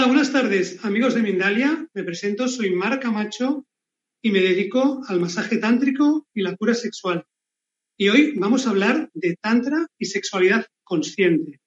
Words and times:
Hola, 0.00 0.08
buenas 0.08 0.32
tardes, 0.32 0.82
amigos 0.82 1.12
de 1.12 1.20
Mindalia. 1.20 1.86
Me 1.92 2.04
presento, 2.04 2.48
soy 2.48 2.70
Mar 2.70 2.98
Camacho 3.00 3.66
y 4.22 4.30
me 4.30 4.40
dedico 4.40 5.02
al 5.06 5.20
masaje 5.20 5.58
tántrico 5.58 6.26
y 6.32 6.40
la 6.40 6.56
cura 6.56 6.72
sexual. 6.72 7.26
Y 7.98 8.08
hoy 8.08 8.32
vamos 8.38 8.66
a 8.66 8.70
hablar 8.70 9.10
de 9.12 9.36
tantra 9.36 9.86
y 9.98 10.06
sexualidad 10.06 10.64
consciente. 10.84 11.60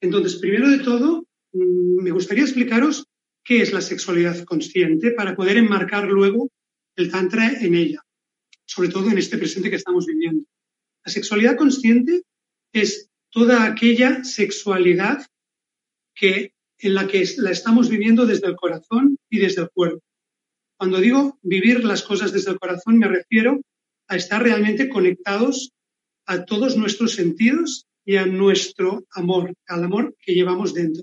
Entonces, 0.00 0.36
primero 0.36 0.70
de 0.70 0.84
todo, 0.84 1.26
mm, 1.52 2.00
me 2.00 2.12
gustaría 2.12 2.44
explicaros 2.44 3.08
qué 3.42 3.60
es 3.60 3.72
la 3.72 3.80
sexualidad 3.80 4.44
consciente 4.44 5.10
para 5.10 5.34
poder 5.34 5.56
enmarcar 5.56 6.06
luego 6.06 6.52
el 6.94 7.10
tantra 7.10 7.60
en 7.60 7.74
ella, 7.74 8.04
sobre 8.66 8.88
todo 8.88 9.10
en 9.10 9.18
este 9.18 9.36
presente 9.36 9.68
que 9.68 9.82
estamos 9.82 10.06
viviendo. 10.06 10.44
La 11.04 11.10
sexualidad 11.10 11.56
consciente 11.56 12.22
es 12.72 13.10
toda 13.30 13.64
aquella 13.64 14.22
sexualidad 14.22 15.26
que 16.14 16.53
en 16.84 16.94
la 16.94 17.06
que 17.06 17.24
la 17.38 17.50
estamos 17.50 17.88
viviendo 17.88 18.26
desde 18.26 18.46
el 18.46 18.56
corazón 18.56 19.16
y 19.30 19.38
desde 19.38 19.62
el 19.62 19.70
cuerpo. 19.70 20.02
Cuando 20.76 20.98
digo 20.98 21.38
vivir 21.40 21.82
las 21.82 22.02
cosas 22.02 22.30
desde 22.30 22.50
el 22.50 22.58
corazón, 22.58 22.98
me 22.98 23.08
refiero 23.08 23.58
a 24.06 24.16
estar 24.16 24.42
realmente 24.42 24.90
conectados 24.90 25.70
a 26.26 26.44
todos 26.44 26.76
nuestros 26.76 27.14
sentidos 27.14 27.86
y 28.04 28.16
a 28.16 28.26
nuestro 28.26 29.06
amor, 29.12 29.54
al 29.66 29.82
amor 29.82 30.14
que 30.20 30.34
llevamos 30.34 30.74
dentro. 30.74 31.02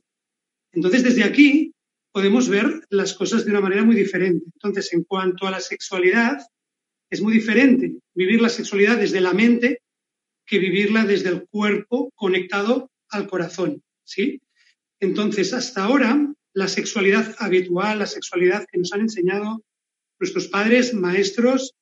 Entonces, 0.72 1.04
desde 1.04 1.24
aquí 1.24 1.74
podemos 2.12 2.48
ver 2.48 2.86
las 2.90 3.16
cosas 3.16 3.44
de 3.44 3.50
una 3.50 3.62
manera 3.62 3.84
muy 3.84 3.96
diferente. 3.96 4.46
Entonces, 4.54 4.94
en 4.94 5.04
cuanto 5.04 5.48
a 5.48 5.52
la 5.52 5.60
sexualidad, 5.60 6.46
es 7.10 7.22
muy 7.22 7.34
diferente 7.34 7.96
vivir 8.14 8.40
la 8.40 8.50
sexualidad 8.50 8.98
desde 8.98 9.20
la 9.20 9.34
mente 9.34 9.82
que 10.46 10.60
vivirla 10.60 11.06
desde 11.06 11.30
el 11.30 11.48
cuerpo 11.48 12.12
conectado 12.14 12.92
al 13.10 13.28
corazón, 13.28 13.82
¿sí? 14.04 14.42
Entonces, 15.02 15.52
hasta 15.54 15.84
ahora, 15.84 16.32
la 16.54 16.68
sexualidad 16.68 17.36
habitual, 17.40 18.00
la 18.00 18.06
sexualidad 18.06 18.66
que 18.72 18.78
nos 18.78 18.94
han 18.94 19.02
enseñado 19.02 19.64
nuestros 20.20 20.48
padres, 20.48 20.94
maestros 20.94 21.74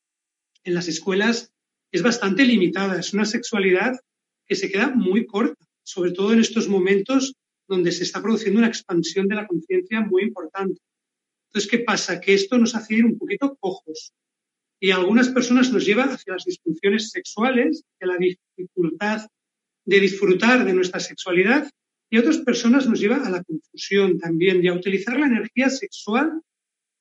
en 0.64 0.74
las 0.74 0.88
escuelas, 0.88 1.52
es 1.92 2.02
bastante 2.02 2.46
limitada. 2.46 2.98
Es 2.98 3.14
una 3.14 3.26
sexualidad 3.26 4.00
que 4.48 4.56
se 4.56 4.72
queda 4.72 4.90
muy 4.90 5.26
corta, 5.26 5.66
sobre 5.84 6.12
todo 6.12 6.32
en 6.32 6.40
estos 6.40 6.70
momentos 6.70 7.36
donde 7.68 7.92
se 7.92 8.04
está 8.04 8.22
produciendo 8.22 8.60
una 8.60 8.70
expansión 8.70 9.28
de 9.28 9.36
la 9.36 9.48
conciencia 9.48 10.00
muy 10.00 10.24
importante. 10.24 10.80
Entonces, 11.50 11.70
¿qué 11.70 11.80
pasa? 11.80 12.22
Que 12.22 12.34
esto 12.34 12.58
nos 12.58 12.74
hace 12.74 12.96
ir 12.96 13.06
un 13.06 13.18
poquito 13.18 13.58
cojos 13.60 14.14
y 14.80 14.92
a 14.92 14.96
algunas 14.96 15.28
personas 15.28 15.72
nos 15.74 15.86
lleva 15.86 16.06
hacia 16.06 16.34
las 16.34 16.46
disfunciones 16.46 17.10
sexuales, 17.10 17.84
hacia 17.96 18.08
la 18.08 18.18
dificultad 18.18 19.28
de 19.86 20.00
disfrutar 20.00 20.64
de 20.64 20.74
nuestra 20.74 21.02
sexualidad 21.02 21.70
y 22.10 22.18
a 22.18 22.22
otras 22.22 22.40
personas 22.40 22.88
nos 22.88 23.00
lleva 23.00 23.18
a 23.18 23.30
la 23.30 23.44
confusión 23.44 24.18
también 24.18 24.64
y 24.64 24.68
a 24.68 24.74
utilizar 24.74 25.20
la 25.20 25.28
energía 25.28 25.70
sexual 25.70 26.42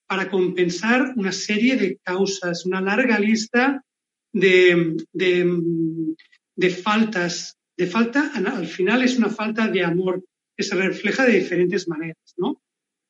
para 0.07 0.31
compensar 0.31 1.15
una 1.17 1.33
serie 1.33 1.77
de 1.77 1.99
causas, 2.03 2.67
una 2.67 2.81
larga 2.81 3.19
lista 3.19 3.85
de, 4.33 4.97
de, 5.13 6.71
faltas. 6.71 7.57
De 7.77 7.87
falta, 7.87 8.33
al 8.35 8.67
final 8.67 9.03
es 9.03 9.17
una 9.17 9.31
falta 9.31 9.69
de 9.69 9.85
amor 9.85 10.25
que 10.57 10.65
se 10.65 10.75
refleja 10.75 11.25
de 11.25 11.39
diferentes 11.39 11.87
maneras, 11.89 12.35
¿no? 12.37 12.61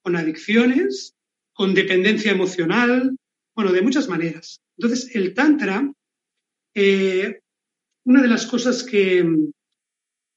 Con 0.02 0.14
adicciones, 0.14 1.14
con 1.54 1.72
dependencia 1.72 2.30
emocional, 2.30 3.16
bueno, 3.54 3.72
de 3.72 3.82
muchas 3.82 4.08
maneras. 4.08 4.60
Entonces, 4.76 5.14
el 5.16 5.34
Tantra, 5.34 5.90
eh, 6.74 7.40
una 8.04 8.22
de 8.22 8.28
las 8.28 8.46
cosas 8.46 8.84
que, 8.84 9.24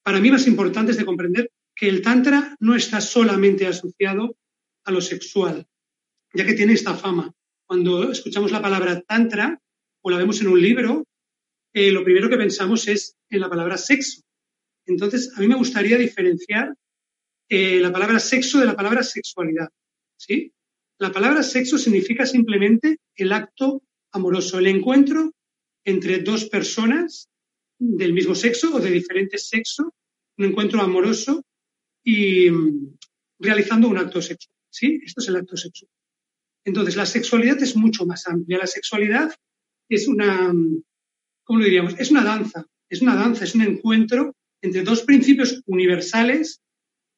para 0.03 0.19
mí 0.19 0.31
más 0.31 0.47
importante 0.47 0.91
es 0.91 0.97
de 0.97 1.05
comprender 1.05 1.50
que 1.81 1.89
el 1.89 2.03
Tantra 2.03 2.55
no 2.59 2.75
está 2.75 3.01
solamente 3.01 3.65
asociado 3.65 4.37
a 4.83 4.91
lo 4.91 5.01
sexual, 5.01 5.65
ya 6.31 6.45
que 6.45 6.53
tiene 6.53 6.73
esta 6.73 6.93
fama. 6.93 7.33
Cuando 7.65 8.11
escuchamos 8.11 8.51
la 8.51 8.61
palabra 8.61 9.01
Tantra 9.01 9.59
o 10.01 10.11
la 10.11 10.19
vemos 10.19 10.39
en 10.41 10.49
un 10.49 10.61
libro, 10.61 11.07
eh, 11.73 11.89
lo 11.89 12.03
primero 12.03 12.29
que 12.29 12.37
pensamos 12.37 12.87
es 12.87 13.17
en 13.31 13.39
la 13.39 13.49
palabra 13.49 13.79
sexo. 13.79 14.21
Entonces, 14.85 15.33
a 15.35 15.39
mí 15.39 15.47
me 15.47 15.55
gustaría 15.55 15.97
diferenciar 15.97 16.75
eh, 17.49 17.79
la 17.79 17.91
palabra 17.91 18.19
sexo 18.19 18.59
de 18.59 18.67
la 18.67 18.75
palabra 18.75 19.01
sexualidad. 19.01 19.69
¿sí? 20.17 20.53
La 20.99 21.11
palabra 21.11 21.41
sexo 21.41 21.79
significa 21.79 22.27
simplemente 22.27 22.99
el 23.15 23.31
acto 23.31 23.81
amoroso, 24.11 24.59
el 24.59 24.67
encuentro 24.67 25.33
entre 25.83 26.19
dos 26.19 26.45
personas 26.45 27.27
del 27.79 28.13
mismo 28.13 28.35
sexo 28.35 28.75
o 28.75 28.79
de 28.79 28.91
diferente 28.91 29.39
sexo, 29.39 29.95
un 30.37 30.45
encuentro 30.45 30.79
amoroso 30.79 31.43
y 32.03 32.49
mm, 32.49 32.97
realizando 33.39 33.87
un 33.87 33.97
acto 33.97 34.21
sexual. 34.21 34.55
¿Sí? 34.69 35.01
Esto 35.03 35.21
es 35.21 35.27
el 35.27 35.35
acto 35.35 35.57
sexual. 35.57 35.91
Entonces, 36.63 36.95
la 36.95 37.05
sexualidad 37.05 37.61
es 37.61 37.75
mucho 37.75 38.05
más 38.05 38.27
amplia. 38.27 38.59
La 38.59 38.67
sexualidad 38.67 39.33
es 39.89 40.07
una, 40.07 40.53
mm, 40.53 40.83
¿cómo 41.43 41.59
lo 41.59 41.65
diríamos? 41.65 41.95
Es 41.99 42.11
una 42.11 42.23
danza. 42.23 42.65
Es 42.89 43.01
una 43.01 43.15
danza, 43.15 43.43
es 43.43 43.55
un 43.55 43.61
encuentro 43.61 44.35
entre 44.61 44.83
dos 44.83 45.01
principios 45.01 45.61
universales 45.65 46.61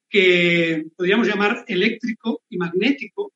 que 0.10 0.86
podríamos 0.96 1.28
llamar 1.28 1.66
eléctrico 1.68 2.44
y 2.48 2.58
magnético, 2.58 3.34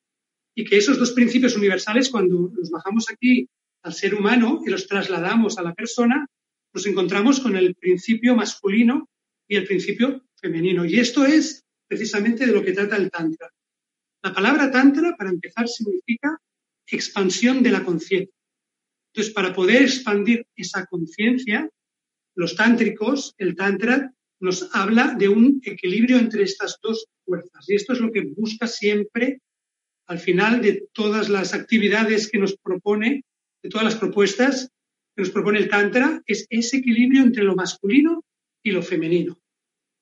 y 0.58 0.64
que 0.64 0.78
esos 0.78 0.98
dos 0.98 1.12
principios 1.12 1.56
universales, 1.56 2.10
cuando 2.10 2.52
los 2.56 2.70
bajamos 2.70 3.10
aquí 3.12 3.48
al 3.84 3.94
ser 3.94 4.16
humano 4.16 4.62
y 4.66 4.70
los 4.70 4.88
trasladamos 4.88 5.58
a 5.58 5.64
la 5.64 5.74
persona, 5.74 6.28
nos 6.74 6.86
encontramos 6.86 7.40
con 7.40 7.56
el 7.56 7.76
principio 7.76 8.36
masculino 8.36 9.10
y 9.48 9.56
el 9.56 9.66
principio 9.66 10.24
femenino. 10.48 10.86
Y 10.86 11.00
esto 11.00 11.26
es 11.26 11.66
precisamente 11.88 12.46
de 12.46 12.54
lo 12.54 12.64
que 12.64 12.72
trata 12.72 12.96
el 12.96 13.12
Tantra. 13.12 13.50
La 14.24 14.34
palabra 14.34 14.72
Tantra, 14.72 15.16
para 15.18 15.30
empezar, 15.30 15.68
significa 15.68 16.40
expansión 16.90 17.62
de 17.62 17.72
la 17.72 17.84
conciencia. 17.84 18.34
Entonces, 19.12 19.34
para 19.34 19.54
poder 19.54 19.82
expandir 19.82 20.46
esa 20.56 20.86
conciencia, 20.86 21.70
los 22.36 22.56
tántricos, 22.56 23.34
el 23.38 23.56
Tantra, 23.56 24.14
nos 24.40 24.70
habla 24.74 25.16
de 25.18 25.28
un 25.28 25.60
equilibrio 25.64 26.18
entre 26.18 26.44
estas 26.44 26.78
dos 26.82 27.08
fuerzas. 27.26 27.68
Y 27.68 27.76
esto 27.76 27.94
es 27.94 28.00
lo 28.00 28.12
que 28.12 28.22
busca 28.22 28.68
siempre, 28.68 29.42
al 30.06 30.20
final 30.20 30.62
de 30.62 30.88
todas 30.94 31.28
las 31.28 31.54
actividades 31.54 32.30
que 32.30 32.38
nos 32.38 32.56
propone, 32.56 33.26
de 33.62 33.70
todas 33.70 33.84
las 33.84 33.96
propuestas 33.96 34.70
que 35.16 35.24
nos 35.24 35.32
propone 35.32 35.60
el 35.60 35.68
Tantra, 35.68 36.22
es 36.26 36.46
ese 36.50 36.78
equilibrio 36.78 37.24
entre 37.24 37.44
lo 37.44 37.56
masculino 37.56 38.24
y 38.64 38.72
lo 38.72 38.82
femenino. 38.82 39.42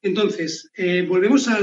Entonces, 0.05 0.69
eh, 0.75 1.01
volvemos 1.01 1.47
a 1.47 1.59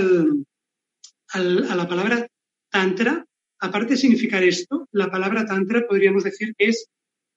la 1.36 1.88
palabra 1.88 2.26
tantra. 2.68 3.24
Aparte 3.60 3.92
de 3.92 3.98
significar 3.98 4.42
esto, 4.42 4.88
la 4.90 5.12
palabra 5.12 5.46
tantra 5.46 5.86
podríamos 5.86 6.24
decir 6.24 6.52
que 6.58 6.66
es 6.70 6.88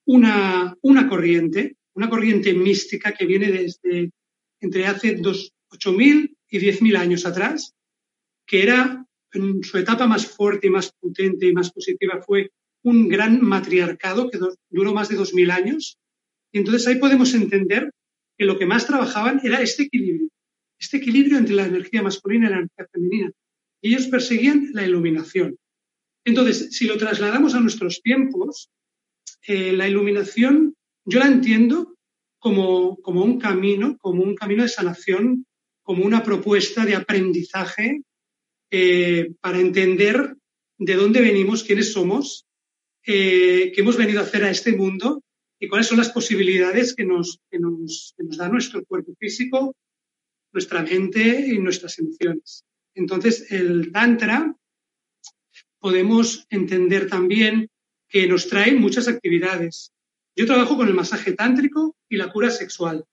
una, 0.08 0.76
una 0.82 1.08
corriente, 1.08 1.76
una 1.94 2.10
corriente 2.10 2.56
mística 2.56 3.12
que 3.12 3.28
viene 3.28 3.52
desde 3.52 4.10
entre 4.60 4.88
hace 4.88 5.16
8.000 5.20 6.36
y 6.50 6.58
10.000 6.58 6.98
años 6.98 7.28
atrás, 7.28 7.76
que 8.48 8.64
era 8.64 9.06
en 9.34 9.64
su 9.64 9.78
etapa 9.78 10.08
más 10.08 10.26
fuerte 10.26 10.66
y 10.66 10.72
más 10.72 10.92
potente 10.92 11.46
y 11.46 11.54
más 11.54 11.72
positiva 11.72 12.20
fue 12.26 12.50
un 12.82 13.08
gran 13.08 13.44
matriarcado 13.44 14.32
que 14.32 14.40
duró 14.72 14.92
más 14.92 15.10
de 15.10 15.20
2.000 15.20 15.52
años. 15.52 16.00
Y 16.52 16.58
entonces 16.58 16.88
ahí 16.88 16.96
podemos 16.96 17.32
entender 17.36 17.92
que 18.40 18.46
lo 18.46 18.58
que 18.58 18.66
más 18.66 18.88
trabajaban 18.88 19.40
era 19.44 19.62
este 19.62 19.84
equilibrio 19.84 20.25
este 20.80 20.98
equilibrio 20.98 21.38
entre 21.38 21.56
la 21.56 21.66
energía 21.66 22.02
masculina 22.02 22.48
y 22.48 22.50
la 22.50 22.58
energía 22.58 22.88
femenina. 22.92 23.32
ellos 23.82 24.08
perseguían 24.08 24.72
la 24.74 24.84
iluminación. 24.84 25.58
Entonces, 26.26 26.76
si 26.76 26.88
lo 26.88 26.98
trasladamos 26.98 27.54
a 27.54 27.60
nuestros 27.60 28.02
tiempos, 28.02 28.70
eh, 29.48 29.74
la 29.74 29.88
iluminación 29.88 30.76
yo 31.06 31.20
la 31.20 31.28
entiendo 31.28 31.96
como, 32.40 32.98
como 32.98 33.24
un 33.24 33.40
camino, 33.40 33.98
como 34.00 34.24
un 34.24 34.36
camino 34.36 34.64
de 34.64 34.70
sanación, 34.70 35.46
como 35.84 36.04
una 36.04 36.24
propuesta 36.24 36.84
de 36.84 36.96
aprendizaje 36.96 38.02
eh, 38.72 39.32
para 39.40 39.60
entender 39.60 40.36
de 40.80 40.96
dónde 40.96 41.22
venimos, 41.22 41.64
quiénes 41.64 41.94
somos, 41.94 42.46
eh, 43.06 43.72
qué 43.74 43.82
hemos 43.82 43.98
venido 43.98 44.20
a 44.20 44.24
hacer 44.24 44.44
a 44.44 44.50
este 44.50 44.74
mundo 44.74 45.24
y 45.60 45.68
cuáles 45.68 45.88
son 45.88 46.00
las 46.00 46.10
posibilidades 46.10 46.96
que 46.96 47.06
nos, 47.06 47.40
que 47.52 47.60
nos, 47.60 48.14
que 48.18 48.24
nos 48.24 48.38
da 48.38 48.50
nuestro 48.50 48.84
cuerpo 48.84 49.14
físico, 49.20 49.76
nuestra 50.56 50.82
mente 50.82 51.48
y 51.48 51.60
nuestras 51.60 52.00
emociones. 52.00 52.64
Entonces, 52.96 53.52
el 53.52 53.92
Tantra 53.92 54.56
podemos 55.80 56.48
entender 56.50 57.10
también 57.10 57.70
que 58.08 58.26
nos 58.26 58.48
trae 58.48 58.74
muchas 58.74 59.10
actividades. 59.10 59.92
Yo 60.34 60.46
trabajo 60.46 60.78
con 60.78 60.88
el 60.88 60.94
masaje 60.94 61.34
tántrico 61.34 61.98
y 62.08 62.16
la 62.16 62.32
cura 62.32 62.50
sexual, 62.50 63.04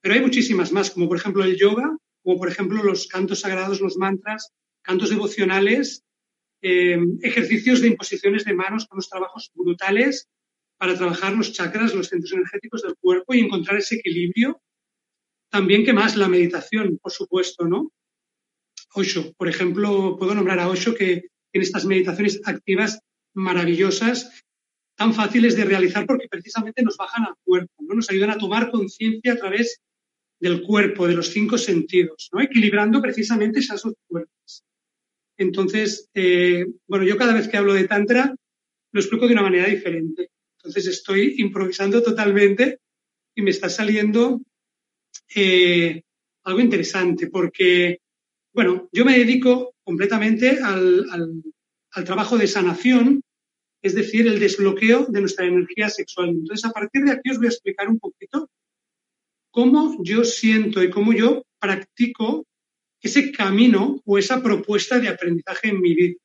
pero 0.00 0.16
hay 0.16 0.20
muchísimas 0.20 0.72
más, 0.72 0.90
como 0.90 1.06
por 1.06 1.18
ejemplo 1.18 1.44
el 1.44 1.56
yoga, 1.56 1.96
como 2.24 2.36
por 2.36 2.48
ejemplo 2.48 2.82
los 2.82 3.06
cantos 3.06 3.40
sagrados, 3.40 3.80
los 3.80 3.96
mantras, 3.96 4.50
cantos 4.82 5.10
devocionales, 5.10 6.02
eh, 6.62 6.98
ejercicios 7.22 7.80
de 7.80 7.88
imposiciones 7.88 8.44
de 8.44 8.54
manos 8.54 8.86
con 8.86 8.96
unos 8.96 9.08
trabajos 9.08 9.52
brutales 9.54 10.28
para 10.76 10.96
trabajar 10.96 11.32
los 11.34 11.52
chakras, 11.52 11.94
los 11.94 12.08
centros 12.08 12.32
energéticos 12.32 12.82
del 12.82 12.96
cuerpo 12.96 13.34
y 13.34 13.40
encontrar 13.40 13.78
ese 13.78 13.94
equilibrio. 13.94 14.60
También, 15.50 15.84
que 15.84 15.92
más? 15.92 16.16
La 16.16 16.28
meditación, 16.28 16.98
por 16.98 17.12
supuesto, 17.12 17.64
¿no? 17.64 17.90
Osho, 18.94 19.32
por 19.34 19.48
ejemplo, 19.48 20.16
puedo 20.18 20.34
nombrar 20.34 20.58
a 20.60 20.68
Osho 20.68 20.94
que 20.94 21.28
tiene 21.50 21.64
estas 21.64 21.84
meditaciones 21.84 22.40
activas 22.44 23.00
maravillosas, 23.34 24.44
tan 24.96 25.14
fáciles 25.14 25.56
de 25.56 25.64
realizar 25.64 26.06
porque 26.06 26.28
precisamente 26.28 26.82
nos 26.82 26.96
bajan 26.96 27.24
al 27.24 27.34
cuerpo, 27.44 27.72
¿no? 27.80 27.94
Nos 27.94 28.10
ayudan 28.10 28.30
a 28.30 28.38
tomar 28.38 28.70
conciencia 28.70 29.34
a 29.34 29.36
través 29.36 29.80
del 30.40 30.62
cuerpo, 30.62 31.06
de 31.06 31.14
los 31.14 31.28
cinco 31.28 31.56
sentidos, 31.58 32.28
¿no? 32.32 32.40
Equilibrando 32.40 33.00
precisamente 33.00 33.60
esas 33.60 33.82
dos 33.82 33.94
cuerpos. 34.06 34.64
Entonces, 35.36 36.08
eh, 36.14 36.66
bueno, 36.86 37.04
yo 37.04 37.16
cada 37.16 37.34
vez 37.34 37.48
que 37.48 37.56
hablo 37.56 37.74
de 37.74 37.86
Tantra 37.86 38.34
lo 38.92 39.00
explico 39.00 39.26
de 39.26 39.34
una 39.34 39.42
manera 39.42 39.68
diferente. 39.68 40.30
Entonces 40.56 40.86
estoy 40.86 41.36
improvisando 41.38 42.02
totalmente 42.02 42.80
y 43.34 43.42
me 43.42 43.50
está 43.50 43.68
saliendo 43.68 44.40
eh, 45.34 46.02
algo 46.44 46.60
interesante 46.60 47.28
porque, 47.28 48.00
bueno, 48.52 48.88
yo 48.92 49.04
me 49.04 49.18
dedico 49.18 49.74
completamente 49.84 50.58
al, 50.62 51.06
al, 51.10 52.04
trabajo 52.04 52.38
de 52.38 52.46
sanación, 52.46 53.22
es 53.82 53.94
decir, 53.94 54.26
el 54.26 54.38
desbloqueo 54.38 55.06
de 55.08 55.20
nuestra 55.20 55.46
energía 55.46 55.88
sexual. 55.88 56.30
Entonces, 56.30 56.64
a 56.64 56.70
partir 56.70 57.02
de 57.04 57.12
aquí 57.12 57.30
os 57.30 57.38
voy 57.38 57.46
a 57.46 57.50
explicar 57.50 57.88
un 57.88 57.98
poquito 57.98 58.48
cómo 59.50 59.96
yo 60.02 60.24
siento 60.24 60.82
y 60.82 60.90
cómo 60.90 61.12
yo 61.12 61.42
practico 61.58 62.46
ese 63.00 63.32
camino 63.32 64.00
o 64.04 64.18
esa 64.18 64.42
propuesta 64.42 64.98
de 64.98 65.08
aprendizaje 65.08 65.68
en 65.68 65.80
mi 65.80 65.94
vida 65.94 66.18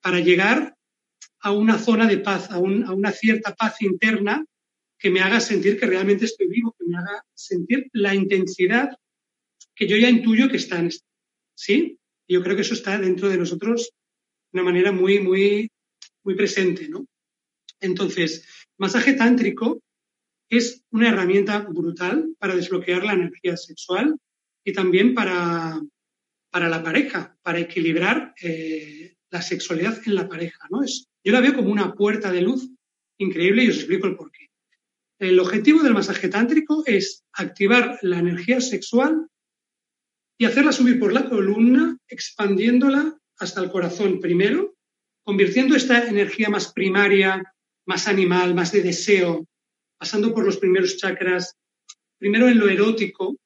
para 0.00 0.20
llegar 0.20 0.76
a 1.40 1.52
una 1.52 1.78
zona 1.78 2.06
de 2.06 2.18
paz, 2.18 2.50
a, 2.50 2.58
una 2.58 3.12
cierta 3.12 3.54
paz 3.54 3.80
interna 3.82 4.44
que 4.98 5.10
me 5.10 5.20
haga 5.20 5.40
sentir 5.40 5.78
que 5.78 5.86
realmente 5.86 6.24
estoy 6.24 6.48
vivo, 6.48 6.74
que 6.78 6.86
me 6.86 6.98
haga 6.98 7.24
sentir 7.34 7.88
la 7.92 8.14
intensidad 8.14 8.90
que 9.74 9.86
yo 9.86 9.96
ya 9.96 10.10
intuyo 10.10 10.48
que 10.48 10.56
está 10.56 10.78
en 10.78 10.88
esto. 10.88 11.06
¿Sí? 11.54 11.98
yo 12.28 12.42
creo 12.42 12.54
que 12.54 12.62
eso 12.62 12.74
está 12.74 12.98
dentro 12.98 13.28
de 13.28 13.38
nosotros 13.38 13.90
de 14.52 14.60
una 14.60 14.70
manera 14.70 14.92
muy, 14.92 15.18
muy, 15.18 15.70
muy 16.22 16.34
presente, 16.34 16.88
¿no? 16.88 17.06
Entonces, 17.80 18.46
masaje 18.76 19.14
tántrico 19.14 19.80
es 20.50 20.82
una 20.90 21.08
herramienta 21.08 21.60
brutal 21.60 22.34
para 22.38 22.54
desbloquear 22.54 23.04
la 23.04 23.14
energía 23.14 23.56
sexual 23.56 24.16
y 24.64 24.72
también 24.72 25.14
para, 25.14 25.80
para 26.50 26.68
la 26.68 26.82
pareja, 26.82 27.36
para 27.42 27.60
equilibrar 27.60 28.34
eh, 28.42 29.16
la 29.30 29.42
sexualidad 29.42 30.00
en 30.06 30.14
la 30.14 30.28
pareja, 30.28 30.66
¿no? 30.70 30.82
Es, 30.82 31.06
yo 31.24 31.32
la 31.32 31.40
veo 31.40 31.54
como 31.54 31.70
una 31.70 31.94
puerta 31.94 32.30
de 32.30 32.42
luz 32.42 32.68
increíble 33.18 33.64
y 33.64 33.70
os 33.70 33.76
explico 33.76 34.06
el 34.06 34.16
porqué. 34.16 34.47
El 35.18 35.40
objetivo 35.40 35.82
del 35.82 35.94
masaje 35.94 36.28
tántrico 36.28 36.84
es 36.86 37.24
activar 37.32 37.98
la 38.02 38.20
energía 38.20 38.60
sexual 38.60 39.26
y 40.38 40.44
hacerla 40.44 40.70
subir 40.70 41.00
por 41.00 41.12
la 41.12 41.28
columna, 41.28 41.98
expandiéndola 42.06 43.18
hasta 43.38 43.60
el 43.60 43.70
corazón 43.70 44.20
primero, 44.20 44.76
convirtiendo 45.24 45.74
esta 45.74 46.06
energía 46.06 46.48
más 46.50 46.72
primaria, 46.72 47.42
más 47.84 48.06
animal, 48.06 48.54
más 48.54 48.70
de 48.70 48.82
deseo, 48.82 49.44
pasando 49.98 50.32
por 50.32 50.44
los 50.44 50.58
primeros 50.58 50.96
chakras, 50.96 51.56
primero 52.16 52.48
en 52.48 52.58
lo 52.58 52.68
erótico, 52.68 53.36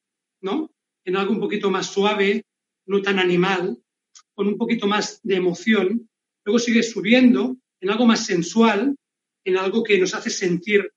¿no? 0.43 0.71
En 1.07 1.17
algo 1.17 1.33
un 1.33 1.41
poquito 1.41 1.71
más 1.71 1.87
suave, 1.87 2.45
no 2.87 3.01
tan 3.01 3.19
animal, 3.19 3.79
con 4.35 4.47
un 4.47 4.59
poquito 4.59 4.87
más 4.87 5.21
de 5.23 5.37
emoción, 5.37 6.11
luego 6.45 6.59
sigue 6.59 6.83
subiendo 6.83 7.57
en 7.81 7.91
algo 7.91 8.05
más 8.05 8.27
sensual, 8.27 8.95
en 9.45 9.57
algo 9.57 9.83
que 9.83 9.99
nos 9.99 10.15
hace 10.15 10.29
sentir 10.29 10.93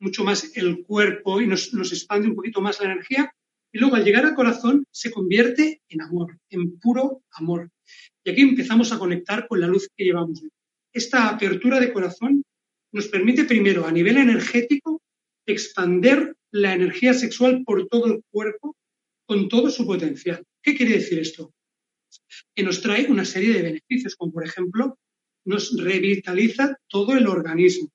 mucho 0.00 0.24
más 0.24 0.56
el 0.56 0.84
cuerpo 0.84 1.40
y 1.40 1.46
nos, 1.46 1.72
expande 1.74 2.28
un 2.28 2.34
poquito 2.34 2.60
más 2.60 2.80
la 2.80 2.92
energía, 2.92 3.32
y 3.72 3.78
luego 3.78 3.96
al 3.96 4.04
llegar 4.04 4.24
al 4.24 4.34
corazón 4.34 4.84
se 4.90 5.10
convierte 5.10 5.82
en 5.88 6.00
amor, 6.00 6.38
en 6.48 6.78
puro 6.78 7.22
amor. 7.32 7.70
Y 8.24 8.30
aquí 8.30 8.42
empezamos 8.42 8.92
a 8.92 8.98
conectar 8.98 9.46
con 9.46 9.60
la 9.60 9.66
luz 9.66 9.88
que 9.94 10.04
llevamos. 10.04 10.42
Esta 10.92 11.28
apertura 11.28 11.78
de 11.80 11.92
corazón 11.92 12.42
nos 12.92 13.08
permite 13.08 13.44
primero 13.44 13.86
a 13.86 13.92
nivel 13.92 14.16
energético 14.16 15.02
expander 15.46 16.34
la 16.50 16.74
energía 16.74 17.12
sexual 17.12 17.62
por 17.64 17.88
todo 17.88 18.06
el 18.06 18.22
cuerpo 18.30 18.76
con 19.26 19.48
todo 19.48 19.70
su 19.70 19.86
potencial. 19.86 20.42
¿Qué 20.62 20.74
quiere 20.74 20.94
decir 20.94 21.18
esto? 21.18 21.52
Que 22.54 22.62
nos 22.62 22.80
trae 22.80 23.06
una 23.10 23.26
serie 23.26 23.52
de 23.52 23.62
beneficios, 23.62 24.16
como 24.16 24.32
por 24.32 24.46
ejemplo, 24.46 24.98
nos 25.44 25.76
revitaliza 25.78 26.78
todo 26.88 27.12
el 27.16 27.26
organismo, 27.26 27.90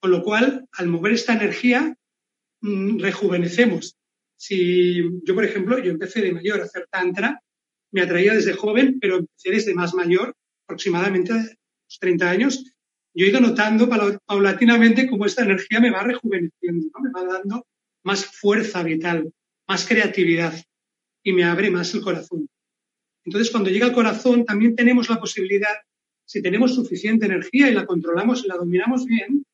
con 0.00 0.10
lo 0.10 0.22
cual, 0.22 0.66
al 0.72 0.88
mover 0.88 1.12
esta 1.12 1.34
energía, 1.34 1.96
mm, 2.60 2.98
rejuvenecemos. 3.00 3.96
Si 4.36 5.02
yo, 5.24 5.34
por 5.34 5.44
ejemplo, 5.44 5.78
yo 5.78 5.90
empecé 5.90 6.20
de 6.20 6.32
mayor 6.32 6.60
a 6.60 6.64
hacer 6.64 6.86
tantra, 6.90 7.42
me 7.90 8.02
atraía 8.02 8.34
desde 8.34 8.52
joven, 8.52 8.98
pero 9.00 9.16
empecé 9.16 9.50
desde 9.50 9.74
más 9.74 9.94
mayor, 9.94 10.34
aproximadamente 10.66 11.32
a 11.32 11.36
los 11.36 11.98
30 11.98 12.30
años, 12.30 12.64
yo 13.14 13.26
he 13.26 13.30
ido 13.30 13.40
notando 13.40 13.88
paulatinamente 14.26 15.08
cómo 15.08 15.26
esta 15.26 15.42
energía 15.42 15.80
me 15.80 15.90
va 15.90 16.04
rejuveneciendo, 16.04 16.88
me 17.00 17.10
va 17.10 17.24
dando 17.24 17.66
más 18.04 18.24
fuerza 18.24 18.82
vital, 18.82 19.32
más 19.66 19.86
creatividad 19.86 20.54
y 21.24 21.32
me 21.32 21.44
abre 21.44 21.70
más 21.70 21.92
el 21.94 22.02
corazón. 22.02 22.48
Entonces, 23.24 23.50
cuando 23.50 23.70
llega 23.70 23.86
al 23.86 23.92
corazón, 23.92 24.44
también 24.44 24.76
tenemos 24.76 25.08
la 25.10 25.18
posibilidad, 25.18 25.74
si 26.24 26.40
tenemos 26.42 26.74
suficiente 26.74 27.26
energía 27.26 27.68
y 27.68 27.74
la 27.74 27.86
controlamos 27.86 28.44
y 28.44 28.48
la 28.48 28.56
dominamos 28.56 29.04
bien, 29.04 29.44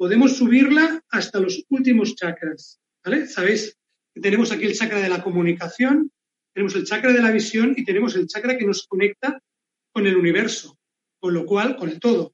podemos 0.00 0.38
subirla 0.38 1.04
hasta 1.10 1.40
los 1.40 1.62
últimos 1.68 2.16
chakras. 2.16 2.80
¿vale? 3.04 3.26
Sabéis 3.26 3.76
que 4.14 4.22
tenemos 4.22 4.50
aquí 4.50 4.64
el 4.64 4.74
chakra 4.74 4.98
de 4.98 5.10
la 5.10 5.22
comunicación, 5.22 6.10
tenemos 6.54 6.74
el 6.74 6.86
chakra 6.86 7.12
de 7.12 7.20
la 7.20 7.30
visión 7.30 7.74
y 7.76 7.84
tenemos 7.84 8.16
el 8.16 8.26
chakra 8.26 8.56
que 8.56 8.64
nos 8.64 8.86
conecta 8.86 9.42
con 9.92 10.06
el 10.06 10.16
universo, 10.16 10.78
con 11.18 11.34
lo 11.34 11.44
cual, 11.44 11.76
con 11.76 11.90
el 11.90 12.00
todo. 12.00 12.32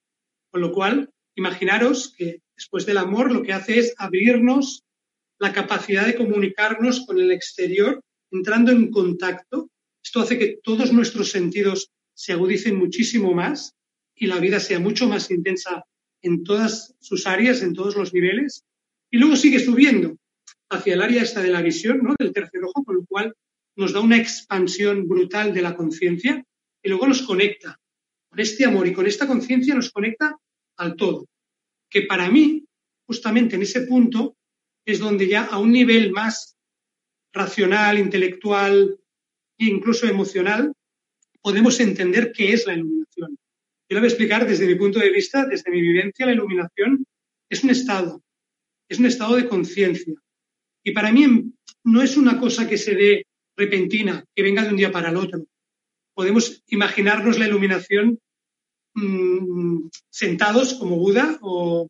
Con 0.52 0.60
lo 0.60 0.70
cual, 0.70 1.10
imaginaros 1.34 2.14
que 2.16 2.40
después 2.54 2.86
del 2.86 2.98
amor 2.98 3.32
lo 3.32 3.42
que 3.42 3.52
hace 3.52 3.80
es 3.80 3.94
abrirnos 3.98 4.84
la 5.40 5.52
capacidad 5.52 6.06
de 6.06 6.14
comunicarnos 6.14 7.04
con 7.04 7.18
el 7.18 7.32
exterior, 7.32 8.00
entrando 8.30 8.70
en 8.70 8.92
contacto. 8.92 9.70
Esto 10.04 10.20
hace 10.20 10.38
que 10.38 10.60
todos 10.62 10.92
nuestros 10.92 11.32
sentidos 11.32 11.90
se 12.14 12.32
agudicen 12.32 12.76
muchísimo 12.76 13.34
más 13.34 13.74
y 14.14 14.28
la 14.28 14.38
vida 14.38 14.60
sea 14.60 14.78
mucho 14.78 15.08
más 15.08 15.32
intensa 15.32 15.84
en 16.22 16.44
todas 16.44 16.94
sus 17.00 17.26
áreas, 17.26 17.62
en 17.62 17.74
todos 17.74 17.96
los 17.96 18.12
niveles. 18.12 18.64
Y 19.10 19.18
luego 19.18 19.36
sigue 19.36 19.58
subiendo 19.58 20.16
hacia 20.70 20.94
el 20.94 21.02
área 21.02 21.22
esta 21.22 21.42
de 21.42 21.50
la 21.50 21.62
visión, 21.62 22.00
¿no? 22.02 22.14
del 22.18 22.32
tercer 22.32 22.62
ojo, 22.64 22.84
con 22.84 22.96
lo 22.96 23.06
cual 23.06 23.34
nos 23.76 23.92
da 23.92 24.00
una 24.00 24.16
expansión 24.16 25.06
brutal 25.06 25.52
de 25.54 25.62
la 25.62 25.76
conciencia 25.76 26.44
y 26.82 26.88
luego 26.88 27.06
nos 27.06 27.22
conecta. 27.22 27.78
Con 28.28 28.40
este 28.40 28.64
amor 28.64 28.86
y 28.86 28.92
con 28.92 29.06
esta 29.06 29.26
conciencia 29.26 29.74
nos 29.74 29.90
conecta 29.90 30.36
al 30.76 30.96
todo. 30.96 31.26
Que 31.88 32.02
para 32.02 32.28
mí, 32.30 32.64
justamente 33.06 33.56
en 33.56 33.62
ese 33.62 33.82
punto, 33.82 34.36
es 34.84 34.98
donde 34.98 35.28
ya 35.28 35.44
a 35.44 35.58
un 35.58 35.72
nivel 35.72 36.10
más 36.12 36.56
racional, 37.32 37.98
intelectual 37.98 38.98
e 39.58 39.64
incluso 39.66 40.06
emocional, 40.06 40.72
podemos 41.40 41.78
entender 41.80 42.32
qué 42.32 42.52
es 42.52 42.66
la 42.66 42.74
iluminación. 42.74 43.38
Yo 43.88 43.94
lo 43.94 44.00
voy 44.00 44.06
a 44.06 44.10
explicar 44.10 44.46
desde 44.46 44.66
mi 44.66 44.74
punto 44.74 44.98
de 44.98 45.10
vista, 45.10 45.46
desde 45.46 45.70
mi 45.70 45.80
vivencia, 45.80 46.26
la 46.26 46.32
iluminación 46.32 47.04
es 47.48 47.62
un 47.62 47.70
estado, 47.70 48.22
es 48.88 48.98
un 48.98 49.06
estado 49.06 49.36
de 49.36 49.48
conciencia. 49.48 50.14
Y 50.82 50.92
para 50.92 51.12
mí 51.12 51.52
no 51.84 52.02
es 52.02 52.16
una 52.16 52.38
cosa 52.40 52.68
que 52.68 52.78
se 52.78 52.94
dé 52.94 53.26
repentina, 53.56 54.24
que 54.34 54.42
venga 54.42 54.64
de 54.64 54.70
un 54.70 54.76
día 54.76 54.90
para 54.90 55.10
el 55.10 55.16
otro. 55.16 55.46
Podemos 56.14 56.62
imaginarnos 56.68 57.38
la 57.38 57.46
iluminación 57.46 58.18
mmm, 58.94 59.88
sentados 60.10 60.74
como 60.74 60.96
Buda 60.96 61.38
o, 61.42 61.88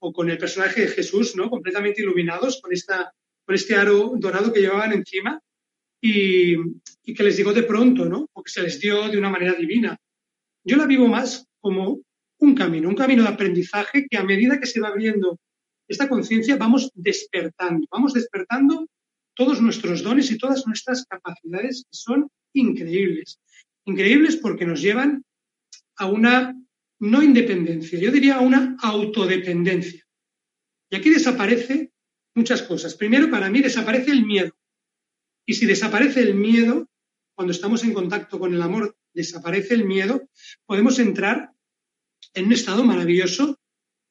o, 0.00 0.12
con 0.12 0.30
el 0.30 0.38
personaje 0.38 0.82
de 0.82 0.88
Jesús, 0.88 1.34
¿no? 1.34 1.50
Completamente 1.50 2.02
iluminados 2.02 2.60
con 2.60 2.72
esta 2.72 3.12
con 3.46 3.54
este 3.54 3.74
aro 3.74 4.14
dorado 4.16 4.52
que 4.52 4.60
llevaban 4.60 4.92
encima 4.92 5.38
y, 6.00 6.54
y, 7.02 7.14
que 7.14 7.22
les 7.22 7.36
llegó 7.36 7.52
de 7.52 7.62
pronto, 7.62 8.06
¿no? 8.06 8.26
O 8.32 8.42
que 8.42 8.50
se 8.50 8.62
les 8.62 8.80
dio 8.80 9.08
de 9.08 9.18
una 9.18 9.28
manera 9.30 9.52
divina. 9.54 9.98
Yo 10.64 10.76
la 10.76 10.86
vivo 10.86 11.08
más 11.08 11.46
como 11.60 12.00
un 12.38 12.54
camino, 12.54 12.88
un 12.88 12.94
camino 12.94 13.22
de 13.22 13.28
aprendizaje 13.28 14.06
que 14.08 14.16
a 14.16 14.24
medida 14.24 14.58
que 14.58 14.66
se 14.66 14.80
va 14.80 14.88
abriendo 14.88 15.38
esta 15.86 16.08
conciencia 16.08 16.56
vamos 16.56 16.90
despertando, 16.94 17.86
vamos 17.90 18.14
despertando 18.14 18.86
todos 19.34 19.60
nuestros 19.60 20.02
dones 20.02 20.30
y 20.30 20.38
todas 20.38 20.66
nuestras 20.66 21.04
capacidades 21.06 21.84
que 21.84 21.96
son 21.96 22.28
increíbles. 22.54 23.38
Increíbles 23.84 24.36
porque 24.36 24.64
nos 24.64 24.80
llevan 24.80 25.24
a 25.96 26.06
una 26.06 26.56
no 27.00 27.22
independencia, 27.22 27.98
yo 27.98 28.10
diría 28.10 28.36
a 28.36 28.40
una 28.40 28.76
autodependencia. 28.80 30.02
Y 30.90 30.96
aquí 30.96 31.10
desaparece 31.10 31.92
muchas 32.34 32.62
cosas. 32.62 32.94
Primero, 32.94 33.30
para 33.30 33.50
mí 33.50 33.60
desaparece 33.60 34.10
el 34.12 34.24
miedo. 34.24 34.56
Y 35.46 35.54
si 35.54 35.66
desaparece 35.66 36.20
el 36.20 36.34
miedo, 36.34 36.88
cuando 37.34 37.52
estamos 37.52 37.84
en 37.84 37.92
contacto 37.92 38.38
con 38.38 38.54
el 38.54 38.62
amor, 38.62 38.96
desaparece 39.14 39.74
el 39.74 39.84
miedo, 39.84 40.28
podemos 40.66 40.98
entrar 40.98 41.50
en 42.34 42.46
un 42.46 42.52
estado 42.52 42.84
maravilloso 42.84 43.58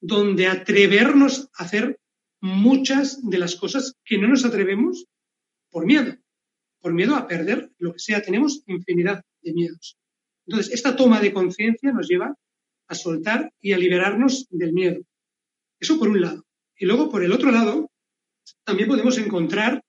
donde 0.00 0.46
atrevernos 0.46 1.48
a 1.56 1.64
hacer 1.64 1.98
muchas 2.40 3.26
de 3.28 3.38
las 3.38 3.56
cosas 3.56 3.94
que 4.04 4.18
no 4.18 4.28
nos 4.28 4.44
atrevemos 4.44 5.06
por 5.70 5.86
miedo, 5.86 6.16
por 6.80 6.92
miedo 6.92 7.16
a 7.16 7.26
perder 7.26 7.70
lo 7.78 7.92
que 7.92 7.98
sea. 7.98 8.22
Tenemos 8.22 8.62
infinidad 8.66 9.24
de 9.42 9.52
miedos. 9.52 9.96
Entonces, 10.46 10.72
esta 10.74 10.94
toma 10.94 11.20
de 11.20 11.32
conciencia 11.32 11.92
nos 11.92 12.08
lleva 12.08 12.34
a 12.86 12.94
soltar 12.94 13.50
y 13.60 13.72
a 13.72 13.78
liberarnos 13.78 14.46
del 14.50 14.72
miedo. 14.72 15.02
Eso 15.80 15.98
por 15.98 16.08
un 16.08 16.20
lado. 16.20 16.44
Y 16.76 16.86
luego, 16.86 17.10
por 17.10 17.24
el 17.24 17.32
otro 17.32 17.50
lado, 17.50 17.90
también 18.64 18.88
podemos 18.88 19.16
encontrar 19.18 19.82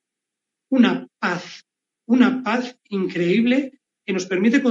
una 0.70 1.08
paz, 1.20 1.66
una 2.06 2.44
paz 2.44 2.78
increíble 2.90 3.80
que 4.06 4.14
nos 4.14 4.26
permite 4.26 4.62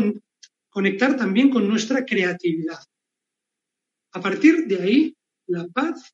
conectar 0.75 1.17
también 1.17 1.51
con 1.51 1.69
nuestra 1.69 2.05
creatividad. 2.05 2.81
A 4.13 4.21
partir 4.21 4.67
de 4.67 4.83
ahí, 4.83 5.17
la 5.47 5.69
paz 5.69 6.13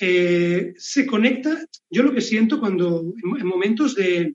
eh, 0.00 0.74
se 0.76 1.06
conecta, 1.06 1.64
yo 1.88 2.02
lo 2.02 2.12
que 2.12 2.20
siento 2.20 2.58
cuando 2.58 3.14
en, 3.38 3.46
momentos 3.46 3.94
de, 3.94 4.34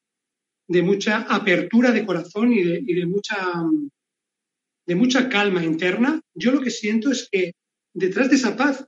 mucha 0.70 1.24
apertura 1.24 1.92
de 1.92 2.06
corazón 2.06 2.54
y 2.54 2.64
de, 2.64 3.06
mucha, 3.06 3.36
de 4.88 4.96
mucha 4.96 5.28
calma 5.28 5.62
interna, 5.66 6.22
yo 6.34 6.54
lo 6.54 6.62
que 6.62 6.72
siento 6.72 7.12
es 7.12 7.28
que 7.30 7.52
detrás 7.94 8.30
de 8.30 8.38
esa 8.38 8.56
paz 8.56 8.88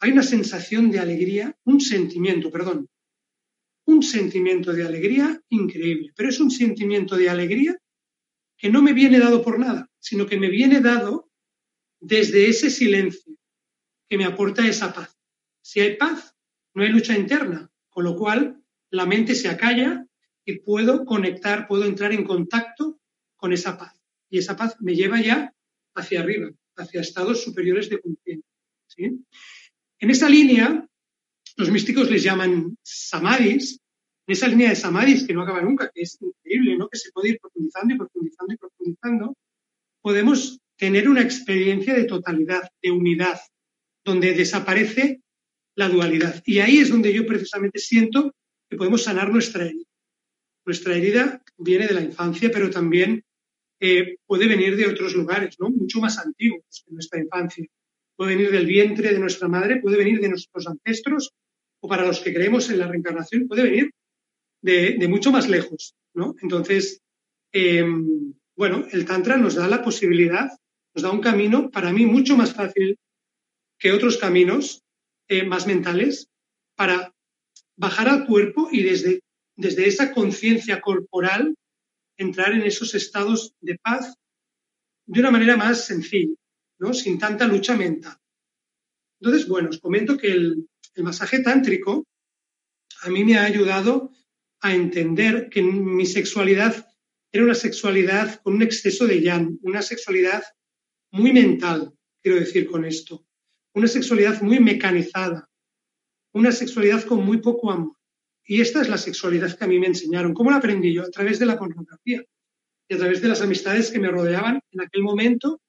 hay 0.00 0.12
una 0.12 0.22
sensación 0.22 0.90
de 0.90 0.98
alegría, 0.98 1.56
un 1.64 1.80
sentimiento, 1.80 2.50
perdón, 2.50 2.86
un 3.86 4.02
sentimiento 4.02 4.74
de 4.74 4.84
alegría 4.84 5.40
increíble, 5.48 6.12
pero 6.14 6.28
es 6.28 6.40
un 6.40 6.50
sentimiento 6.50 7.16
de 7.16 7.30
alegría 7.30 7.74
que 8.58 8.68
no 8.68 8.82
me 8.82 8.92
viene 8.92 9.18
dado 9.18 9.42
por 9.42 9.58
nada, 9.58 9.88
sino 10.04 10.26
que 10.26 10.38
me 10.38 10.50
viene 10.50 10.82
dado 10.82 11.30
desde 11.98 12.46
ese 12.46 12.68
silencio 12.68 13.34
que 14.06 14.18
me 14.18 14.26
aporta 14.26 14.68
esa 14.68 14.92
paz. 14.92 15.18
Si 15.62 15.80
hay 15.80 15.96
paz, 15.96 16.36
no 16.74 16.82
hay 16.82 16.90
lucha 16.90 17.16
interna, 17.16 17.70
con 17.88 18.04
lo 18.04 18.14
cual 18.14 18.62
la 18.90 19.06
mente 19.06 19.34
se 19.34 19.48
acalla 19.48 20.06
y 20.44 20.58
puedo 20.58 21.06
conectar, 21.06 21.66
puedo 21.66 21.84
entrar 21.84 22.12
en 22.12 22.24
contacto 22.24 23.00
con 23.34 23.54
esa 23.54 23.78
paz. 23.78 23.98
Y 24.28 24.36
esa 24.36 24.54
paz 24.56 24.76
me 24.78 24.94
lleva 24.94 25.22
ya 25.22 25.54
hacia 25.94 26.20
arriba, 26.20 26.50
hacia 26.76 27.00
estados 27.00 27.42
superiores 27.42 27.88
de 27.88 27.98
conciencia. 28.02 28.44
En 30.00 30.10
esa 30.10 30.28
línea, 30.28 30.86
los 31.56 31.70
místicos 31.70 32.10
les 32.10 32.22
llaman 32.22 32.76
samadhis, 32.82 33.80
en 34.26 34.32
esa 34.32 34.48
línea 34.48 34.68
de 34.68 34.76
samadhis 34.76 35.26
que 35.26 35.32
no 35.32 35.42
acaba 35.42 35.62
nunca, 35.62 35.90
que 35.94 36.02
es 36.02 36.20
increíble, 36.20 36.76
¿no? 36.76 36.90
que 36.90 36.98
se 36.98 37.10
puede 37.10 37.30
ir 37.30 37.38
profundizando 37.40 37.94
y 37.94 37.96
profundizando 37.96 38.52
y 38.52 38.56
profundizando, 38.58 39.36
podemos 40.04 40.60
tener 40.76 41.08
una 41.08 41.22
experiencia 41.22 41.94
de 41.94 42.04
totalidad, 42.04 42.68
de 42.82 42.90
unidad, 42.90 43.40
donde 44.04 44.34
desaparece 44.34 45.22
la 45.76 45.88
dualidad. 45.88 46.42
Y 46.44 46.58
ahí 46.58 46.76
es 46.76 46.90
donde 46.90 47.10
yo 47.10 47.24
precisamente 47.26 47.78
siento 47.78 48.34
que 48.68 48.76
podemos 48.76 49.04
sanar 49.04 49.32
nuestra 49.32 49.64
herida. 49.64 49.86
Nuestra 50.66 50.94
herida 50.94 51.42
viene 51.56 51.86
de 51.86 51.94
la 51.94 52.02
infancia, 52.02 52.50
pero 52.52 52.68
también 52.68 53.24
eh, 53.80 54.18
puede 54.26 54.46
venir 54.46 54.76
de 54.76 54.88
otros 54.88 55.14
lugares, 55.14 55.56
¿no? 55.58 55.70
Mucho 55.70 56.00
más 56.00 56.18
antiguos 56.18 56.84
que 56.86 56.92
nuestra 56.92 57.18
infancia. 57.18 57.66
Puede 58.14 58.36
venir 58.36 58.50
del 58.50 58.66
vientre 58.66 59.10
de 59.10 59.18
nuestra 59.18 59.48
madre, 59.48 59.80
puede 59.80 59.96
venir 59.96 60.20
de 60.20 60.28
nuestros 60.28 60.66
ancestros, 60.66 61.32
o 61.80 61.88
para 61.88 62.06
los 62.06 62.20
que 62.20 62.34
creemos 62.34 62.68
en 62.68 62.78
la 62.78 62.88
reencarnación, 62.88 63.48
puede 63.48 63.62
venir 63.62 63.90
de, 64.60 65.08
mucho 65.08 65.32
más 65.32 65.48
lejos, 65.48 65.94
¿no? 66.12 66.34
Entonces, 66.42 67.00
em, 67.52 68.34
bueno, 68.56 68.86
el 68.92 69.04
Tantra 69.04 69.36
nos 69.36 69.54
da 69.54 69.66
la 69.68 69.82
posibilidad, 69.82 70.50
nos 70.94 71.02
da 71.02 71.10
un 71.10 71.20
camino 71.20 71.70
para 71.70 71.92
mí 71.92 72.06
mucho 72.06 72.36
más 72.36 72.54
fácil 72.54 72.98
que 73.78 73.92
otros 73.92 74.16
caminos 74.16 74.82
eh, 75.28 75.44
más 75.44 75.66
mentales 75.66 76.28
para 76.76 77.12
bajar 77.76 78.08
al 78.08 78.26
cuerpo 78.26 78.68
y 78.70 78.82
desde, 78.82 79.20
desde 79.56 79.86
esa 79.88 80.12
conciencia 80.12 80.80
corporal 80.80 81.54
entrar 82.16 82.52
en 82.52 82.62
esos 82.62 82.94
estados 82.94 83.54
de 83.60 83.76
paz 83.78 84.14
de 85.06 85.20
una 85.20 85.30
manera 85.30 85.56
más 85.56 85.84
sencilla, 85.84 86.34
¿no? 86.78 86.94
sin 86.94 87.18
tanta 87.18 87.46
lucha 87.46 87.76
mental. 87.76 88.16
Entonces, 89.20 89.48
bueno, 89.48 89.70
os 89.70 89.80
comento 89.80 90.16
que 90.16 90.28
el, 90.28 90.68
masaje 90.96 91.40
tántrico 91.40 92.06
a 93.02 93.08
mí 93.10 93.24
me 93.24 93.36
ha 93.36 93.44
ayudado 93.44 94.12
a 94.60 94.74
entender 94.74 95.48
que 95.48 95.60
mi 95.60 96.06
sexualidad 96.06 96.86
era 97.34 97.44
una 97.44 97.54
sexualidad 97.54 98.40
con 98.42 98.54
un 98.54 98.62
exceso 98.62 99.06
de 99.06 99.20
yan, 99.20 99.58
una 99.62 99.82
sexualidad 99.82 100.42
muy 101.10 101.32
mental, 101.32 101.92
quiero 102.22 102.38
decir 102.38 102.66
con 102.66 102.84
esto 102.84 103.26
una 103.74 103.88
sexualidad 103.88 104.40
muy 104.40 104.60
mecanizada, 104.60 105.50
una 106.32 106.52
sexualidad 106.52 107.04
con 107.04 107.24
muy 107.24 107.38
poco 107.38 107.70
amor. 107.70 107.96
Y 108.46 108.60
esta 108.60 108.80
es 108.80 108.88
la 108.88 108.98
sexualidad 108.98 109.56
que 109.56 109.64
a 109.64 109.66
mí 109.66 109.78
me 109.78 109.88
enseñaron. 109.88 110.32
¿Cómo 110.32 110.50
la 110.50 110.58
aprendí 110.58 110.92
yo? 110.92 111.02
A 111.02 111.10
través 111.10 111.38
de 111.38 111.46
la 111.46 111.58
pornografía 111.58 112.22
y 112.88 112.94
a 112.94 112.98
través 112.98 113.20
de 113.20 113.28
las 113.28 113.40
amistades 113.40 113.90
que 113.90 113.98
me 113.98 114.08
rodeaban 114.08 114.60
en 114.70 114.80
aquel 114.80 115.02
momento 115.02 115.60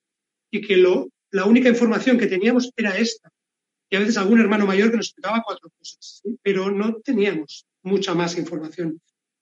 y 0.52 0.62
que 0.62 0.78
lo, 0.78 1.10
la 1.32 1.46
única 1.46 1.70
información 1.70 2.18
que 2.18 2.28
teníamos 2.28 2.72
era 2.76 2.98
esta. 2.98 3.32
Y 3.90 3.96
a 3.96 4.00
veces 4.00 4.18
algún 4.18 4.40
hermano 4.40 4.66
mayor 4.66 4.92
que 4.92 4.98
nos 4.98 5.08
explicaba 5.08 5.44
cuatro 5.44 5.70
cosas, 5.78 6.22
pero 6.44 6.70
no 6.70 6.98
teníamos 7.02 7.66
mucha 7.82 8.14
más 8.14 8.38
información. 8.38 9.02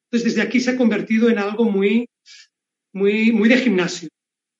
Entonces, 0.09 0.35
desde 0.35 0.47
aquí 0.47 0.59
se 0.59 0.71
ha 0.71 0.77
convertido 0.77 1.29
en 1.29 1.39
algo 1.39 1.65
muy, 1.65 2.07
muy, 2.93 3.31
muy 3.31 3.49
de 3.49 3.57
gimnasio, 3.57 4.09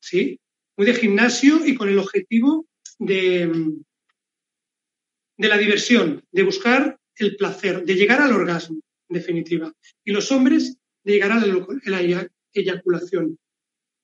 ¿sí? 0.02 0.40
Muy 0.76 0.88
de 0.88 0.96
gimnasio 0.96 1.66
y 1.66 1.76
con 1.76 1.88
el 1.88 2.00
objetivo 2.00 2.66
de, 3.00 3.74
de 5.38 5.48
la 5.48 5.58
diversión, 5.58 6.24
de 6.32 6.44
buscar 6.44 7.00
el 7.16 7.36
placer, 7.36 7.84
de 7.86 7.96
llegar 7.96 8.22
al 8.22 8.34
orgasmo, 8.34 8.82
en 9.10 9.14
definitiva. 9.14 9.72
Y 10.04 10.12
los 10.12 10.32
hombres 10.32 10.78
de 11.04 11.14
llegar 11.14 11.32
a 11.32 11.46
la, 11.46 12.30
eyaculación. 12.54 13.38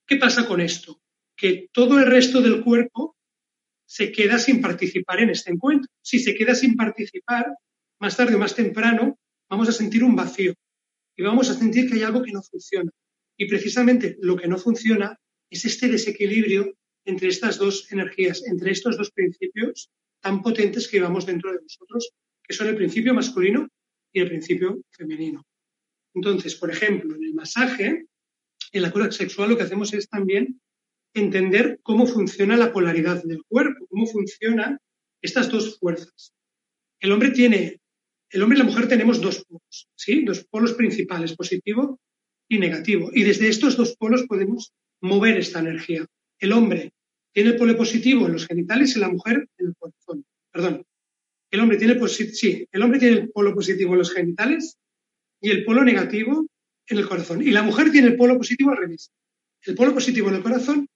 ¿Qué 0.06 0.16
pasa 0.16 0.46
con 0.46 0.60
esto? 0.60 1.00
Que 1.36 1.68
todo 1.72 1.98
el 1.98 2.06
resto 2.06 2.40
del 2.40 2.62
cuerpo 2.62 3.16
se 3.86 4.12
queda 4.12 4.38
sin 4.38 4.60
participar 4.60 5.20
en 5.20 5.30
este 5.30 5.52
encuentro. 5.52 5.88
Si 6.02 6.18
se 6.18 6.34
queda 6.34 6.54
sin 6.54 6.76
participar, 6.76 7.46
más 8.00 8.16
tarde 8.16 8.34
o 8.34 8.38
más 8.38 8.54
temprano, 8.54 9.18
vamos 9.48 9.68
a 9.68 9.72
sentir 9.72 10.02
un 10.02 10.16
vacío 10.16 10.54
y 11.16 11.22
vamos 11.22 11.48
a 11.50 11.54
sentir 11.54 11.88
que 11.88 11.94
hay 11.94 12.02
algo 12.02 12.22
que 12.22 12.32
no 12.32 12.42
funciona. 12.42 12.90
Y 13.40 13.46
precisamente 13.46 14.18
lo 14.20 14.36
que 14.36 14.46
no 14.46 14.58
funciona 14.58 15.18
es 15.48 15.64
este 15.64 15.88
desequilibrio 15.88 16.76
entre 17.06 17.28
estas 17.28 17.56
dos 17.56 17.90
energías, 17.90 18.44
entre 18.46 18.70
estos 18.70 18.98
dos 18.98 19.10
principios 19.12 19.88
tan 20.20 20.42
potentes 20.42 20.86
que 20.86 20.98
llevamos 20.98 21.24
dentro 21.24 21.50
de 21.50 21.62
nosotros, 21.62 22.12
que 22.42 22.52
son 22.52 22.68
el 22.68 22.76
principio 22.76 23.14
masculino 23.14 23.66
y 24.12 24.20
el 24.20 24.28
principio 24.28 24.82
femenino. 24.90 25.42
Entonces, 26.14 26.54
por 26.54 26.70
ejemplo, 26.70 27.16
en 27.16 27.24
el 27.24 27.32
masaje, 27.32 28.04
en 28.72 28.82
la 28.82 28.90
cura 28.90 29.10
sexual, 29.10 29.48
lo 29.48 29.56
que 29.56 29.62
hacemos 29.62 29.94
es 29.94 30.06
también 30.10 30.60
entender 31.14 31.80
cómo 31.82 32.06
funciona 32.06 32.58
la 32.58 32.74
polaridad 32.74 33.22
del 33.24 33.42
cuerpo, 33.44 33.86
cómo 33.88 34.06
funcionan 34.06 34.78
estas 35.22 35.48
dos 35.48 35.78
fuerzas. 35.78 36.34
El 37.00 37.10
hombre 37.10 37.30
tiene, 37.30 37.80
el 38.28 38.42
hombre 38.42 38.58
y 38.58 38.60
la 38.60 38.68
mujer 38.68 38.86
tenemos 38.86 39.18
dos 39.18 39.46
polos, 39.46 39.88
¿sí? 39.96 40.26
Dos 40.26 40.44
polos 40.44 40.74
principales, 40.74 41.34
positivo 41.34 41.98
y 42.50 42.58
negativo. 42.58 43.10
Y 43.14 43.22
desde 43.22 43.48
estos 43.48 43.76
dos 43.76 43.96
polos 43.96 44.24
podemos 44.24 44.72
mover 45.00 45.38
esta 45.38 45.60
energía. 45.60 46.04
El 46.38 46.52
hombre 46.52 46.92
tiene 47.32 47.50
el 47.50 47.56
polo 47.56 47.76
positivo 47.76 48.26
en 48.26 48.32
los 48.32 48.46
genitales 48.46 48.94
y 48.96 48.98
la 48.98 49.08
mujer 49.08 49.48
en 49.56 49.68
el 49.68 49.74
corazón. 49.76 50.24
Perdón. 50.52 50.84
El 51.50 51.60
hombre 51.60 51.78
tiene, 51.78 51.98
sí, 52.08 52.66
el 52.70 52.82
hombre 52.82 52.98
tiene 52.98 53.16
el 53.16 53.30
polo 53.30 53.54
positivo 53.54 53.92
en 53.92 53.98
los 53.98 54.12
genitales 54.12 54.76
y 55.40 55.50
el 55.50 55.64
polo 55.64 55.84
negativo 55.84 56.46
en 56.86 56.98
el 56.98 57.08
corazón. 57.08 57.42
Y 57.42 57.50
la 57.50 57.62
mujer 57.62 57.90
tiene 57.90 58.08
el 58.08 58.16
polo 58.16 58.36
positivo 58.36 58.70
al 58.70 58.78
revés. 58.78 59.10
El 59.62 59.74
polo 59.74 59.94
positivo 59.94 60.28
en 60.28 60.36
el 60.36 60.42
corazón 60.42 60.88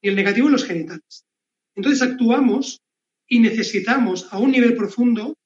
y 0.00 0.08
el 0.08 0.16
negativo 0.16 0.46
en 0.46 0.52
los 0.52 0.64
genitales. 0.64 1.24
Entonces 1.74 2.02
actuamos 2.02 2.80
y 3.26 3.40
necesitamos 3.40 4.28
a 4.30 4.38
un 4.38 4.50
nivel 4.50 4.76
profundo 4.76 5.36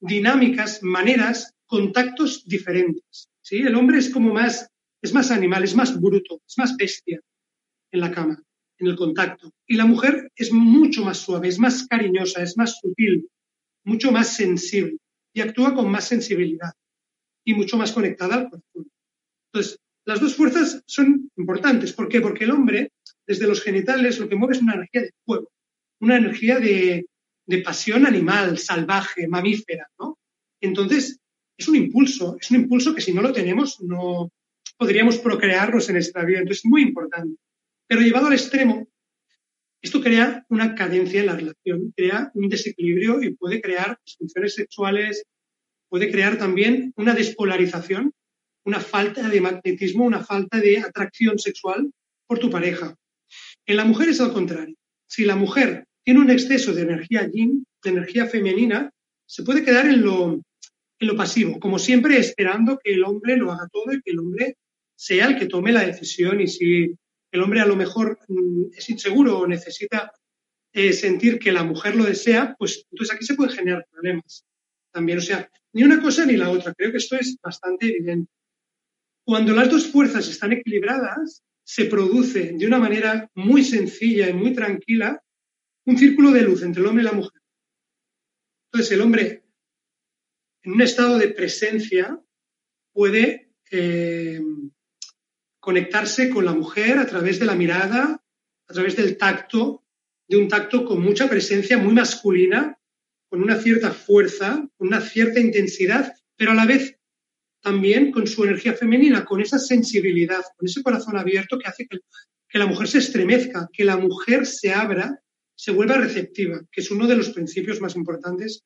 dinámicas, 0.00 0.82
maneras, 0.82 1.54
contactos 1.66 2.44
diferentes. 2.46 3.28
¿sí? 3.40 3.58
El 3.58 3.74
hombre 3.74 3.98
es 3.98 4.10
como 4.10 4.32
más, 4.32 4.68
es 5.04 5.12
más 5.12 5.30
animal, 5.30 5.62
es 5.62 5.74
más 5.74 6.00
bruto, 6.00 6.40
es 6.48 6.56
más 6.56 6.74
bestia 6.78 7.20
en 7.92 8.00
la 8.00 8.10
cama, 8.10 8.42
en 8.78 8.86
el 8.86 8.96
contacto. 8.96 9.52
Y 9.66 9.76
la 9.76 9.84
mujer 9.84 10.32
es 10.34 10.50
mucho 10.50 11.04
más 11.04 11.18
suave, 11.18 11.48
es 11.48 11.58
más 11.58 11.86
cariñosa, 11.86 12.42
es 12.42 12.56
más 12.56 12.78
sutil, 12.80 13.28
mucho 13.84 14.10
más 14.10 14.34
sensible 14.34 14.96
y 15.34 15.42
actúa 15.42 15.74
con 15.74 15.90
más 15.90 16.08
sensibilidad 16.08 16.72
y 17.44 17.52
mucho 17.52 17.76
más 17.76 17.92
conectada 17.92 18.36
al 18.36 18.44
corazón. 18.48 18.90
Entonces, 19.52 19.78
las 20.06 20.20
dos 20.20 20.36
fuerzas 20.36 20.82
son 20.86 21.30
importantes. 21.36 21.92
¿Por 21.92 22.08
qué? 22.08 22.22
Porque 22.22 22.44
el 22.44 22.52
hombre, 22.52 22.90
desde 23.26 23.46
los 23.46 23.60
genitales, 23.60 24.18
lo 24.18 24.26
que 24.26 24.36
mueve 24.36 24.54
es 24.54 24.62
una 24.62 24.74
energía 24.74 25.02
de 25.02 25.12
fuego, 25.26 25.52
una 26.00 26.16
energía 26.16 26.58
de, 26.60 27.06
de 27.44 27.58
pasión 27.58 28.06
animal, 28.06 28.56
salvaje, 28.56 29.28
mamífera, 29.28 29.86
¿no? 29.98 30.18
Entonces, 30.62 31.18
es 31.58 31.68
un 31.68 31.76
impulso, 31.76 32.38
es 32.40 32.50
un 32.50 32.56
impulso 32.62 32.94
que 32.94 33.02
si 33.02 33.12
no 33.12 33.20
lo 33.20 33.34
tenemos 33.34 33.82
no 33.82 34.30
podríamos 34.76 35.18
procrearnos 35.18 35.88
en 35.88 35.96
esta 35.96 36.24
vida. 36.24 36.40
Entonces, 36.40 36.64
es 36.64 36.70
muy 36.70 36.82
importante. 36.82 37.36
Pero 37.86 38.00
llevado 38.00 38.26
al 38.26 38.32
extremo, 38.32 38.88
esto 39.82 40.00
crea 40.00 40.46
una 40.48 40.74
cadencia 40.74 41.20
en 41.20 41.26
la 41.26 41.36
relación, 41.36 41.92
crea 41.94 42.30
un 42.34 42.48
desequilibrio 42.48 43.22
y 43.22 43.34
puede 43.34 43.60
crear 43.60 43.98
disfunciones 44.04 44.54
sexuales, 44.54 45.24
puede 45.90 46.10
crear 46.10 46.38
también 46.38 46.92
una 46.96 47.14
despolarización, 47.14 48.12
una 48.64 48.80
falta 48.80 49.28
de 49.28 49.40
magnetismo, 49.42 50.04
una 50.04 50.24
falta 50.24 50.58
de 50.58 50.78
atracción 50.78 51.38
sexual 51.38 51.92
por 52.26 52.38
tu 52.38 52.50
pareja. 52.50 52.96
En 53.66 53.76
la 53.76 53.84
mujer 53.84 54.08
es 54.08 54.20
al 54.20 54.32
contrario. 54.32 54.74
Si 55.06 55.24
la 55.24 55.36
mujer 55.36 55.86
tiene 56.02 56.20
un 56.20 56.30
exceso 56.30 56.72
de 56.72 56.82
energía 56.82 57.28
yin, 57.30 57.66
de 57.82 57.90
energía 57.90 58.26
femenina, 58.26 58.90
se 59.26 59.42
puede 59.42 59.64
quedar 59.64 59.86
en 59.86 60.02
lo, 60.02 60.42
en 60.98 61.06
lo 61.06 61.16
pasivo, 61.16 61.60
como 61.60 61.78
siempre 61.78 62.18
esperando 62.18 62.78
que 62.82 62.94
el 62.94 63.04
hombre 63.04 63.36
lo 63.36 63.52
haga 63.52 63.68
todo 63.70 63.92
y 63.92 64.00
que 64.00 64.12
el 64.12 64.18
hombre 64.18 64.56
sea 64.96 65.26
el 65.26 65.38
que 65.38 65.46
tome 65.46 65.72
la 65.72 65.86
decisión. 65.86 66.40
Y 66.40 66.48
si 66.48 66.96
el 67.30 67.42
hombre 67.42 67.60
a 67.60 67.66
lo 67.66 67.76
mejor 67.76 68.18
mm, 68.28 68.74
es 68.76 68.88
inseguro 68.90 69.38
o 69.38 69.46
necesita 69.46 70.12
eh, 70.72 70.92
sentir 70.92 71.38
que 71.38 71.52
la 71.52 71.64
mujer 71.64 71.96
lo 71.96 72.04
desea, 72.04 72.54
pues 72.58 72.86
entonces 72.90 73.14
aquí 73.14 73.24
se 73.24 73.34
pueden 73.34 73.54
generar 73.54 73.86
problemas 73.90 74.44
también. 74.92 75.18
O 75.18 75.22
sea, 75.22 75.48
ni 75.72 75.82
una 75.82 76.00
cosa 76.00 76.24
ni 76.24 76.36
la 76.36 76.50
otra. 76.50 76.74
Creo 76.74 76.90
que 76.90 76.98
esto 76.98 77.16
es 77.16 77.36
bastante 77.42 77.86
evidente. 77.86 78.30
Cuando 79.24 79.54
las 79.54 79.70
dos 79.70 79.86
fuerzas 79.86 80.28
están 80.28 80.52
equilibradas, 80.52 81.42
se 81.64 81.86
produce 81.86 82.52
de 82.52 82.66
una 82.66 82.78
manera 82.78 83.30
muy 83.34 83.64
sencilla 83.64 84.28
y 84.28 84.34
muy 84.34 84.52
tranquila 84.52 85.20
un 85.86 85.98
círculo 85.98 86.30
de 86.30 86.42
luz 86.42 86.62
entre 86.62 86.82
el 86.82 86.88
hombre 86.88 87.02
y 87.02 87.06
la 87.06 87.12
mujer. 87.12 87.40
Entonces, 88.66 88.92
el 88.92 89.00
hombre, 89.00 89.44
en 90.62 90.72
un 90.72 90.82
estado 90.82 91.18
de 91.18 91.28
presencia, 91.28 92.20
puede 92.92 93.52
eh, 93.70 94.40
conectarse 95.64 96.28
con 96.28 96.44
la 96.44 96.52
mujer 96.52 96.98
a 96.98 97.06
través 97.06 97.38
de 97.38 97.46
la 97.46 97.54
mirada, 97.54 98.22
a 98.68 98.72
través 98.74 98.96
del 98.96 99.16
tacto, 99.16 99.82
de 100.28 100.36
un 100.36 100.46
tacto 100.46 100.84
con 100.84 101.00
mucha 101.00 101.26
presencia, 101.26 101.78
muy 101.78 101.94
masculina, 101.94 102.78
con 103.30 103.42
una 103.42 103.56
cierta 103.56 103.90
fuerza, 103.90 104.68
una 104.76 105.00
cierta 105.00 105.40
intensidad, 105.40 106.12
pero 106.36 106.50
a 106.50 106.54
la 106.54 106.66
vez 106.66 106.98
también 107.62 108.12
con 108.12 108.26
su 108.26 108.44
energía 108.44 108.74
femenina, 108.74 109.24
con 109.24 109.40
esa 109.40 109.58
sensibilidad, 109.58 110.42
con 110.54 110.68
ese 110.68 110.82
corazón 110.82 111.16
abierto 111.16 111.58
que 111.58 111.66
hace 111.66 111.86
que, 111.86 112.00
que 112.46 112.58
la 112.58 112.66
mujer 112.66 112.86
se 112.86 112.98
estremezca, 112.98 113.70
que 113.72 113.84
la 113.86 113.96
mujer 113.96 114.44
se 114.44 114.70
abra 114.70 115.18
se 115.54 115.70
vuelva 115.70 115.96
receptiva, 115.96 116.60
que 116.70 116.82
es 116.82 116.90
uno 116.90 117.06
de 117.06 117.16
los 117.16 117.30
principios 117.30 117.80
más 117.80 117.96
importantes 117.96 118.64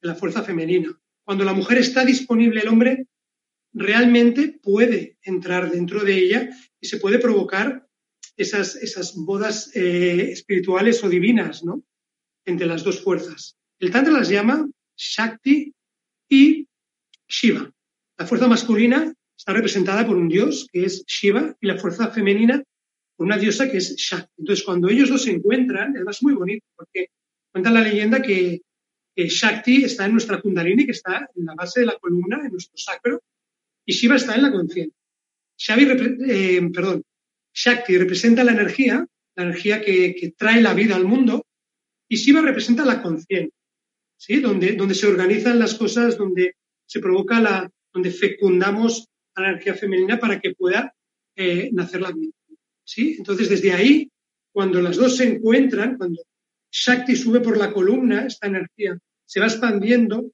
de 0.00 0.08
la 0.08 0.16
fuerza 0.16 0.42
femenina. 0.42 0.98
Cuando 1.22 1.44
la 1.44 1.52
mujer 1.52 1.78
está 1.78 2.04
disponible, 2.04 2.62
el 2.62 2.68
hombre 2.68 3.06
realmente 3.72 4.58
puede 4.62 5.18
entrar 5.22 5.70
dentro 5.70 6.04
de 6.04 6.18
ella 6.18 6.50
y 6.80 6.86
se 6.86 6.98
puede 6.98 7.18
provocar 7.18 7.86
esas, 8.36 8.76
esas 8.76 9.14
bodas 9.14 9.74
eh, 9.74 10.30
espirituales 10.32 11.02
o 11.04 11.08
divinas, 11.08 11.64
¿no? 11.64 11.82
Entre 12.44 12.66
las 12.66 12.82
dos 12.82 13.00
fuerzas. 13.02 13.56
El 13.78 13.90
Tantra 13.90 14.12
las 14.12 14.28
llama 14.28 14.68
Shakti 14.96 15.74
y 16.28 16.68
Shiva. 17.28 17.72
La 18.18 18.26
fuerza 18.26 18.48
masculina 18.48 19.12
está 19.36 19.52
representada 19.52 20.06
por 20.06 20.16
un 20.16 20.28
dios, 20.28 20.68
que 20.72 20.84
es 20.84 21.04
Shiva, 21.06 21.56
y 21.60 21.66
la 21.66 21.78
fuerza 21.78 22.10
femenina 22.10 22.62
una 23.22 23.38
diosa 23.38 23.70
que 23.70 23.78
es 23.78 23.96
Shakti. 23.96 24.32
Entonces, 24.38 24.64
cuando 24.64 24.88
ellos 24.88 25.08
dos 25.08 25.22
se 25.22 25.30
encuentran, 25.30 25.94
es 25.96 26.22
muy 26.22 26.34
bonito, 26.34 26.66
porque 26.76 27.08
cuenta 27.50 27.70
la 27.70 27.80
leyenda 27.80 28.20
que, 28.20 28.62
Shakti 29.14 29.84
está 29.84 30.06
en 30.06 30.12
nuestra 30.12 30.40
Kundalini, 30.40 30.86
que 30.86 30.92
está 30.92 31.28
en 31.36 31.44
la 31.44 31.54
base 31.54 31.80
de 31.80 31.86
la 31.86 31.98
columna, 31.98 32.40
en 32.46 32.52
nuestro 32.52 32.76
sacro, 32.78 33.20
y 33.84 33.92
Shiva 33.92 34.16
está 34.16 34.34
en 34.34 34.42
la 34.42 34.52
conciencia. 34.52 34.96
Eh, 36.28 36.70
Shakti 37.54 37.98
representa 37.98 38.44
la 38.44 38.52
energía, 38.52 39.06
la 39.36 39.42
energía 39.44 39.80
que, 39.82 40.34
trae 40.36 40.60
la 40.60 40.74
vida 40.74 40.96
al 40.96 41.04
mundo, 41.04 41.44
y 42.08 42.16
Shiva 42.16 42.40
representa 42.40 42.84
la 42.84 43.02
conciencia, 43.02 43.56
¿sí? 44.16 44.40
Donde, 44.40 44.72
donde 44.72 44.94
se 44.94 45.06
organizan 45.06 45.58
las 45.58 45.74
cosas, 45.74 46.16
donde 46.16 46.56
se 46.86 47.00
provoca 47.00 47.40
la, 47.40 47.70
donde 47.92 48.10
fecundamos 48.10 49.08
a 49.34 49.42
la 49.42 49.48
energía 49.50 49.74
femenina 49.74 50.18
para 50.18 50.40
que 50.40 50.54
pueda 50.54 50.94
eh, 51.36 51.70
nacer 51.72 52.00
la 52.00 52.12
vida. 52.12 52.32
¿sí? 52.84 53.16
Entonces, 53.18 53.48
desde 53.48 53.72
ahí, 53.72 54.10
cuando 54.52 54.80
las 54.80 54.96
dos 54.96 55.16
se 55.16 55.24
encuentran, 55.24 55.96
cuando 55.96 56.22
Shakti 56.70 57.16
sube 57.16 57.40
por 57.40 57.56
la 57.56 57.72
columna, 57.72 58.26
esta 58.26 58.46
energía 58.46 58.98
se 59.24 59.40
va 59.40 59.46
expandiendo, 59.46 60.30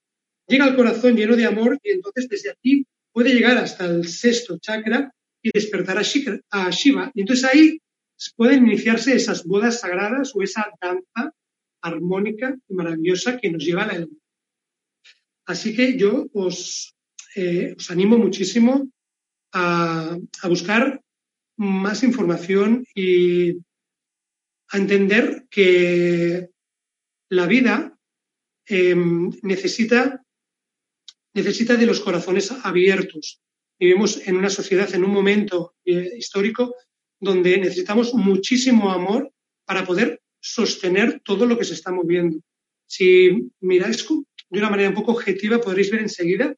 llega 0.46 0.64
al 0.64 0.76
corazón 0.76 1.16
lleno 1.16 1.36
de 1.36 1.46
amor 1.46 1.78
y 1.82 1.90
entonces 1.90 2.28
desde 2.28 2.50
aquí 2.50 2.84
puede 3.12 3.34
llegar 3.34 3.58
hasta 3.58 3.86
el 3.86 4.08
sexto 4.08 4.58
chakra 4.58 5.12
y 5.42 5.50
despertar 5.52 5.98
a, 5.98 6.70
Shiva. 6.70 7.10
Y 7.14 7.20
entonces 7.20 7.44
ahí 7.44 7.80
pueden 8.36 8.66
iniciarse 8.66 9.14
esas 9.14 9.44
bodas 9.44 9.80
sagradas 9.80 10.32
o 10.34 10.42
esa 10.42 10.70
danza 10.80 11.32
armónica 11.80 12.56
y 12.68 12.74
maravillosa 12.74 13.38
que 13.38 13.50
nos 13.50 13.64
lleva 13.64 13.84
a 13.84 13.86
la 13.86 13.98
luz. 14.00 14.18
Así 15.46 15.74
que 15.74 15.96
yo 15.96 16.26
os, 16.32 16.94
eh, 17.36 17.74
animo 17.88 18.18
muchísimo 18.18 18.90
a, 19.52 20.16
a 20.42 20.48
buscar 20.48 21.00
más 21.56 22.02
información 22.02 22.84
y 22.94 23.58
a 24.70 24.76
entender 24.76 25.46
que 25.50 26.50
la 27.30 27.46
vida 27.46 27.96
em, 28.66 29.30
necesita, 29.42 30.22
necesita 31.38 31.76
de 31.76 31.86
los 31.86 32.00
corazones 32.00 32.52
abiertos. 32.64 33.40
Vivimos 33.78 34.26
en 34.26 34.36
una 34.36 34.50
sociedad, 34.50 34.92
en 34.94 35.04
un 35.04 35.12
momento 35.12 35.74
eh, 35.84 36.10
histórico 36.16 36.74
donde 37.20 37.58
necesitamos 37.58 38.12
muchísimo 38.14 38.90
amor 38.90 39.32
para 39.64 39.84
poder 39.84 40.20
sostener 40.40 41.20
todo 41.24 41.46
lo 41.46 41.56
que 41.56 41.64
se 41.64 41.74
está 41.74 41.92
moviendo. 41.92 42.40
Si 42.86 43.50
miráis 43.60 44.06
de 44.50 44.58
una 44.58 44.70
manera 44.70 44.88
un 44.88 44.94
poco 44.94 45.12
objetiva, 45.12 45.60
podréis 45.60 45.90
ver 45.90 46.00
enseguida 46.00 46.54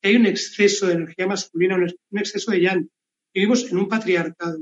que 0.00 0.08
hay 0.08 0.16
un 0.16 0.26
exceso 0.26 0.86
de 0.86 0.94
energía 0.94 1.26
masculina, 1.26 1.76
un 1.76 2.18
exceso 2.18 2.50
de 2.52 2.60
llanto. 2.60 2.92
Vivimos 3.34 3.70
en 3.70 3.78
un 3.78 3.88
patriarcado. 3.88 4.60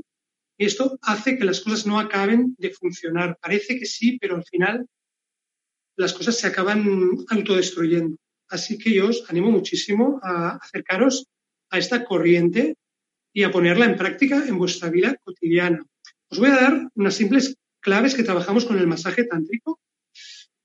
Y 0.57 0.65
esto 0.65 0.97
hace 1.01 1.37
que 1.37 1.45
las 1.45 1.61
cosas 1.61 1.85
no 1.85 1.99
acaben 1.99 2.55
de 2.57 2.71
funcionar. 2.71 3.37
Parece 3.41 3.79
que 3.79 3.85
sí, 3.85 4.17
pero 4.19 4.35
al 4.35 4.43
final 4.43 4.87
las 5.95 6.13
cosas 6.13 6.37
se 6.37 6.47
acaban 6.47 6.85
autodestruyendo. 7.29 8.17
Así 8.49 8.77
que 8.77 8.93
yo 8.93 9.07
os 9.07 9.29
animo 9.29 9.51
muchísimo 9.51 10.19
a 10.23 10.57
acercaros 10.57 11.27
a 11.69 11.77
esta 11.77 12.03
corriente 12.03 12.75
y 13.31 13.43
a 13.43 13.51
ponerla 13.51 13.85
en 13.85 13.95
práctica 13.95 14.43
en 14.47 14.57
vuestra 14.57 14.89
vida 14.89 15.15
cotidiana. 15.23 15.85
Os 16.29 16.39
voy 16.39 16.49
a 16.49 16.55
dar 16.55 16.89
unas 16.95 17.15
simples 17.15 17.55
claves 17.79 18.15
que 18.15 18.23
trabajamos 18.23 18.65
con 18.65 18.77
el 18.79 18.87
masaje 18.87 19.23
tántrico, 19.23 19.79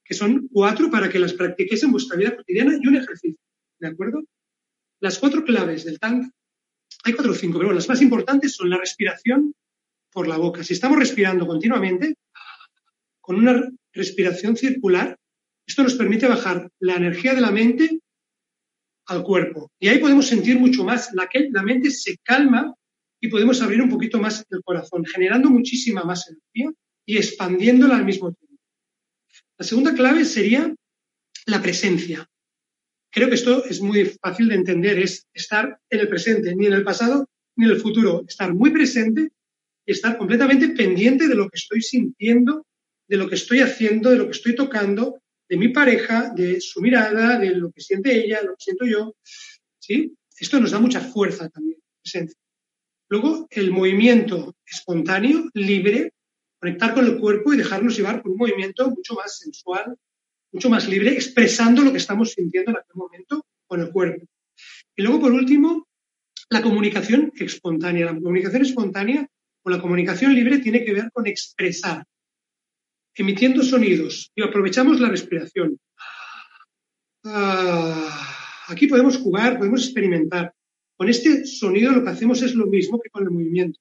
que 0.02 0.14
son 0.14 0.48
cuatro 0.50 0.90
para 0.90 1.08
que 1.08 1.18
las 1.18 1.34
practiquéis 1.34 1.82
en 1.82 1.92
vuestra 1.92 2.16
vida 2.16 2.36
cotidiana 2.36 2.78
y 2.80 2.86
un 2.86 2.96
ejercicio. 2.96 3.40
¿De 3.78 3.88
acuerdo? 3.88 4.24
Las 5.00 5.18
cuatro 5.18 5.44
claves 5.44 5.84
del 5.84 5.98
tantra 5.98 6.30
hay 7.04 7.12
cuatro 7.12 7.32
o 7.32 7.34
cinco, 7.34 7.58
pero 7.58 7.72
las 7.72 7.88
más 7.88 8.00
importantes 8.00 8.54
son 8.54 8.70
la 8.70 8.78
respiración 8.78 9.54
por 10.10 10.26
la 10.26 10.38
boca. 10.38 10.64
Si 10.64 10.72
estamos 10.72 10.98
respirando 10.98 11.46
continuamente, 11.46 12.16
con 13.20 13.36
una 13.36 13.68
respiración 13.92 14.56
circular, 14.56 15.18
esto 15.66 15.82
nos 15.82 15.94
permite 15.94 16.26
bajar 16.26 16.70
la 16.80 16.96
energía 16.96 17.34
de 17.34 17.40
la 17.40 17.50
mente 17.50 18.00
al 19.06 19.22
cuerpo. 19.22 19.70
Y 19.78 19.88
ahí 19.88 19.98
podemos 19.98 20.26
sentir 20.26 20.58
mucho 20.58 20.84
más. 20.84 21.12
La, 21.14 21.28
la 21.50 21.62
mente 21.62 21.90
se 21.90 22.16
calma 22.22 22.74
y 23.20 23.28
podemos 23.28 23.62
abrir 23.62 23.80
un 23.80 23.88
poquito 23.88 24.18
más 24.18 24.44
el 24.50 24.62
corazón, 24.62 25.04
generando 25.04 25.50
muchísima 25.50 26.04
más 26.04 26.28
energía 26.28 26.72
y 27.06 27.16
expandiéndola 27.16 27.96
al 27.96 28.04
mismo 28.04 28.32
tiempo. 28.32 28.62
La 29.58 29.64
segunda 29.64 29.94
clave 29.94 30.24
sería 30.24 30.74
la 31.46 31.62
presencia. 31.62 32.28
Creo 33.10 33.28
que 33.28 33.36
esto 33.36 33.64
es 33.64 33.80
muy 33.80 34.04
fácil 34.20 34.48
de 34.48 34.56
entender, 34.56 34.98
es 34.98 35.26
estar 35.32 35.78
en 35.88 36.00
el 36.00 36.08
presente, 36.08 36.54
ni 36.56 36.66
en 36.66 36.72
el 36.72 36.84
pasado 36.84 37.28
ni 37.56 37.66
en 37.66 37.70
el 37.70 37.80
futuro, 37.80 38.24
estar 38.26 38.52
muy 38.52 38.70
presente 38.70 39.30
y 39.86 39.92
estar 39.92 40.18
completamente 40.18 40.70
pendiente 40.70 41.28
de 41.28 41.36
lo 41.36 41.48
que 41.48 41.56
estoy 41.56 41.82
sintiendo, 41.82 42.66
de 43.06 43.16
lo 43.16 43.28
que 43.28 43.36
estoy 43.36 43.60
haciendo, 43.60 44.10
de 44.10 44.16
lo 44.16 44.24
que 44.24 44.32
estoy 44.32 44.56
tocando, 44.56 45.22
de 45.48 45.56
mi 45.56 45.68
pareja, 45.68 46.30
de 46.34 46.60
su 46.60 46.80
mirada, 46.80 47.38
de 47.38 47.54
lo 47.54 47.70
que 47.70 47.80
siente 47.80 48.14
ella, 48.14 48.42
lo 48.42 48.56
que 48.56 48.64
siento 48.64 48.86
yo. 48.86 49.14
¿sí? 49.78 50.16
Esto 50.38 50.60
nos 50.60 50.70
da 50.70 50.80
mucha 50.80 51.00
fuerza 51.00 51.48
también, 51.48 51.78
presencia. 52.02 52.38
Luego, 53.08 53.46
el 53.50 53.70
movimiento 53.70 54.56
espontáneo, 54.66 55.50
libre, 55.54 56.12
conectar 56.58 56.94
con 56.94 57.04
el 57.04 57.18
cuerpo 57.18 57.52
y 57.52 57.58
dejarnos 57.58 57.96
llevar 57.96 58.22
por 58.22 58.32
un 58.32 58.38
movimiento 58.38 58.90
mucho 58.90 59.14
más 59.14 59.38
sensual, 59.38 59.96
mucho 60.52 60.70
más 60.70 60.88
libre, 60.88 61.12
expresando 61.12 61.82
lo 61.82 61.92
que 61.92 61.98
estamos 61.98 62.32
sintiendo 62.32 62.70
en 62.70 62.78
aquel 62.78 62.96
momento 62.96 63.46
con 63.66 63.80
el 63.80 63.90
cuerpo. 63.90 64.26
Y 64.96 65.02
luego, 65.02 65.20
por 65.20 65.32
último, 65.32 65.86
la 66.48 66.62
comunicación 66.62 67.32
espontánea. 67.36 68.06
La 68.06 68.14
comunicación 68.14 68.62
espontánea 68.62 69.28
o 69.62 69.70
la 69.70 69.80
comunicación 69.80 70.34
libre 70.34 70.58
tiene 70.58 70.84
que 70.84 70.92
ver 70.92 71.10
con 71.12 71.26
expresar, 71.26 72.04
emitiendo 73.14 73.62
sonidos 73.62 74.30
y 74.34 74.42
aprovechamos 74.42 75.00
la 75.00 75.08
respiración. 75.08 75.78
Ah, 77.24 78.64
aquí 78.68 78.86
podemos 78.86 79.16
jugar, 79.16 79.58
podemos 79.58 79.84
experimentar. 79.84 80.52
Con 80.96 81.08
este 81.08 81.46
sonido 81.46 81.92
lo 81.92 82.04
que 82.04 82.10
hacemos 82.10 82.42
es 82.42 82.54
lo 82.54 82.66
mismo 82.66 83.00
que 83.00 83.10
con 83.10 83.24
el 83.24 83.30
movimiento. 83.30 83.80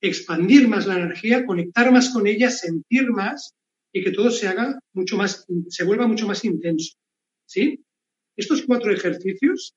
Expandir 0.00 0.68
más 0.68 0.86
la 0.86 0.96
energía, 0.96 1.46
conectar 1.46 1.90
más 1.90 2.10
con 2.10 2.26
ella, 2.26 2.50
sentir 2.50 3.10
más 3.10 3.54
y 3.92 4.02
que 4.04 4.10
todo 4.10 4.30
se 4.30 4.48
haga 4.48 4.78
mucho 4.92 5.16
más, 5.16 5.46
se 5.68 5.84
vuelva 5.84 6.06
mucho 6.06 6.26
más 6.26 6.44
intenso. 6.44 6.96
¿Sí? 7.46 7.82
Estos 8.36 8.62
cuatro 8.62 8.92
ejercicios 8.92 9.74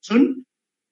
son 0.00 0.46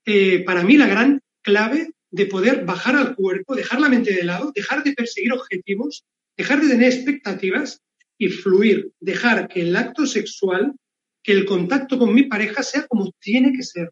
eh, 0.05 0.45
para 0.45 0.63
mí 0.63 0.77
la 0.77 0.87
gran 0.87 1.21
clave 1.43 1.93
de 2.11 2.27
poder 2.27 2.65
bajar 2.65 2.97
al 2.97 3.15
cuerpo, 3.15 3.57
dejar 3.57 3.81
la 3.81 3.89
mente 3.89 4.13
de 4.13 4.25
lado, 4.25 4.53
dejar 4.55 4.85
de 4.85 4.93
perseguir 4.93 5.33
objetivos, 5.33 6.05
dejar 6.37 6.61
de 6.61 6.69
tener 6.69 6.93
expectativas 6.93 7.83
y 8.19 8.29
fluir, 8.29 8.93
dejar 9.01 9.49
que 9.49 9.63
el 9.63 9.77
acto 9.77 10.07
sexual, 10.07 10.75
que 11.23 11.33
el 11.33 11.45
contacto 11.45 11.99
con 11.99 12.15
mi 12.15 12.25
pareja 12.25 12.63
sea 12.63 12.87
como 12.87 13.13
tiene 13.21 13.53
que 13.53 13.63
ser. 13.63 13.91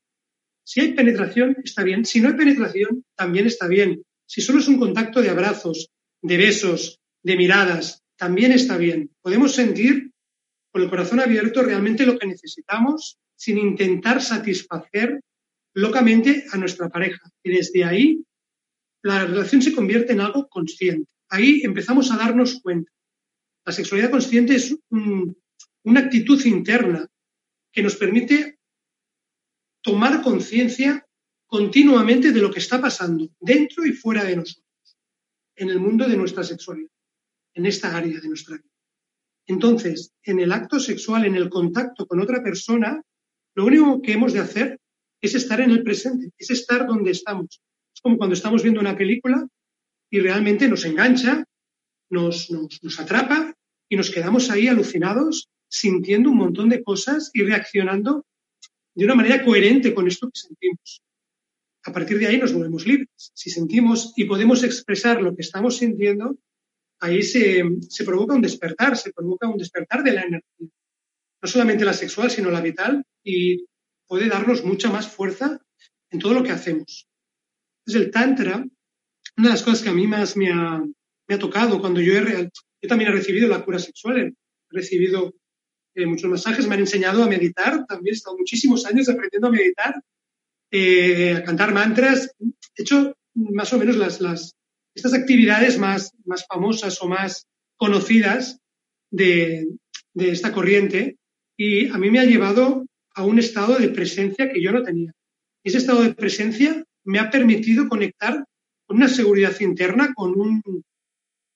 Si 0.64 0.80
hay 0.80 0.92
penetración, 0.92 1.56
está 1.64 1.82
bien. 1.82 2.04
Si 2.04 2.20
no 2.20 2.28
hay 2.28 2.34
penetración, 2.34 3.04
también 3.16 3.46
está 3.46 3.66
bien. 3.66 4.02
Si 4.26 4.40
solo 4.40 4.60
es 4.60 4.68
un 4.68 4.78
contacto 4.78 5.20
de 5.20 5.30
abrazos, 5.30 5.90
de 6.20 6.36
besos, 6.36 7.00
de 7.22 7.36
miradas, 7.36 8.02
también 8.16 8.52
está 8.52 8.76
bien. 8.76 9.10
Podemos 9.20 9.54
sentir 9.54 10.12
con 10.70 10.82
el 10.82 10.88
corazón 10.88 11.20
abierto 11.20 11.62
realmente 11.62 12.06
lo 12.06 12.18
que 12.18 12.26
necesitamos 12.26 13.18
sin 13.36 13.58
intentar 13.58 14.22
satisfacer 14.22 15.20
locamente 15.74 16.44
a 16.52 16.56
nuestra 16.56 16.88
pareja. 16.88 17.28
Y 17.42 17.50
desde 17.50 17.84
ahí 17.84 18.24
la 19.02 19.24
relación 19.24 19.62
se 19.62 19.74
convierte 19.74 20.12
en 20.12 20.20
algo 20.20 20.48
consciente. 20.48 21.10
Ahí 21.32 21.62
empezamos 21.64 22.10
a 22.10 22.18
darnos 22.18 22.60
cuenta. 22.60 22.92
La 23.64 23.72
sexualidad 23.72 24.10
consciente 24.10 24.54
es 24.54 24.76
una 24.90 26.00
actitud 26.00 26.44
interna 26.44 27.08
que 27.72 27.82
nos 27.82 27.96
permite 27.96 28.58
tomar 29.80 30.20
conciencia 30.20 31.06
continuamente 31.46 32.32
de 32.32 32.40
lo 32.42 32.50
que 32.50 32.58
está 32.58 32.82
pasando 32.82 33.30
dentro 33.40 33.86
y 33.86 33.92
fuera 33.92 34.24
de 34.24 34.36
nosotros, 34.36 34.98
en 35.56 35.70
el 35.70 35.80
mundo 35.80 36.06
de 36.06 36.18
nuestra 36.18 36.44
sexualidad, 36.44 36.90
en 37.54 37.64
esta 37.64 37.96
área 37.96 38.20
de 38.20 38.28
nuestra 38.28 38.58
vida. 38.58 38.74
Entonces, 39.46 40.12
en 40.24 40.38
el 40.38 40.52
acto 40.52 40.78
sexual, 40.78 41.24
en 41.24 41.36
el 41.36 41.48
contacto 41.48 42.06
con 42.06 42.20
otra 42.20 42.42
persona, 42.42 43.02
lo 43.54 43.64
único 43.64 44.02
que 44.02 44.12
hemos 44.12 44.34
de 44.34 44.40
hacer 44.40 44.78
es 45.22 45.34
estar 45.34 45.62
en 45.62 45.70
el 45.70 45.82
presente, 45.82 46.30
es 46.36 46.50
estar 46.50 46.86
donde 46.86 47.12
estamos. 47.12 47.62
Es 47.94 48.02
como 48.02 48.18
cuando 48.18 48.34
estamos 48.34 48.62
viendo 48.62 48.80
una 48.80 48.98
película 48.98 49.48
y 50.12 50.20
realmente 50.20 50.68
nos 50.68 50.84
engancha, 50.84 51.42
nos, 52.10 52.50
nos, 52.50 53.00
atrapa 53.00 53.56
y 53.88 53.96
nos 53.96 54.10
quedamos 54.10 54.50
ahí 54.50 54.68
alucinados, 54.68 55.48
sintiendo 55.68 56.28
un 56.28 56.36
montón 56.36 56.68
de 56.68 56.84
cosas 56.84 57.30
y 57.32 57.42
reaccionando 57.42 58.26
de 58.94 59.06
una 59.06 59.14
manera 59.14 59.42
coherente 59.42 59.94
con 59.94 60.06
esto 60.06 60.28
que 60.28 60.38
sentimos. 60.38 61.02
A 61.84 61.92
partir 61.92 62.18
de 62.18 62.26
ahí 62.26 62.36
nos 62.36 62.52
volvemos 62.52 62.86
libres. 62.86 63.08
Si 63.16 63.48
sentimos 63.48 64.12
y 64.14 64.26
podemos 64.26 64.62
expresar 64.62 65.22
lo 65.22 65.34
que 65.34 65.40
estamos 65.40 65.78
sintiendo, 65.78 66.36
ahí 67.00 67.22
se, 67.22 67.62
se, 67.88 68.04
provoca 68.04 68.34
un 68.34 68.42
despertar, 68.42 68.98
se 68.98 69.14
provoca 69.14 69.48
un 69.48 69.56
despertar 69.56 70.02
de 70.02 70.12
la 70.12 70.22
energía. 70.22 70.68
No 71.40 71.48
solamente 71.48 71.86
la 71.86 71.94
sexual, 71.94 72.30
sino 72.30 72.50
la 72.50 72.60
vital. 72.60 73.02
Y 73.24 73.64
puede 74.06 74.28
darnos 74.28 74.62
mucha 74.62 74.90
más 74.90 75.08
fuerza 75.08 75.58
en 76.10 76.18
todo 76.18 76.34
lo 76.34 76.42
que 76.42 76.52
hacemos. 76.52 77.08
Entonces, 77.80 78.06
el 78.06 78.10
Tantra, 78.10 78.66
una 79.36 79.48
de 79.48 79.54
las 79.54 79.62
cosas 79.62 79.82
que 79.82 79.88
a 79.88 79.94
mí 79.94 80.06
más 80.06 80.36
me 80.36 80.50
ha, 80.50 80.82
tocado 81.38 81.80
cuando 81.80 82.00
yo 82.02 82.12
he, 82.14 82.50
yo 82.82 82.88
también 82.88 83.10
he 83.10 83.14
recibido 83.14 83.48
la 83.48 83.64
cura 83.64 83.78
sexual, 83.78 84.20
he 84.20 84.34
recibido 84.68 85.34
eh, 85.94 86.04
muchos 86.04 86.30
masajes, 86.30 86.66
me 86.66 86.74
han 86.74 86.80
enseñado 86.80 87.22
a 87.22 87.28
meditar, 87.28 87.86
también 87.86 88.12
he 88.12 88.16
estado 88.16 88.36
muchísimos 88.36 88.84
años 88.84 89.08
aprendiendo 89.08 89.48
a 89.48 89.50
meditar, 89.50 90.02
eh, 90.70 91.36
a 91.36 91.42
cantar 91.42 91.72
mantras, 91.72 92.34
he 92.38 92.82
hecho 92.82 93.16
más 93.34 93.72
o 93.72 93.78
menos 93.78 93.96
las, 93.96 94.20
las, 94.20 94.54
estas 94.94 95.14
actividades 95.14 95.78
más, 95.78 96.12
más 96.26 96.46
famosas 96.46 97.00
o 97.00 97.08
más 97.08 97.46
conocidas 97.78 98.58
de, 99.10 99.66
de 100.14 100.30
esta 100.30 100.52
corriente 100.52 101.16
y 101.56 101.88
a 101.88 101.98
mí 101.98 102.10
me 102.10 102.20
ha 102.20 102.24
llevado 102.24 102.86
a 103.14 103.24
un 103.24 103.38
estado 103.38 103.76
de 103.76 103.88
presencia 103.88 104.50
que 104.50 104.62
yo 104.62 104.72
no 104.72 104.82
tenía. 104.82 105.12
Ese 105.64 105.78
estado 105.78 106.02
de 106.02 106.14
presencia 106.14 106.84
me 107.04 107.18
ha 107.18 107.30
permitido 107.30 107.88
conectar 107.88 108.44
con 108.92 108.98
una 108.98 109.08
seguridad 109.08 109.58
interna, 109.60 110.12
con, 110.12 110.38
un, 110.38 110.62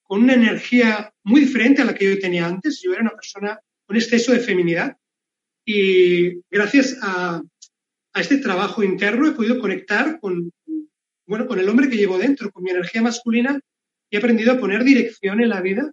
con 0.03 0.23
una 0.23 0.33
energía 0.33 1.13
muy 1.23 1.43
diferente 1.43 1.83
a 1.83 1.85
la 1.85 1.95
que 1.95 2.07
yo 2.07 2.19
tenía 2.19 2.47
antes. 2.47 2.81
Yo 2.83 2.95
era 2.95 3.03
una 3.03 3.11
persona 3.11 3.61
con 3.85 3.95
exceso 3.95 4.33
de 4.33 4.41
feminidad 4.41 4.97
y 5.63 6.41
gracias 6.51 6.97
a, 7.03 7.43
a 8.15 8.21
este 8.23 8.39
trabajo 8.39 8.83
interno 8.83 9.29
he 9.29 9.33
podido 9.33 9.61
conectar 9.61 10.19
con, 10.19 10.51
bueno, 11.27 11.47
con 11.47 11.59
el 11.59 11.69
hombre 11.69 11.91
que 11.91 11.99
llevo 11.99 12.17
dentro, 12.17 12.51
con 12.51 12.63
mi 12.63 12.71
energía 12.71 13.03
masculina 13.03 13.61
y 14.09 14.17
he 14.17 14.19
aprendido 14.19 14.53
a 14.53 14.59
poner 14.59 14.83
dirección 14.83 15.43
en 15.43 15.51
la 15.51 15.61
vida, 15.61 15.93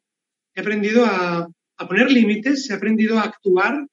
he 0.56 0.62
aprendido 0.62 1.04
a, 1.04 1.46
a 1.78 1.88
poner 1.90 2.10
límites, 2.10 2.70
he 2.70 2.74
aprendido 2.74 3.20
a 3.20 3.24
actuar 3.24 3.86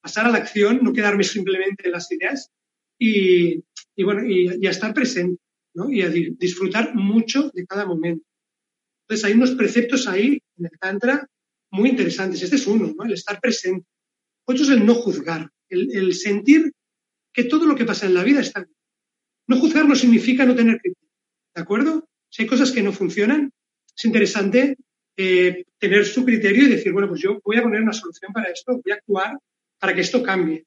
pasar 0.00 0.26
a 0.26 0.30
la 0.30 0.38
acción, 0.38 0.80
no 0.82 0.92
quedarme 0.92 1.22
simplemente 1.22 1.86
en 1.86 1.92
las 1.92 2.10
ideas 2.10 2.50
y, 2.98 3.62
bueno, 4.02 4.24
y, 4.26 4.66
a 4.66 4.70
estar 4.70 4.92
presente, 4.92 5.40
¿no? 5.74 5.90
Y 5.90 6.02
a 6.02 6.08
disfrutar 6.08 6.94
mucho 6.94 7.50
de 7.54 7.66
cada 7.66 7.86
momento. 7.86 8.24
Entonces 9.02 9.24
hay 9.24 9.32
unos 9.34 9.52
preceptos 9.52 10.06
ahí 10.06 10.42
en 10.58 10.66
el 10.66 10.78
Tantra 10.78 11.26
muy 11.70 11.90
interesantes. 11.90 12.42
Este 12.42 12.56
es 12.56 12.66
uno, 12.66 12.94
¿no? 12.96 13.04
El 13.04 13.12
estar 13.12 13.40
presente. 13.40 13.86
Otro 14.44 14.64
es 14.64 14.70
el 14.70 14.84
no 14.84 14.94
juzgar, 14.94 15.50
el, 15.68 16.14
sentir 16.14 16.72
que 17.32 17.44
todo 17.44 17.66
lo 17.66 17.76
que 17.76 17.84
pasa 17.84 18.06
en 18.06 18.14
la 18.14 18.24
vida 18.24 18.40
está 18.40 18.60
bien. 18.60 18.74
No 19.46 19.58
juzgar 19.58 19.86
no 19.86 19.94
significa 19.94 20.46
no 20.46 20.54
tener 20.54 20.78
criterio, 20.80 21.10
¿de 21.54 21.62
acuerdo? 21.62 22.08
Si 22.30 22.42
hay 22.42 22.48
cosas 22.48 22.72
que 22.72 22.82
no 22.82 22.92
funcionan, 22.92 23.52
es 23.94 24.04
interesante 24.04 24.76
eh, 25.16 25.64
tener 25.78 26.06
su 26.06 26.24
criterio 26.24 26.64
y 26.64 26.70
decir, 26.70 26.92
bueno, 26.92 27.08
pues 27.08 27.20
yo 27.20 27.40
voy 27.44 27.58
a 27.58 27.62
poner 27.62 27.82
una 27.82 27.92
solución 27.92 28.32
para 28.32 28.50
esto, 28.50 28.80
voy 28.82 28.92
a 28.92 28.94
actuar 28.94 29.38
para 29.78 29.94
que 29.94 30.00
esto 30.00 30.22
cambie. 30.22 30.64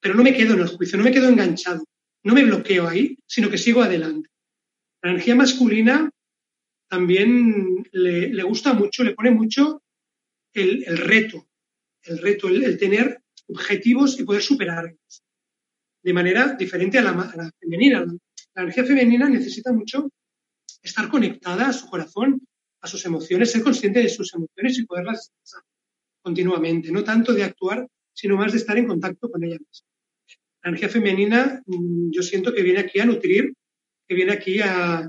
Pero 0.00 0.14
no 0.14 0.22
me 0.22 0.34
quedo 0.34 0.54
en 0.54 0.60
el 0.60 0.68
juicio, 0.68 0.96
no 0.96 1.04
me 1.04 1.12
quedo 1.12 1.28
enganchado, 1.28 1.84
no 2.22 2.34
me 2.34 2.44
bloqueo 2.44 2.88
ahí, 2.88 3.18
sino 3.26 3.50
que 3.50 3.58
sigo 3.58 3.82
adelante. 3.82 4.28
La 5.02 5.10
energía 5.10 5.34
masculina 5.34 6.10
también 6.88 7.88
le, 7.92 8.42
gusta 8.42 8.74
mucho, 8.74 9.04
le 9.04 9.14
pone 9.14 9.30
mucho 9.30 9.82
el, 10.52 10.84
reto, 10.98 11.48
el 12.02 12.18
reto, 12.18 12.48
el, 12.48 12.78
tener 12.78 13.22
objetivos 13.48 14.18
y 14.18 14.24
poder 14.24 14.42
superarlos 14.42 15.22
de 16.02 16.12
manera 16.12 16.54
diferente 16.54 16.98
a 16.98 17.02
la, 17.02 17.52
femenina. 17.60 18.04
La 18.54 18.62
energía 18.62 18.84
femenina 18.84 19.28
necesita 19.28 19.72
mucho 19.72 20.10
estar 20.82 21.08
conectada 21.08 21.68
a 21.68 21.72
su 21.72 21.88
corazón, 21.88 22.40
a 22.80 22.86
sus 22.86 23.04
emociones, 23.04 23.52
ser 23.52 23.62
consciente 23.62 24.00
de 24.00 24.08
sus 24.08 24.32
emociones 24.34 24.78
y 24.78 24.86
poderlas 24.86 25.32
continuamente, 26.22 26.90
no 26.90 27.04
tanto 27.04 27.32
de 27.32 27.44
actuar 27.44 27.86
sino 28.12 28.36
más 28.36 28.52
de 28.52 28.58
estar 28.58 28.76
en 28.76 28.86
contacto 28.86 29.30
con 29.30 29.42
ella 29.44 29.56
misma. 29.58 29.89
La 30.62 30.68
energía 30.68 30.88
femenina 30.88 31.62
mm, 31.66 32.10
yo 32.10 32.22
siento 32.22 32.52
que 32.52 32.62
viene 32.62 32.80
aquí 32.80 33.00
a 33.00 33.06
nutrir, 33.06 33.54
que 34.06 34.14
viene 34.14 34.32
aquí 34.32 34.60
a, 34.60 35.08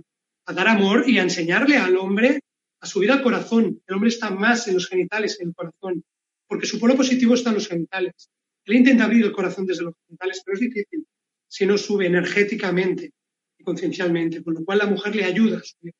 dar 0.54 0.68
amor 0.68 1.06
y 1.08 1.18
a 1.18 1.24
enseñarle 1.24 1.78
al 1.78 1.96
hombre 1.96 2.42
a 2.82 2.86
subir 2.86 3.10
al 3.12 3.24
corazón. 3.24 3.82
El 3.88 3.96
hombre 3.96 4.10
está 4.10 4.32
más 4.32 4.68
en 4.68 4.74
los 4.74 4.88
genitales 4.88 5.38
que 5.38 5.44
en 5.44 5.50
el 5.50 5.56
corazón, 5.56 6.04
porque 6.46 6.66
su 6.66 6.78
polo 6.78 6.98
positivo 6.98 7.36
está 7.36 7.52
en 7.52 7.56
los 7.56 7.70
genitales. 7.70 8.30
Él 8.66 8.76
intenta 8.76 9.06
abrir 9.06 9.24
el 9.24 9.32
corazón 9.32 9.66
desde 9.66 9.84
los 9.84 9.94
genitales, 10.08 10.42
pero 10.44 10.56
es 10.56 10.62
difícil 10.62 11.06
si 11.48 11.66
no 11.66 11.78
sube 11.78 12.06
energéticamente 12.06 13.12
y 13.58 13.64
conciencialmente, 13.64 14.44
con 14.44 14.56
lo 14.56 14.66
cual 14.66 14.80
la 14.80 14.88
mujer 14.88 15.16
le 15.16 15.24
ayuda 15.24 15.58
a 15.58 15.64
subir 15.64 15.94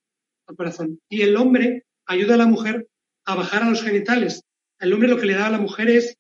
al 0.48 0.56
corazón. 0.56 1.00
Y 1.10 1.22
el 1.22 1.38
hombre 1.38 1.86
ayuda 2.06 2.34
a 2.34 2.38
la 2.38 2.46
mujer 2.46 2.88
a 3.26 3.36
bajar 3.36 3.64
a 3.64 3.70
los 3.70 3.84
genitales. 3.84 4.44
El 4.80 4.94
hombre 4.94 5.08
lo 5.08 5.18
que 5.18 5.28
le 5.28 5.34
da 5.34 5.48
a 5.48 5.52
la 5.52 5.60
mujer 5.60 5.90
es 5.90 6.18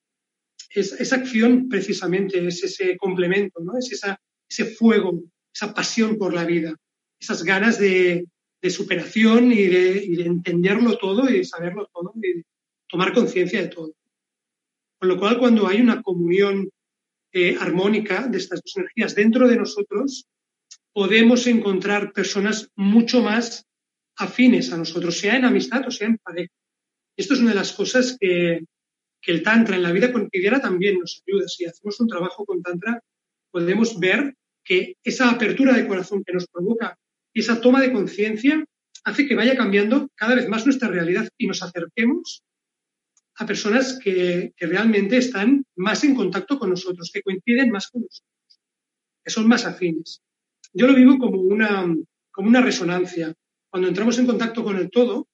es, 0.73 0.93
esa 0.93 1.17
acción 1.17 1.69
precisamente 1.69 2.45
es 2.45 2.63
ese 2.63 2.97
complemento, 2.97 3.59
¿no? 3.61 3.77
Es 3.77 3.91
esa, 3.91 4.19
ese 4.49 4.65
fuego, 4.65 5.23
esa 5.53 5.73
pasión 5.73 6.17
por 6.17 6.33
la 6.33 6.45
vida, 6.45 6.75
esas 7.19 7.43
ganas 7.43 7.77
de, 7.79 8.25
de 8.61 8.69
superación 8.69 9.51
y 9.51 9.63
de, 9.63 10.03
y 10.03 10.15
de, 10.15 10.25
entenderlo 10.25 10.97
todo 10.97 11.29
y 11.29 11.39
de 11.39 11.43
saberlo 11.43 11.89
todo 11.93 12.13
y 12.15 12.19
de 12.19 12.45
tomar 12.87 13.13
conciencia 13.13 13.61
de 13.61 13.67
todo. 13.67 13.93
Con 14.99 15.09
lo 15.09 15.17
cual, 15.17 15.39
cuando 15.39 15.67
hay 15.67 15.81
una 15.81 16.01
comunión 16.01 16.69
eh, 17.33 17.57
armónica 17.59 18.27
de 18.27 18.37
estas 18.37 18.61
dos 18.61 18.77
energías 18.77 19.15
dentro 19.15 19.47
de 19.47 19.57
nosotros, 19.57 20.25
podemos 20.93 21.47
encontrar 21.47 22.11
personas 22.13 22.69
mucho 22.75 23.21
más 23.21 23.65
afines 24.17 24.71
a 24.71 24.77
nosotros, 24.77 25.17
sea 25.17 25.37
en 25.37 25.45
amistad 25.45 25.87
o 25.87 25.91
sea 25.91 26.07
en 26.07 26.17
pareja. 26.17 26.53
Esto 27.17 27.33
es 27.33 27.39
una 27.39 27.51
de 27.51 27.55
las 27.55 27.71
cosas 27.73 28.17
que, 28.19 28.61
que 29.21 29.31
el 29.31 29.43
Tantra 29.43 29.75
en 29.75 29.83
la 29.83 29.91
vida 29.91 30.11
cotidiana 30.11 30.59
también 30.59 30.99
nos 30.99 31.21
ayuda. 31.25 31.47
Si 31.47 31.65
hacemos 31.65 31.99
un 31.99 32.07
trabajo 32.07 32.45
con 32.45 32.61
Tantra, 32.61 33.01
podemos 33.51 33.99
ver 33.99 34.35
que 34.63 34.97
esa 35.03 35.29
apertura 35.29 35.73
de 35.73 35.87
corazón 35.87 36.23
que 36.23 36.33
nos 36.33 36.47
provoca 36.47 36.97
esa 37.33 37.61
toma 37.61 37.81
de 37.81 37.91
conciencia 37.91 38.63
hace 39.03 39.27
que 39.27 39.35
vaya 39.35 39.55
cambiando 39.55 40.09
cada 40.15 40.35
vez 40.35 40.47
más 40.47 40.65
nuestra 40.65 40.89
realidad 40.89 41.27
y 41.37 41.47
nos 41.47 41.63
acerquemos 41.63 42.43
a 43.35 43.45
personas 43.45 43.97
que, 43.97 44.53
realmente 44.57 45.17
están 45.17 45.65
más 45.75 46.03
en 46.03 46.15
contacto 46.15 46.59
con 46.59 46.69
nosotros, 46.69 47.09
que 47.11 47.21
coinciden 47.21 47.71
más 47.71 47.87
con 47.87 48.01
nosotros, 48.01 48.59
que 49.23 49.31
son 49.31 49.47
más 49.47 49.65
afines. 49.65 50.21
Yo 50.73 50.87
lo 50.87 50.93
vivo 50.93 51.17
como 51.17 51.41
una, 51.41 51.93
como 52.31 52.49
una 52.49 52.61
resonancia. 52.61 53.33
Cuando 53.69 53.87
entramos 53.87 54.17
en 54.19 54.27
contacto 54.27 54.63
con 54.63 54.77
el 54.77 54.91
todo, 54.91 55.27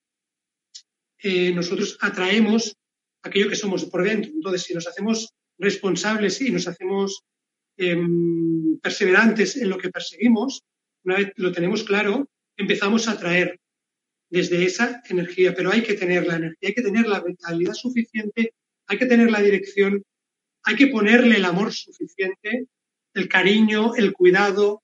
eh, 1.20 1.52
nosotros 1.54 1.98
atraemos 2.00 2.78
aquello 3.24 3.50
que 3.50 3.56
somos 3.56 3.86
por 3.86 4.04
dentro. 4.04 4.32
Entonces, 4.34 4.64
si 4.64 4.74
nos 4.74 4.88
hacemos 4.88 5.34
responsables 5.58 6.42
y 6.42 6.52
nos 6.52 6.68
hacemos 6.68 7.24
eh, 7.78 7.98
perseverantes 8.82 9.58
en 9.58 9.70
lo 9.70 9.78
que 9.78 9.90
perseguimos, 9.90 10.64
una 11.04 11.18
vez 11.18 11.34
lo 11.36 11.52
tenemos 11.52 11.84
claro, 11.84 12.30
empezamos 12.58 13.08
a 13.08 13.12
atraer 13.12 13.60
desde 14.30 14.66
esa 14.66 15.02
energía, 15.10 15.54
pero 15.56 15.72
hay 15.72 15.84
que 15.84 15.94
tener 15.94 16.28
la 16.28 16.36
energía, 16.36 16.70
hay 16.70 16.74
que 16.74 16.82
tener 16.82 17.08
la 17.08 17.22
vitalidad 17.22 17.74
suficiente, 17.74 18.54
hay 18.88 18.98
que 18.98 19.06
tener 19.06 19.32
la 19.32 19.42
dirección, 19.42 20.04
hay 20.64 20.76
que 20.76 20.88
ponerle 20.88 21.38
el 21.38 21.46
amor 21.46 21.72
suficiente, 21.72 22.68
el 23.14 23.30
cariño, 23.30 23.96
el 23.96 24.14
cuidado, 24.14 24.84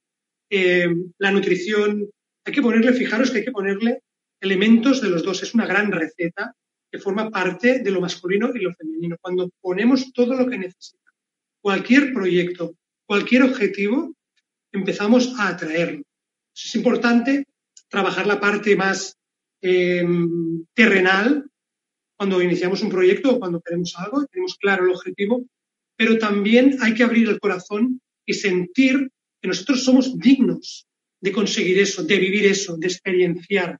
eh, 0.49 0.87
la 1.17 1.31
nutrición. 1.31 2.09
Hay 2.45 2.53
que 2.53 2.61
ponerle, 2.61 2.93
fijaros 2.93 3.31
que 3.31 3.39
hay 3.39 3.45
que 3.45 3.51
ponerle 3.51 4.01
elementos 4.39 5.01
de 5.01 5.09
los 5.09 5.23
dos. 5.23 5.43
Es 5.43 5.53
una 5.53 5.65
gran 5.65 5.91
receta 5.91 6.55
que 6.93 6.99
forma 6.99 7.31
parte 7.31 7.79
de 7.79 7.89
lo 7.89 7.99
masculino 7.99 8.51
y 8.53 8.59
lo 8.59 8.71
femenino. 8.71 9.17
Cuando 9.19 9.49
ponemos 9.59 10.13
todo 10.13 10.35
lo 10.35 10.47
que 10.47 10.59
necesita, 10.59 11.09
cualquier 11.59 12.13
proyecto, 12.13 12.75
cualquier 13.07 13.41
objetivo, 13.41 14.13
empezamos 14.71 15.33
a 15.39 15.47
atraerlo. 15.47 16.03
Es 16.55 16.75
importante 16.75 17.47
trabajar 17.89 18.27
la 18.27 18.39
parte 18.39 18.75
más 18.75 19.17
eh, 19.59 20.05
terrenal 20.75 21.49
cuando 22.15 22.39
iniciamos 22.43 22.83
un 22.83 22.91
proyecto 22.91 23.31
o 23.31 23.39
cuando 23.39 23.59
queremos 23.59 23.95
algo, 23.97 24.27
tenemos 24.27 24.55
claro 24.57 24.85
el 24.85 24.91
objetivo, 24.91 25.47
pero 25.97 26.19
también 26.19 26.77
hay 26.79 26.93
que 26.93 27.01
abrir 27.01 27.27
el 27.27 27.39
corazón 27.39 28.01
y 28.23 28.35
sentir 28.35 29.09
que 29.41 29.47
nosotros 29.47 29.83
somos 29.83 30.15
dignos 30.19 30.85
de 31.19 31.31
conseguir 31.31 31.79
eso, 31.79 32.03
de 32.03 32.19
vivir 32.19 32.45
eso, 32.45 32.77
de 32.77 32.85
experienciar 32.85 33.79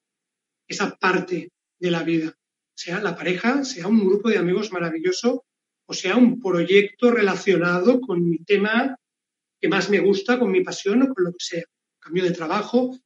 esa 0.68 0.96
parte 0.96 1.52
de 1.80 1.92
la 1.92 2.02
vida, 2.02 2.36
sea 2.76 3.00
la 3.00 3.16
pareja, 3.16 3.64
sea 3.64 3.88
un 3.88 4.06
grupo 4.06 4.30
de 4.30 4.38
amigos 4.38 4.72
maravilloso 4.72 5.46
o 5.86 5.94
sea 5.94 6.18
un 6.18 6.40
proyecto 6.40 7.12
relacionado 7.12 8.00
con 8.00 8.28
mi 8.28 8.38
tema 8.40 8.98
que 9.60 9.68
más 9.68 9.90
me 9.90 10.00
gusta, 10.00 10.40
con 10.40 10.52
mi 10.52 10.64
pasión 10.64 11.04
o 11.04 11.14
con 11.14 11.26
lo 11.26 11.32
que 11.32 11.40
sea, 11.40 11.64
cambio 12.00 12.24
de 12.24 12.32
trabajo. 12.32 12.98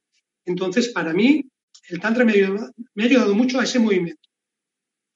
Entonces, 0.44 0.88
para 0.88 1.12
mí, 1.12 1.44
el 1.88 2.00
Tantra 2.00 2.24
me 2.24 2.32
ha 2.32 3.04
ayudado 3.04 3.34
mucho 3.34 3.60
a 3.60 3.64
ese 3.64 3.78
movimiento, 3.78 4.28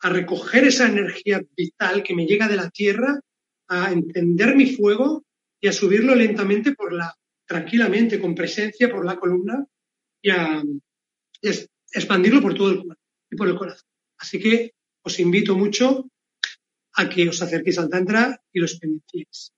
a 0.00 0.08
recoger 0.08 0.64
esa 0.64 0.88
energía 0.88 1.40
vital 1.56 2.02
que 2.02 2.14
me 2.14 2.26
llega 2.26 2.48
de 2.48 2.56
la 2.56 2.70
tierra, 2.70 3.20
a 3.68 3.92
entender 3.92 4.54
mi 4.54 4.74
fuego 4.74 5.24
y 5.60 5.68
a 5.68 5.72
subirlo 5.72 6.14
lentamente 6.14 6.74
por 6.74 6.92
la 6.92 7.14
tranquilamente, 7.46 8.20
con 8.20 8.34
presencia 8.34 8.90
por 8.90 9.04
la 9.04 9.16
columna 9.16 9.64
y 10.22 10.30
a, 10.30 10.62
expandirlo 11.94 12.40
por 12.40 12.54
todo 12.54 12.70
el 12.70 12.76
cuerpo 12.84 13.02
y 13.30 13.36
por 13.36 13.48
el 13.48 13.56
corazón. 13.56 13.91
Así 14.22 14.38
que 14.38 14.54
os 15.02 15.18
invito 15.18 15.52
mucho 15.62 16.06
a 17.00 17.08
que 17.10 17.28
os 17.28 17.42
acerquéis 17.42 17.78
al 17.78 17.90
Tantra 17.90 18.22
y 18.54 18.60
lo 18.60 18.66
experienciéis. 18.66 19.50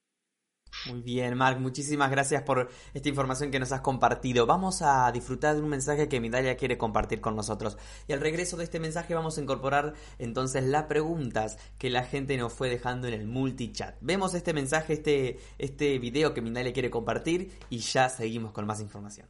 Muy 0.86 1.02
bien, 1.02 1.36
Mark, 1.36 1.60
muchísimas 1.60 2.10
gracias 2.10 2.42
por 2.42 2.70
esta 2.94 3.08
información 3.08 3.50
que 3.50 3.60
nos 3.60 3.72
has 3.72 3.82
compartido. 3.82 4.46
Vamos 4.46 4.80
a 4.80 5.12
disfrutar 5.12 5.54
de 5.54 5.62
un 5.62 5.68
mensaje 5.68 6.08
que 6.08 6.18
Midalia 6.18 6.56
quiere 6.56 6.78
compartir 6.78 7.20
con 7.20 7.36
nosotros. 7.36 7.76
Y 8.08 8.14
al 8.14 8.20
regreso 8.20 8.56
de 8.56 8.64
este 8.64 8.80
mensaje 8.80 9.14
vamos 9.14 9.36
a 9.36 9.42
incorporar 9.42 9.94
entonces 10.18 10.64
las 10.64 10.84
preguntas 10.84 11.58
que 11.78 11.90
la 11.90 12.04
gente 12.04 12.36
nos 12.38 12.52
fue 12.52 12.70
dejando 12.70 13.06
en 13.06 13.14
el 13.14 13.26
multichat. 13.26 13.96
Vemos 14.00 14.34
este 14.34 14.54
mensaje, 14.54 14.94
este, 14.94 15.38
este 15.58 15.98
video 15.98 16.32
que 16.32 16.40
Midalia 16.40 16.72
quiere 16.72 16.90
compartir 16.90 17.52
y 17.68 17.78
ya 17.78 18.08
seguimos 18.08 18.52
con 18.52 18.66
más 18.66 18.80
información. 18.80 19.28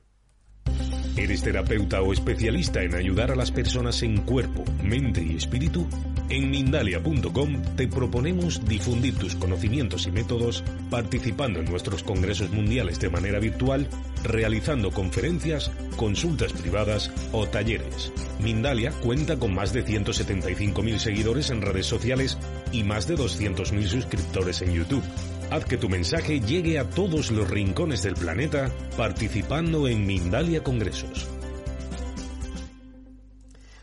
¿Eres 1.16 1.42
terapeuta 1.42 2.03
o 2.03 2.12
especialista 2.12 2.83
en 2.83 2.96
ayudar 2.96 3.31
a 3.31 3.37
las 3.37 3.53
personas 3.53 4.03
en 4.03 4.22
cuerpo, 4.22 4.64
mente 4.83 5.22
y 5.22 5.37
espíritu? 5.37 5.87
En 6.29 6.50
Mindalia.com 6.50 7.62
te 7.77 7.87
proponemos 7.87 8.64
difundir 8.64 9.14
tus 9.16 9.37
conocimientos 9.37 10.09
y 10.09 10.11
métodos 10.11 10.64
participando 10.90 11.61
en 11.61 11.66
nuestros 11.66 12.03
congresos 12.03 12.50
mundiales 12.50 12.98
de 12.98 13.11
manera 13.11 13.38
virtual, 13.38 13.87
realizando 14.24 14.90
conferencias, 14.90 15.70
consultas 15.96 16.53
privadas 16.53 17.12
o 17.31 17.46
talleres. 17.46 18.12
Mindalia 18.40 18.90
cuenta 18.90 19.38
con 19.38 19.55
más 19.55 19.72
de 19.72 19.85
175.000 19.85 20.98
seguidores 20.98 21.50
en 21.50 21.62
redes 21.62 21.87
sociales 21.87 22.38
y 22.72 22.83
más 22.83 23.07
de 23.07 23.16
200.000 23.16 23.87
suscriptores 23.87 24.62
en 24.62 24.72
YouTube. 24.72 25.05
Haz 25.50 25.64
que 25.66 25.76
tu 25.76 25.88
mensaje 25.88 26.40
llegue 26.40 26.78
a 26.78 26.88
todos 26.88 27.30
los 27.30 27.48
rincones 27.48 28.02
del 28.02 28.14
planeta 28.14 28.70
participando 28.96 29.87
en 29.87 30.07
Mindalia 30.07 30.64
Congresos. 30.64 31.28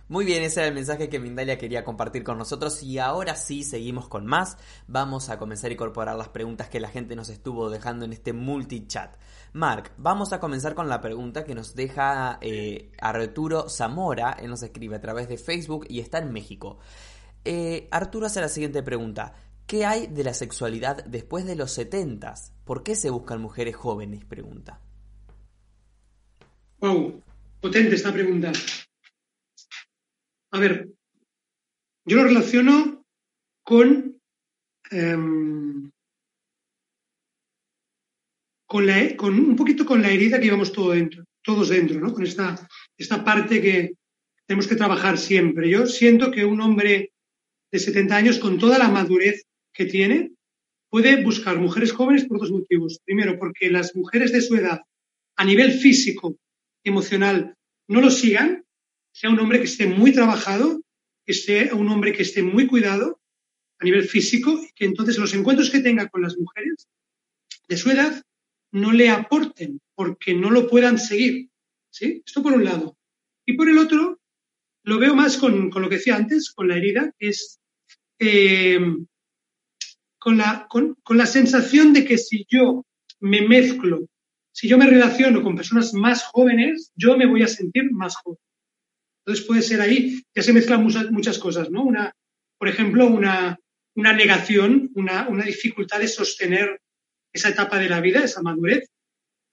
Muy 0.09 0.25
bien, 0.25 0.43
ese 0.43 0.59
era 0.59 0.67
el 0.67 0.75
mensaje 0.75 1.07
que 1.07 1.19
Mindalia 1.21 1.57
quería 1.57 1.85
compartir 1.85 2.25
con 2.25 2.37
nosotros 2.37 2.83
y 2.83 2.97
ahora 2.97 3.35
sí 3.37 3.63
seguimos 3.63 4.09
con 4.09 4.25
más. 4.25 4.57
Vamos 4.87 5.29
a 5.29 5.37
comenzar 5.37 5.69
a 5.69 5.73
incorporar 5.73 6.17
las 6.17 6.27
preguntas 6.27 6.67
que 6.67 6.81
la 6.81 6.89
gente 6.89 7.15
nos 7.15 7.29
estuvo 7.29 7.69
dejando 7.69 8.03
en 8.03 8.11
este 8.11 8.33
multichat. 8.33 9.15
Mark, 9.53 9.91
vamos 9.97 10.33
a 10.33 10.41
comenzar 10.41 10.75
con 10.75 10.89
la 10.89 10.99
pregunta 10.99 11.45
que 11.45 11.55
nos 11.55 11.75
deja 11.75 12.39
eh, 12.41 12.91
Arturo 12.99 13.69
Zamora. 13.69 14.35
Él 14.41 14.49
nos 14.49 14.63
escribe 14.63 14.97
a 14.97 15.01
través 15.01 15.29
de 15.29 15.37
Facebook 15.37 15.85
y 15.87 16.01
está 16.01 16.17
en 16.17 16.33
México. 16.33 16.79
Eh, 17.45 17.87
Arturo 17.91 18.25
hace 18.25 18.41
la 18.41 18.49
siguiente 18.49 18.83
pregunta. 18.83 19.33
¿Qué 19.71 19.85
hay 19.85 20.07
de 20.07 20.25
la 20.25 20.33
sexualidad 20.33 21.05
después 21.05 21.45
de 21.45 21.55
los 21.55 21.71
70? 21.71 22.33
¿Por 22.65 22.83
qué 22.83 22.93
se 22.93 23.09
buscan 23.09 23.41
mujeres 23.41 23.73
jóvenes? 23.73 24.25
Pregunta. 24.25 24.81
Wow, 26.79 27.23
potente 27.61 27.95
esta 27.95 28.11
pregunta. 28.11 28.51
A 30.51 30.59
ver, 30.59 30.89
yo 32.03 32.17
lo 32.17 32.25
relaciono 32.25 33.05
con, 33.63 34.19
em, 34.89 35.89
con, 38.65 39.39
un 39.39 39.55
poquito 39.55 39.85
con 39.85 40.01
la 40.01 40.11
herida 40.11 40.37
que 40.37 40.47
llevamos 40.47 40.73
todo 40.73 40.91
dentro, 40.91 41.23
todos 41.41 41.69
dentro, 41.69 41.97
¿no? 41.97 42.13
Con 42.13 42.25
esta, 42.25 42.67
esta 42.97 43.23
parte 43.23 43.61
que 43.61 43.93
tenemos 44.45 44.67
que 44.67 44.75
trabajar 44.75 45.17
siempre. 45.17 45.69
Yo 45.69 45.87
siento 45.87 46.29
que 46.29 46.43
un 46.43 46.59
hombre 46.59 47.13
de 47.71 47.79
70 47.79 48.13
años, 48.17 48.37
con 48.37 48.59
toda 48.59 48.77
la 48.77 48.89
madurez 48.89 49.45
que 49.73 49.85
tiene, 49.85 50.31
puede 50.89 51.23
buscar 51.23 51.57
mujeres 51.57 51.91
jóvenes 51.91 52.25
por 52.25 52.39
dos 52.39 52.51
motivos. 52.51 52.99
Primero, 53.05 53.39
porque 53.39 53.69
las 53.69 53.95
mujeres 53.95 54.31
de 54.31 54.41
su 54.41 54.55
edad, 54.55 54.81
a 55.35 55.45
nivel 55.45 55.71
físico, 55.73 56.37
emocional, 56.83 57.55
no 57.87 58.01
lo 58.01 58.09
sigan, 58.09 58.65
sea 59.13 59.29
un 59.29 59.39
hombre 59.39 59.59
que 59.59 59.65
esté 59.65 59.87
muy 59.87 60.11
trabajado, 60.11 60.81
que 61.25 61.33
sea 61.33 61.73
un 61.75 61.87
hombre 61.89 62.13
que 62.13 62.23
esté 62.23 62.43
muy 62.43 62.67
cuidado 62.67 63.19
a 63.79 63.85
nivel 63.85 64.03
físico, 64.03 64.59
y 64.61 64.71
que 64.73 64.85
entonces 64.85 65.17
los 65.17 65.33
encuentros 65.33 65.69
que 65.69 65.79
tenga 65.79 66.07
con 66.09 66.21
las 66.21 66.37
mujeres 66.37 66.87
de 67.67 67.77
su 67.77 67.89
edad 67.89 68.21
no 68.71 68.91
le 68.91 69.09
aporten 69.09 69.79
porque 69.95 70.33
no 70.33 70.51
lo 70.51 70.69
puedan 70.69 70.97
seguir. 70.97 71.49
¿sí? 71.89 72.21
Esto 72.25 72.43
por 72.43 72.53
un 72.53 72.65
lado. 72.65 72.97
Y 73.45 73.53
por 73.53 73.69
el 73.69 73.77
otro, 73.77 74.19
lo 74.83 74.99
veo 74.99 75.15
más 75.15 75.37
con, 75.37 75.69
lo 75.69 75.89
que 75.89 75.95
decía 75.95 76.15
antes, 76.15 76.51
con 76.51 76.67
la 76.67 76.77
herida, 76.77 77.13
que 77.17 77.29
es 77.29 77.59
eh, 78.19 78.79
con 80.21 80.37
la, 80.37 80.67
con, 80.69 80.95
la 81.09 81.25
sensación 81.25 81.93
de 81.93 82.05
que 82.05 82.19
si 82.19 82.45
yo 82.47 82.85
me 83.19 83.41
mezclo, 83.41 84.07
si 84.51 84.67
yo 84.67 84.77
me 84.77 84.85
relaciono 84.85 85.41
con 85.41 85.55
personas 85.55 85.95
más 85.95 86.23
jóvenes, 86.25 86.91
yo 86.95 87.17
me 87.17 87.25
voy 87.25 87.41
a 87.41 87.47
sentir 87.47 87.91
más 87.91 88.15
joven. 88.17 88.37
Entonces 89.25 89.45
puede 89.47 89.63
ser 89.63 89.81
ahí, 89.81 90.21
ya 90.35 90.43
se 90.43 90.53
mezclan 90.53 90.83
muchas, 90.83 91.09
muchas 91.09 91.39
cosas, 91.39 91.71
¿no? 91.71 91.83
Una, 91.83 92.13
por 92.59 92.67
ejemplo, 92.67 93.07
una, 93.07 93.57
una 93.95 94.13
negación, 94.13 94.91
una, 94.93 95.27
una, 95.27 95.43
dificultad 95.43 95.97
de 95.97 96.07
sostener 96.07 96.79
esa 97.33 97.49
etapa 97.49 97.79
de 97.79 97.89
la 97.89 97.99
vida, 97.99 98.23
esa 98.23 98.43
madurez, 98.43 98.91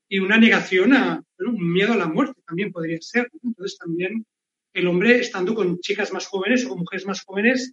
y 0.07 0.19
una 0.19 0.37
negación 0.37 0.93
a 0.93 1.25
un 1.39 1.73
miedo 1.73 1.95
a 1.95 1.97
la 1.97 2.09
muerte 2.09 2.43
también 2.47 2.73
podría 2.73 2.99
ser. 3.01 3.31
Entonces 3.43 3.79
también 3.79 4.27
el 4.75 4.87
hombre 4.87 5.19
estando 5.21 5.55
con 5.55 5.79
chicas 5.81 6.13
más 6.13 6.27
jóvenes 6.27 6.67
o 6.67 6.71
con 6.71 6.81
mujeres 6.81 7.07
más 7.07 7.25
jóvenes 7.25 7.73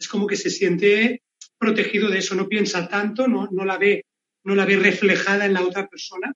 es 0.00 0.08
como 0.08 0.26
que 0.26 0.34
se 0.34 0.50
siente 0.50 1.22
protegido 1.64 2.10
de 2.10 2.18
eso, 2.18 2.34
no 2.34 2.48
piensa 2.48 2.88
tanto, 2.88 3.26
no, 3.26 3.48
no 3.50 3.64
la 3.64 3.78
ve 3.78 4.04
no 4.44 4.54
la 4.54 4.66
ve 4.66 4.76
reflejada 4.76 5.46
en 5.46 5.54
la 5.54 5.62
otra 5.62 5.88
persona 5.88 6.32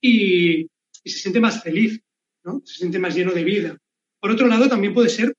y, 0.00 0.68
se 1.02 1.18
siente 1.18 1.40
más 1.40 1.62
feliz, 1.62 1.98
¿no? 2.44 2.62
Se 2.64 2.74
siente 2.74 2.98
más 2.98 3.14
lleno 3.14 3.32
de 3.32 3.42
vida. 3.42 3.78
Por 4.20 4.30
otro 4.30 4.46
lado, 4.46 4.68
también 4.68 4.92
puede 4.92 5.08
ser 5.08 5.34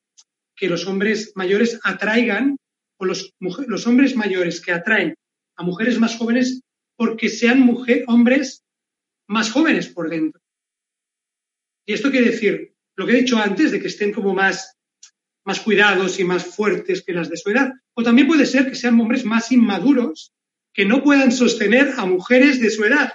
que 0.56 0.68
los 0.68 0.88
hombres 0.88 1.34
mayores 1.36 1.80
atraigan, 1.84 2.58
o 2.98 3.06
los, 3.06 3.32
los 3.40 3.88
hombres 3.88 4.16
mayores 4.16 4.60
que 4.60 4.72
atraen 4.72 5.16
a 5.56 5.64
mujeres 5.64 6.00
más 6.00 6.18
jóvenes 6.18 6.62
porque 6.98 7.30
sean 7.30 7.60
mujer, 7.60 8.04
hombres 8.08 8.64
más 9.28 9.52
jóvenes 9.52 9.88
por 9.88 10.10
dentro. 10.10 10.42
Y 11.86 11.94
esto 11.94 12.10
quiere 12.10 12.32
decir, 12.32 12.74
lo 12.96 13.06
que 13.06 13.14
he 13.14 13.22
dicho 13.22 13.38
antes, 13.38 13.72
de 13.72 13.80
que 13.80 13.88
estén 13.88 14.12
como 14.12 14.34
más, 14.34 14.76
más 15.44 15.60
cuidados 15.60 16.20
y 16.20 16.24
más 16.24 16.46
fuertes 16.46 17.04
que 17.04 17.14
las 17.14 17.30
de 17.30 17.38
su 17.38 17.50
edad. 17.50 17.72
O 17.94 18.04
también 18.04 18.28
puede 18.28 18.46
ser 18.46 18.70
que 18.70 18.76
sean 18.76 19.00
hombres 19.00 19.26
más 19.26 19.52
inmaduros 19.52 20.34
que 20.74 20.86
no 20.86 21.04
puedan 21.04 21.32
sostener 21.32 21.94
a 21.98 22.06
mujeres 22.06 22.62
de 22.62 22.70
su 22.70 22.86
edad. 22.86 23.12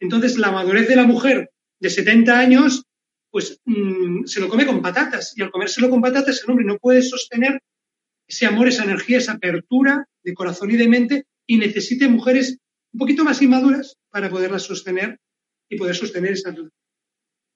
Entonces, 0.00 0.38
la 0.38 0.52
madurez 0.52 0.88
de 0.88 0.96
la 0.96 1.04
mujer 1.04 1.50
de 1.80 1.90
70 1.90 2.38
años, 2.38 2.84
pues 3.30 3.60
mm, 3.64 4.24
se 4.26 4.40
lo 4.40 4.48
come 4.48 4.66
con 4.66 4.82
patatas. 4.82 5.32
Y 5.36 5.42
al 5.42 5.50
comérselo 5.50 5.90
con 5.90 6.00
patatas, 6.00 6.42
el 6.42 6.50
hombre 6.50 6.64
no 6.64 6.78
puede 6.78 7.02
sostener 7.02 7.60
ese 8.26 8.46
amor, 8.46 8.68
esa 8.68 8.84
energía, 8.84 9.18
esa 9.18 9.32
apertura 9.32 10.06
de 10.22 10.34
corazón 10.34 10.70
y 10.70 10.76
de 10.76 10.88
mente 10.88 11.26
y 11.46 11.58
necesite 11.58 12.08
mujeres 12.08 12.58
un 12.92 12.98
poquito 12.98 13.24
más 13.24 13.42
inmaduras 13.42 13.96
para 14.10 14.30
poderlas 14.30 14.62
sostener 14.62 15.18
y 15.68 15.76
poder 15.76 15.96
sostener 15.96 16.32
esa. 16.32 16.54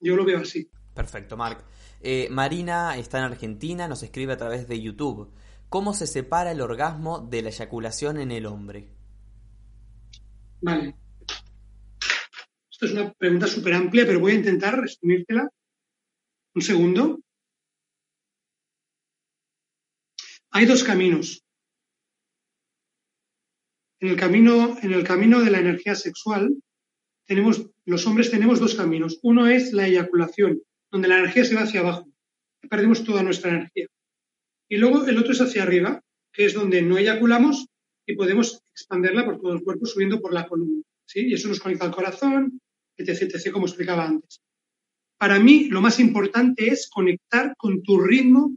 Yo 0.01 0.17
lo 0.17 0.25
veo 0.25 0.41
así. 0.41 0.69
Perfecto, 0.99 1.37
Marc. 1.37 1.65
Eh, 2.01 2.27
Marina 2.29 2.97
está 2.97 3.19
en 3.19 3.25
Argentina, 3.27 3.87
nos 3.87 4.03
escribe 4.03 4.33
a 4.33 4.37
través 4.37 4.67
de 4.67 4.83
YouTube. 4.83 5.33
¿Cómo 5.69 5.95
se 5.95 6.09
separa 6.09 6.51
el 6.51 6.61
orgasmo 6.61 7.21
de 7.21 7.41
la 7.41 7.51
eyaculación 7.51 8.19
en 8.19 8.33
el 8.33 8.47
hombre? 8.47 8.89
Vale. 10.61 10.97
Esto 12.69 12.87
es 12.87 12.93
una 12.95 13.13
pregunta 13.13 13.47
súper 13.47 13.75
amplia, 13.75 14.07
pero 14.07 14.19
voy 14.19 14.33
a 14.33 14.41
intentar 14.43 14.77
resumírtela. 14.77 15.49
Un 16.57 16.63
segundo. 16.63 17.21
Hay 20.51 20.67
dos 20.67 20.83
caminos. 20.83 21.45
En 24.01 24.09
el 24.09 24.17
camino, 24.17 24.77
en 24.83 24.93
el 24.93 25.05
camino 25.05 25.39
de 25.43 25.51
la 25.53 25.61
energía 25.61 25.95
sexual, 25.95 26.61
tenemos, 27.25 27.71
los 27.85 28.05
hombres 28.05 28.33
tenemos 28.33 28.59
dos 28.59 28.75
caminos. 28.75 29.21
Uno 29.23 29.47
es 29.47 29.73
la 29.73 29.87
eyaculación, 29.87 30.61
donde 30.91 31.09
la 31.09 31.19
energía 31.19 31.45
se 31.45 31.55
va 31.55 31.63
hacia 31.63 31.81
abajo. 31.81 32.09
Perdemos 32.69 33.05
toda 33.05 33.23
nuestra 33.23 33.51
energía. 33.51 33.87
Y 34.69 34.77
luego 34.77 35.07
el 35.07 35.19
otro 35.19 35.33
es 35.33 35.41
hacia 35.41 35.63
arriba, 35.63 36.03
que 36.33 36.45
es 36.45 36.55
donde 36.55 36.83
no 36.83 36.99
eyaculamos 36.99 37.67
y 38.07 38.15
podemos 38.15 38.63
expanderla 38.73 39.25
por 39.25 39.41
todo 39.41 39.53
el 39.53 39.63
cuerpo 39.63 39.87
subiendo 39.87 40.21
por 40.21 40.33
la 40.33 40.47
columna. 40.47 40.83
¿sí? 41.07 41.27
Y 41.29 41.35
eso 41.35 41.49
nos 41.49 41.61
conecta 41.61 41.85
al 41.85 41.95
corazón, 41.95 42.61
etc, 42.97 43.23
etc, 43.23 43.53
como 43.53 43.67
explicaba 43.67 44.07
antes. 44.07 44.41
Para 45.19 45.39
mí, 45.39 45.69
lo 45.69 45.81
más 45.81 45.99
importante 45.99 46.69
es 46.69 46.89
conectar 46.89 47.55
con 47.57 47.83
tu 47.83 48.01
ritmo, 48.01 48.57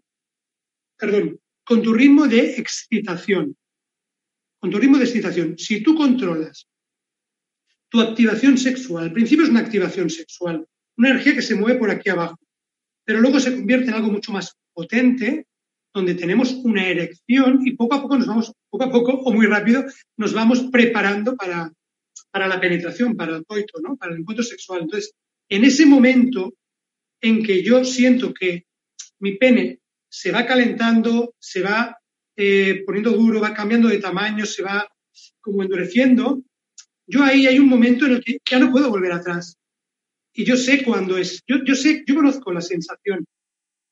perdón, 0.98 1.40
con 1.66 1.82
tu 1.82 1.94
ritmo 1.94 2.28
de 2.28 2.56
excitación. 2.58 3.58
Con 4.60 4.70
tu 4.70 4.78
ritmo 4.78 4.98
de 4.98 5.06
excitación. 5.06 5.58
Si 5.58 5.82
tú 5.82 5.96
controlas 5.96 6.68
tu 7.90 8.00
activación 8.00 8.58
sexual, 8.58 9.06
al 9.06 9.14
principio 9.14 9.44
es 9.44 9.50
una 9.50 9.62
activación 9.62 10.10
sexual, 10.10 10.66
una 10.98 11.10
energía 11.10 11.36
que 11.36 11.42
se 11.42 11.56
mueve 11.56 11.80
por 11.80 11.90
aquí 11.90 12.10
abajo, 12.10 12.38
pero 13.06 13.20
luego 13.20 13.40
se 13.40 13.56
convierte 13.56 13.90
en 13.90 13.96
algo 13.96 14.12
mucho 14.12 14.32
más 14.32 14.56
potente, 14.74 15.48
donde 15.94 16.16
tenemos 16.16 16.54
una 16.54 16.88
erección 16.88 17.62
y 17.66 17.76
poco 17.76 17.96
a 17.96 18.02
poco 18.02 18.18
nos 18.18 18.28
vamos, 18.28 18.54
poco 18.70 18.84
a 18.86 18.92
poco 18.92 19.12
o 19.14 19.34
muy 19.34 19.46
rápido, 19.46 19.84
nos 20.18 20.34
vamos 20.34 20.68
preparando 20.72 21.36
para, 21.36 21.72
para 22.32 22.48
la 22.48 22.60
penetración, 22.60 23.16
para 23.16 23.36
el 23.36 23.46
coito, 23.46 23.80
¿no? 23.82 23.98
Para 23.98 24.14
el 24.14 24.20
encuentro 24.20 24.44
sexual. 24.44 24.84
Entonces, 24.84 25.14
en 25.50 25.66
ese 25.66 25.86
momento 25.86 26.54
en 27.20 27.44
que 27.44 27.62
yo 27.62 27.84
siento 27.84 28.34
que 28.34 28.66
mi 29.20 29.38
pene 29.38 29.80
se 30.10 30.32
va 30.32 30.46
calentando, 30.46 31.36
se 31.40 31.62
va 31.62 31.98
eh, 32.36 32.84
poniendo 32.86 33.12
duro, 33.12 33.42
va 33.42 33.54
cambiando 33.54 33.90
de 33.90 34.00
tamaño, 34.00 34.46
se 34.46 34.64
va 34.64 34.88
como 35.42 35.62
endureciendo, 35.62 36.42
yo 37.06 37.24
ahí 37.24 37.46
hay 37.48 37.60
un 37.60 37.68
momento 37.68 38.06
en 38.06 38.14
el 38.14 38.24
que 38.24 38.38
ya 38.50 38.60
no 38.60 38.72
puedo 38.72 38.90
volver 38.90 39.12
atrás. 39.12 39.58
Y 40.34 40.46
yo 40.46 40.56
sé 40.56 40.84
cuándo 40.84 41.18
es, 41.18 41.42
yo, 41.48 41.58
yo 41.66 41.76
sé, 41.76 42.04
yo 42.08 42.16
conozco 42.16 42.52
la 42.52 42.62
sensación. 42.62 43.26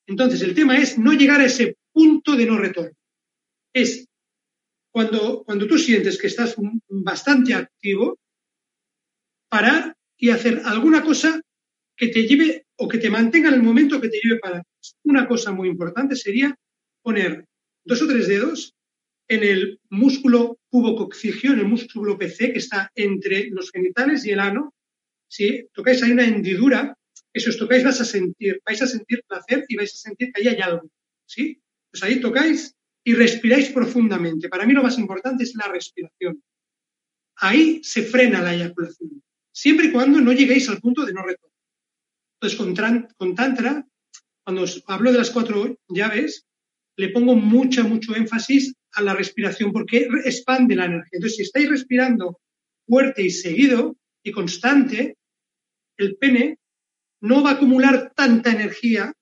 Entonces, 0.08 0.42
el 0.42 0.56
tema 0.56 0.78
es 0.78 0.98
no 0.98 1.14
llegar 1.14 1.42
a 1.42 1.46
ese 1.46 1.78
punto 1.92 2.36
de 2.36 2.46
no 2.46 2.58
retorno. 2.58 2.96
Es 3.74 4.08
cuando, 4.92 5.44
cuando 5.44 5.68
tú 5.68 5.78
sientes 5.78 6.18
que 6.18 6.28
estás 6.28 6.56
bastante 6.88 7.54
activo, 7.54 8.18
parar 9.50 9.96
y 10.18 10.30
hacer 10.30 10.62
alguna 10.66 11.04
cosa 11.04 11.42
que 11.96 12.08
te 12.08 12.28
lleve 12.28 12.66
o 12.78 12.88
que 12.88 12.98
te 12.98 13.10
mantenga 13.10 13.50
en 13.50 13.56
el 13.56 13.64
momento 13.64 14.00
que 14.00 14.10
te 14.10 14.20
lleve 14.24 14.40
para 14.40 14.64
Una 15.04 15.28
cosa 15.28 15.52
muy 15.52 15.68
importante 15.68 16.16
sería 16.16 16.56
poner 17.02 17.46
dos 17.84 18.02
o 18.02 18.08
tres 18.08 18.28
dedos 18.28 18.74
en 19.28 19.44
el 19.44 19.80
músculo 19.90 20.58
pubococcigio, 20.70 21.54
en 21.54 21.60
el 21.60 21.68
músculo 21.68 22.18
PC 22.18 22.54
que 22.54 22.60
está 22.60 22.92
entre 22.96 23.50
los 23.50 23.72
genitales 23.72 24.26
y 24.26 24.32
el 24.32 24.40
ano. 24.40 24.74
Si 25.30 25.70
tocáis 25.74 26.04
ahí 26.04 26.12
una 26.12 26.26
hendidura, 26.26 26.98
que 27.32 27.40
si 27.40 27.50
os 27.50 27.58
tocáis 27.58 27.84
vas 27.84 28.02
a 28.02 28.06
sentir, 28.06 28.60
vais 28.66 28.82
a 28.82 28.88
sentir 28.88 29.24
placer 29.28 29.64
y 29.70 29.76
vais 29.78 29.94
a 29.94 29.98
sentir 29.98 30.32
que 30.34 30.42
ahí 30.42 30.48
hay 30.54 30.62
algo. 30.62 30.90
¿Sí? 31.26 31.62
Pues 31.92 32.04
ahí 32.04 32.20
tocáis 32.20 32.76
y 33.04 33.14
respiráis 33.14 33.70
profundamente. 33.70 34.50
Para 34.50 34.66
mí 34.66 34.74
lo 34.74 34.84
más 34.84 34.98
importante 34.98 35.44
es 35.44 35.56
la 35.56 35.68
respiración. 35.68 36.44
Ahí 37.38 37.82
se 37.84 38.04
frena 38.04 38.42
la 38.42 38.54
eyaculación, 38.54 39.24
siempre 39.52 39.88
y 39.88 39.92
cuando 39.92 40.20
no 40.20 40.34
lleguéis 40.34 40.68
al 40.68 40.82
punto 40.82 41.06
de 41.06 41.14
no 41.14 41.24
retorno. 41.24 41.56
Entonces, 42.42 42.58
con, 43.18 43.36
Tantra, 43.36 43.86
cuando 44.44 44.64
os 44.64 44.84
hablo 44.88 45.12
de 45.12 45.20
las 45.20 45.30
cuatro 45.30 45.78
llaves, 45.88 46.46
le 46.98 47.10
pongo 47.10 47.36
mucha, 47.36 47.84
mucho 47.84 48.16
énfasis 48.16 48.74
a 48.94 49.02
la 49.02 49.14
respiración 49.14 49.72
porque 49.72 50.08
expande 50.26 50.76
la 50.76 50.86
energía. 50.86 51.12
Entonces, 51.14 51.38
si 51.38 51.44
estáis 51.44 51.70
respirando 51.70 52.40
fuerte 52.86 53.24
y 53.24 53.30
seguido 53.30 53.98
y 54.24 54.32
constante, 54.32 55.18
el 56.00 56.16
pene 56.16 56.58
no 57.22 57.44
va 57.44 57.52
a 57.52 57.54
acumular 57.54 58.14
tanta 58.16 58.52
energía, 58.52 59.14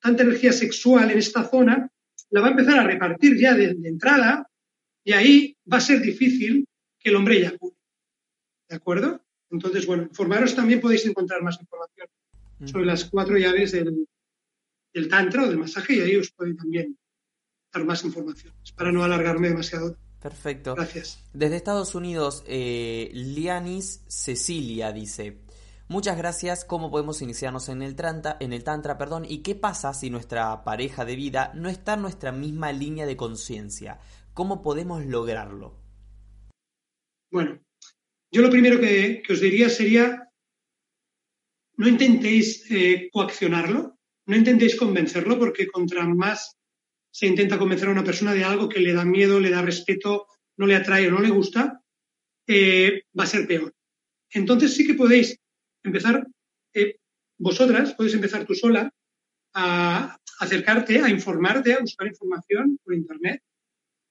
tanta 0.00 0.22
energía 0.22 0.52
sexual 0.52 1.10
en 1.10 1.18
esta 1.18 1.44
zona, 1.44 1.90
la 2.30 2.40
va 2.40 2.48
a 2.48 2.50
empezar 2.50 2.78
a 2.78 2.86
repartir 2.86 3.38
ya 3.38 3.54
de, 3.54 3.76
entrada 3.84 4.46
y 5.02 5.12
ahí 5.12 5.56
va 5.70 5.78
a 5.78 5.82
ser 5.82 6.00
difícil 6.00 6.66
que 6.98 7.08
el 7.08 7.16
hombre 7.16 7.38
eyacule. 7.38 7.76
¿De 8.68 8.76
acuerdo? 8.76 9.24
Entonces, 9.50 9.86
bueno, 9.86 10.02
informaros 10.02 10.54
también 10.54 10.80
podéis 10.80 11.06
encontrar 11.06 11.42
más 11.42 11.58
información 11.58 12.08
sobre 12.66 12.84
las 12.84 13.04
cuatro 13.04 13.38
llaves 13.38 13.72
del, 13.72 14.06
del 14.92 15.08
tantra 15.08 15.44
o 15.44 15.48
del 15.48 15.58
masaje 15.58 15.94
y 15.94 16.00
ahí 16.00 16.16
os 16.16 16.30
pueden 16.32 16.56
también 16.56 16.98
dar 17.72 17.84
más 17.84 18.04
informaciones 18.04 18.72
para 18.72 18.92
no 18.92 19.02
alargarme 19.02 19.48
demasiado. 19.48 19.96
Perfecto. 20.20 20.74
Gracias. 20.74 21.24
Desde 21.32 21.56
Estados 21.56 21.94
Unidos, 21.94 22.44
eh, 22.46 23.10
Lianis 23.14 24.04
Cecilia 24.08 24.92
dice, 24.92 25.38
Muchas 25.90 26.18
gracias. 26.18 26.66
¿Cómo 26.66 26.90
podemos 26.90 27.22
iniciarnos 27.22 27.70
en 27.70 27.80
el, 27.80 27.96
tantra, 27.96 28.36
en 28.40 28.52
el 28.52 28.62
Tantra? 28.62 28.98
Perdón? 28.98 29.24
¿Y 29.26 29.38
qué 29.38 29.54
pasa 29.54 29.94
si 29.94 30.10
nuestra 30.10 30.62
pareja 30.62 31.06
de 31.06 31.16
vida 31.16 31.50
no 31.54 31.70
está 31.70 31.94
en 31.94 32.02
nuestra 32.02 32.30
misma 32.30 32.72
línea 32.72 33.06
de 33.06 33.16
conciencia? 33.16 33.98
¿Cómo 34.34 34.60
podemos 34.60 35.06
lograrlo? 35.06 35.80
Bueno, 37.30 37.58
yo 38.30 38.42
lo 38.42 38.50
primero 38.50 38.78
que, 38.78 39.22
os 39.30 39.40
diría 39.40 39.70
sería, 39.70 40.30
no 41.78 41.88
intentéis 41.88 42.70
eh, 42.70 43.08
coaccionarlo, 43.10 43.98
no 44.26 44.36
intentéis 44.36 44.76
convencerlo, 44.76 45.38
porque 45.38 45.68
contra 45.68 46.04
más 46.06 46.58
se 47.10 47.26
intenta 47.26 47.58
convencer 47.58 47.88
a 47.88 47.92
una 47.92 48.04
persona 48.04 48.34
de 48.34 48.44
algo 48.44 48.68
que 48.68 48.80
le 48.80 48.92
da 48.92 49.06
miedo, 49.06 49.40
le 49.40 49.48
da 49.48 49.62
respeto, 49.62 50.26
no 50.58 50.66
le 50.66 50.76
atrae 50.76 51.08
o 51.08 51.12
no 51.12 51.20
le 51.20 51.30
gusta, 51.30 51.82
eh, 52.46 53.04
va 53.18 53.24
a 53.24 53.26
ser 53.26 53.46
peor. 53.46 53.72
Entonces 54.30 54.74
sí 54.74 54.86
que 54.86 54.92
podéis 54.92 55.38
empezar, 55.88 56.26
eh, 56.74 56.96
vosotras, 57.38 57.94
podéis 57.94 58.14
empezar 58.14 58.44
tú 58.44 58.54
sola 58.54 58.92
a 59.54 60.18
acercarte, 60.40 61.00
a 61.00 61.08
informarte, 61.08 61.72
a 61.72 61.80
buscar 61.80 62.06
información 62.06 62.78
por 62.84 62.94
Internet 62.94 63.42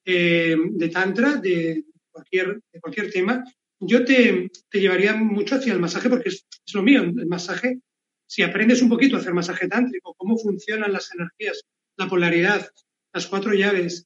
eh, 0.05 0.55
de 0.57 0.89
Tantra, 0.89 1.35
de 1.35 1.85
cualquier, 2.11 2.61
de 2.71 2.79
cualquier 2.79 3.11
tema. 3.11 3.43
Yo 3.79 4.03
te, 4.03 4.49
te, 4.69 4.79
llevaría 4.79 5.15
mucho 5.15 5.55
hacia 5.55 5.73
el 5.73 5.79
masaje 5.79 6.09
porque 6.09 6.29
es, 6.29 6.45
lo 6.73 6.81
mío, 6.81 7.03
el 7.03 7.27
masaje. 7.27 7.79
Si 8.25 8.41
aprendes 8.41 8.81
un 8.81 8.89
poquito 8.89 9.15
a 9.15 9.19
hacer 9.19 9.33
masaje 9.33 9.67
tántrico, 9.67 10.13
cómo 10.17 10.37
funcionan 10.37 10.91
las 10.91 11.13
energías, 11.13 11.63
la 11.95 12.09
polaridad, 12.09 12.67
las 13.13 13.27
cuatro 13.27 13.53
llaves, 13.53 14.05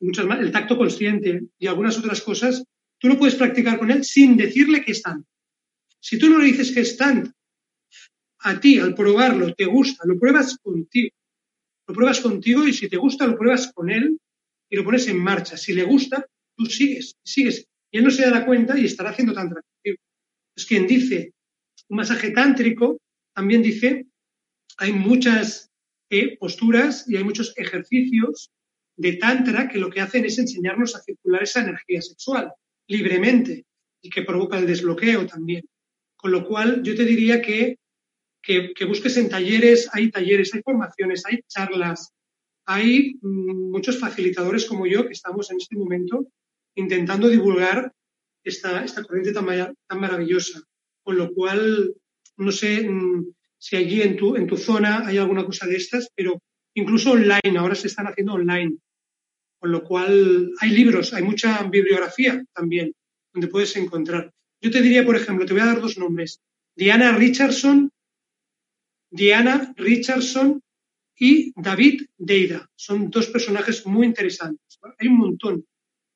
muchas 0.00 0.26
más, 0.26 0.40
el 0.40 0.52
tacto 0.52 0.76
consciente 0.76 1.42
y 1.58 1.66
algunas 1.66 1.98
otras 1.98 2.20
cosas, 2.20 2.64
tú 2.98 3.08
lo 3.08 3.18
puedes 3.18 3.36
practicar 3.36 3.78
con 3.78 3.90
él 3.90 4.04
sin 4.04 4.36
decirle 4.36 4.84
que 4.84 4.92
están. 4.92 5.24
Si 6.02 6.18
tú 6.18 6.28
no 6.28 6.38
le 6.38 6.46
dices 6.46 6.72
que 6.72 6.80
están, 6.80 7.32
a 8.40 8.58
ti 8.58 8.80
al 8.80 8.94
probarlo 8.94 9.54
te 9.54 9.66
gusta, 9.66 10.04
lo 10.04 10.18
pruebas 10.18 10.58
contigo. 10.60 11.14
Lo 11.86 11.94
pruebas 11.94 12.20
contigo 12.20 12.66
y 12.66 12.72
si 12.72 12.88
te 12.88 12.96
gusta 12.96 13.26
lo 13.26 13.38
pruebas 13.38 13.72
con 13.72 13.88
él 13.88 14.18
y 14.68 14.76
lo 14.76 14.84
pones 14.84 15.06
en 15.06 15.18
marcha. 15.18 15.56
Si 15.56 15.72
le 15.72 15.84
gusta, 15.84 16.26
tú 16.56 16.66
sigues, 16.66 17.14
sigues. 17.24 17.68
Y 17.92 17.98
él 17.98 18.04
no 18.04 18.10
se 18.10 18.22
dará 18.22 18.44
cuenta 18.44 18.76
y 18.76 18.84
estará 18.84 19.10
haciendo 19.10 19.32
tan 19.32 19.50
tranquilo. 19.50 19.96
Es 20.56 20.66
quien 20.66 20.88
dice 20.88 21.32
un 21.88 21.98
masaje 21.98 22.30
tántrico, 22.30 23.00
también 23.32 23.62
dice, 23.62 24.06
hay 24.78 24.92
muchas 24.92 25.70
eh, 26.10 26.36
posturas 26.36 27.08
y 27.08 27.16
hay 27.16 27.22
muchos 27.22 27.54
ejercicios 27.56 28.50
de 28.96 29.14
tantra 29.14 29.68
que 29.68 29.78
lo 29.78 29.88
que 29.88 30.00
hacen 30.00 30.24
es 30.24 30.38
enseñarnos 30.38 30.96
a 30.96 31.00
circular 31.00 31.44
esa 31.44 31.62
energía 31.62 32.02
sexual 32.02 32.52
libremente 32.88 33.66
y 34.02 34.10
que 34.10 34.22
provoca 34.22 34.58
el 34.58 34.66
desbloqueo 34.66 35.26
también. 35.26 35.64
Con 36.22 36.30
lo 36.30 36.46
cual, 36.46 36.84
yo 36.84 36.94
te 36.94 37.04
diría 37.04 37.42
que, 37.42 37.80
que, 38.40 38.84
busques 38.84 39.16
en 39.16 39.28
talleres, 39.28 39.90
hay 39.92 40.08
talleres, 40.08 40.54
hay 40.54 40.62
formaciones, 40.62 41.26
hay 41.26 41.40
charlas, 41.48 42.12
hay 42.64 43.18
mm, 43.20 43.72
muchos 43.72 43.98
facilitadores 43.98 44.66
como 44.66 44.86
yo 44.86 45.04
que 45.04 45.14
estamos 45.14 45.50
en 45.50 45.56
este 45.56 45.74
momento 45.76 46.28
intentando 46.76 47.28
divulgar 47.28 47.92
esta, 48.44 48.84
esta 48.84 49.02
corriente 49.02 49.32
tan, 49.32 49.46
tan 49.88 50.00
maravillosa. 50.00 50.62
Con 51.02 51.18
lo 51.18 51.34
cual, 51.34 51.92
no 52.36 52.52
sé 52.52 52.88
mm, 52.88 53.26
si 53.58 53.74
allí 53.74 54.02
en 54.02 54.16
tu, 54.16 54.36
en 54.36 54.46
tu 54.46 54.56
zona 54.56 55.04
hay 55.04 55.18
alguna 55.18 55.44
cosa 55.44 55.66
de 55.66 55.74
estas, 55.74 56.08
pero 56.14 56.40
incluso 56.74 57.10
online, 57.10 57.58
ahora 57.58 57.74
se 57.74 57.88
están 57.88 58.06
haciendo 58.06 58.34
online. 58.34 58.76
Con 59.58 59.72
lo 59.72 59.82
cual, 59.82 60.52
hay 60.60 60.70
libros, 60.70 61.14
hay 61.14 61.24
mucha 61.24 61.64
bibliografía 61.64 62.44
también 62.54 62.92
donde 63.32 63.48
puedes 63.48 63.74
encontrar. 63.74 64.30
Yo 64.62 64.70
te 64.70 64.80
diría, 64.80 65.04
por 65.04 65.16
ejemplo, 65.16 65.44
te 65.44 65.52
voy 65.52 65.62
a 65.62 65.66
dar 65.66 65.80
dos 65.80 65.98
nombres. 65.98 66.40
Diana 66.76 67.12
Richardson, 67.12 67.90
Diana 69.10 69.74
Richardson 69.76 70.62
y 71.18 71.52
David 71.60 72.02
Deida. 72.16 72.70
Son 72.76 73.10
dos 73.10 73.26
personajes 73.26 73.84
muy 73.84 74.06
interesantes. 74.06 74.78
Hay 74.98 75.08
un 75.08 75.18
montón, 75.18 75.66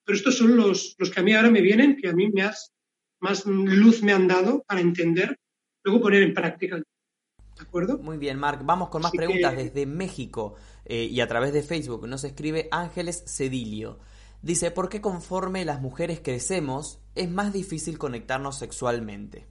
pero 0.05 0.17
estos 0.17 0.37
son 0.39 0.57
los, 0.57 0.95
los 0.97 1.11
que 1.11 1.21
a 1.21 1.23
mí 1.25 1.35
ahora 1.35 1.51
me 1.51 1.61
vienen, 1.61 1.97
que 1.97 2.09
a 2.09 2.13
mí 2.13 2.31
me 2.31 2.43
has, 2.43 2.73
más 3.21 3.45
luz 3.47 4.03
me 4.03 4.13
han 4.13 4.29
dado 4.29 4.63
para 4.63 4.81
entender, 4.81 5.37
luego 5.83 6.01
poner 6.01 6.23
en 6.23 6.33
práctica. 6.33 6.77
¿De 6.77 7.63
acuerdo? 7.63 7.99
Muy 7.99 8.17
bien, 8.17 8.39
Marc. 8.39 8.65
Vamos 8.65 8.91
con 8.91 9.03
más 9.03 9.13
preguntas 9.13 9.57
desde 9.57 9.87
México 9.87 10.55
eh, 10.85 11.05
y 11.05 11.21
a 11.21 11.27
través 11.27 11.53
de 11.53 11.63
Facebook. 11.63 12.07
Nos 12.07 12.23
escribe 12.23 12.69
Ángeles 12.71 13.25
Cedilio. 13.27 13.99
Dice, 14.47 14.71
¿por 14.71 14.89
qué 14.89 15.01
conforme 15.01 15.65
las 15.65 15.81
mujeres 15.81 16.21
crecemos 16.21 17.01
es 17.17 17.29
más 17.29 17.53
difícil 17.53 17.99
conectarnos 17.99 18.57
sexualmente? 18.57 19.45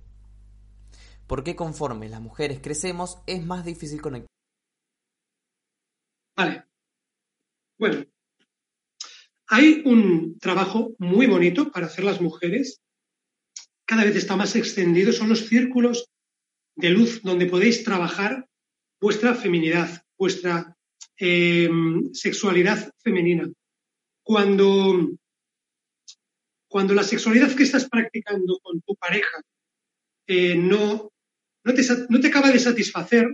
¿Por 1.27 1.43
qué 1.43 1.53
conforme 1.53 2.07
las 2.07 2.21
mujeres 2.21 2.61
crecemos 2.61 3.17
es 3.27 3.45
más 3.45 3.65
difícil 3.65 4.01
conectarnos? 4.01 4.31
Vale. 6.37 6.63
Bueno, 7.77 8.05
hay 9.47 9.81
un 9.83 10.39
trabajo 10.39 10.93
muy 10.97 11.27
bonito 11.27 11.69
para 11.73 11.87
hacer 11.87 12.05
las 12.05 12.21
mujeres. 12.21 12.79
Cada 13.83 14.05
vez 14.05 14.15
está 14.15 14.37
más 14.37 14.55
extendido. 14.55 15.11
Son 15.11 15.27
los 15.27 15.45
círculos 15.45 16.09
de 16.77 16.91
luz 16.91 17.21
donde 17.21 17.47
podéis 17.47 17.83
trabajar 17.83 18.47
vuestra 19.01 19.35
feminidad, 19.35 20.05
vuestra 20.17 20.73
eh, 21.19 21.69
sexualidad 22.13 22.93
femenina 23.03 23.51
cuando, 24.25 25.11
cuando 26.67 26.95
la 26.95 27.03
sexualidad 27.03 27.55
que 27.55 27.63
estás 27.63 27.87
practicando 27.87 28.59
con 28.59 28.81
tu 28.81 28.95
pareja 28.95 29.39
eh, 30.25 30.55
no, 30.55 31.11
no, 31.63 31.73
te, 31.73 31.83
no 32.09 32.19
te 32.19 32.27
acaba 32.27 32.49
de 32.49 32.57
satisfacer, 32.57 33.27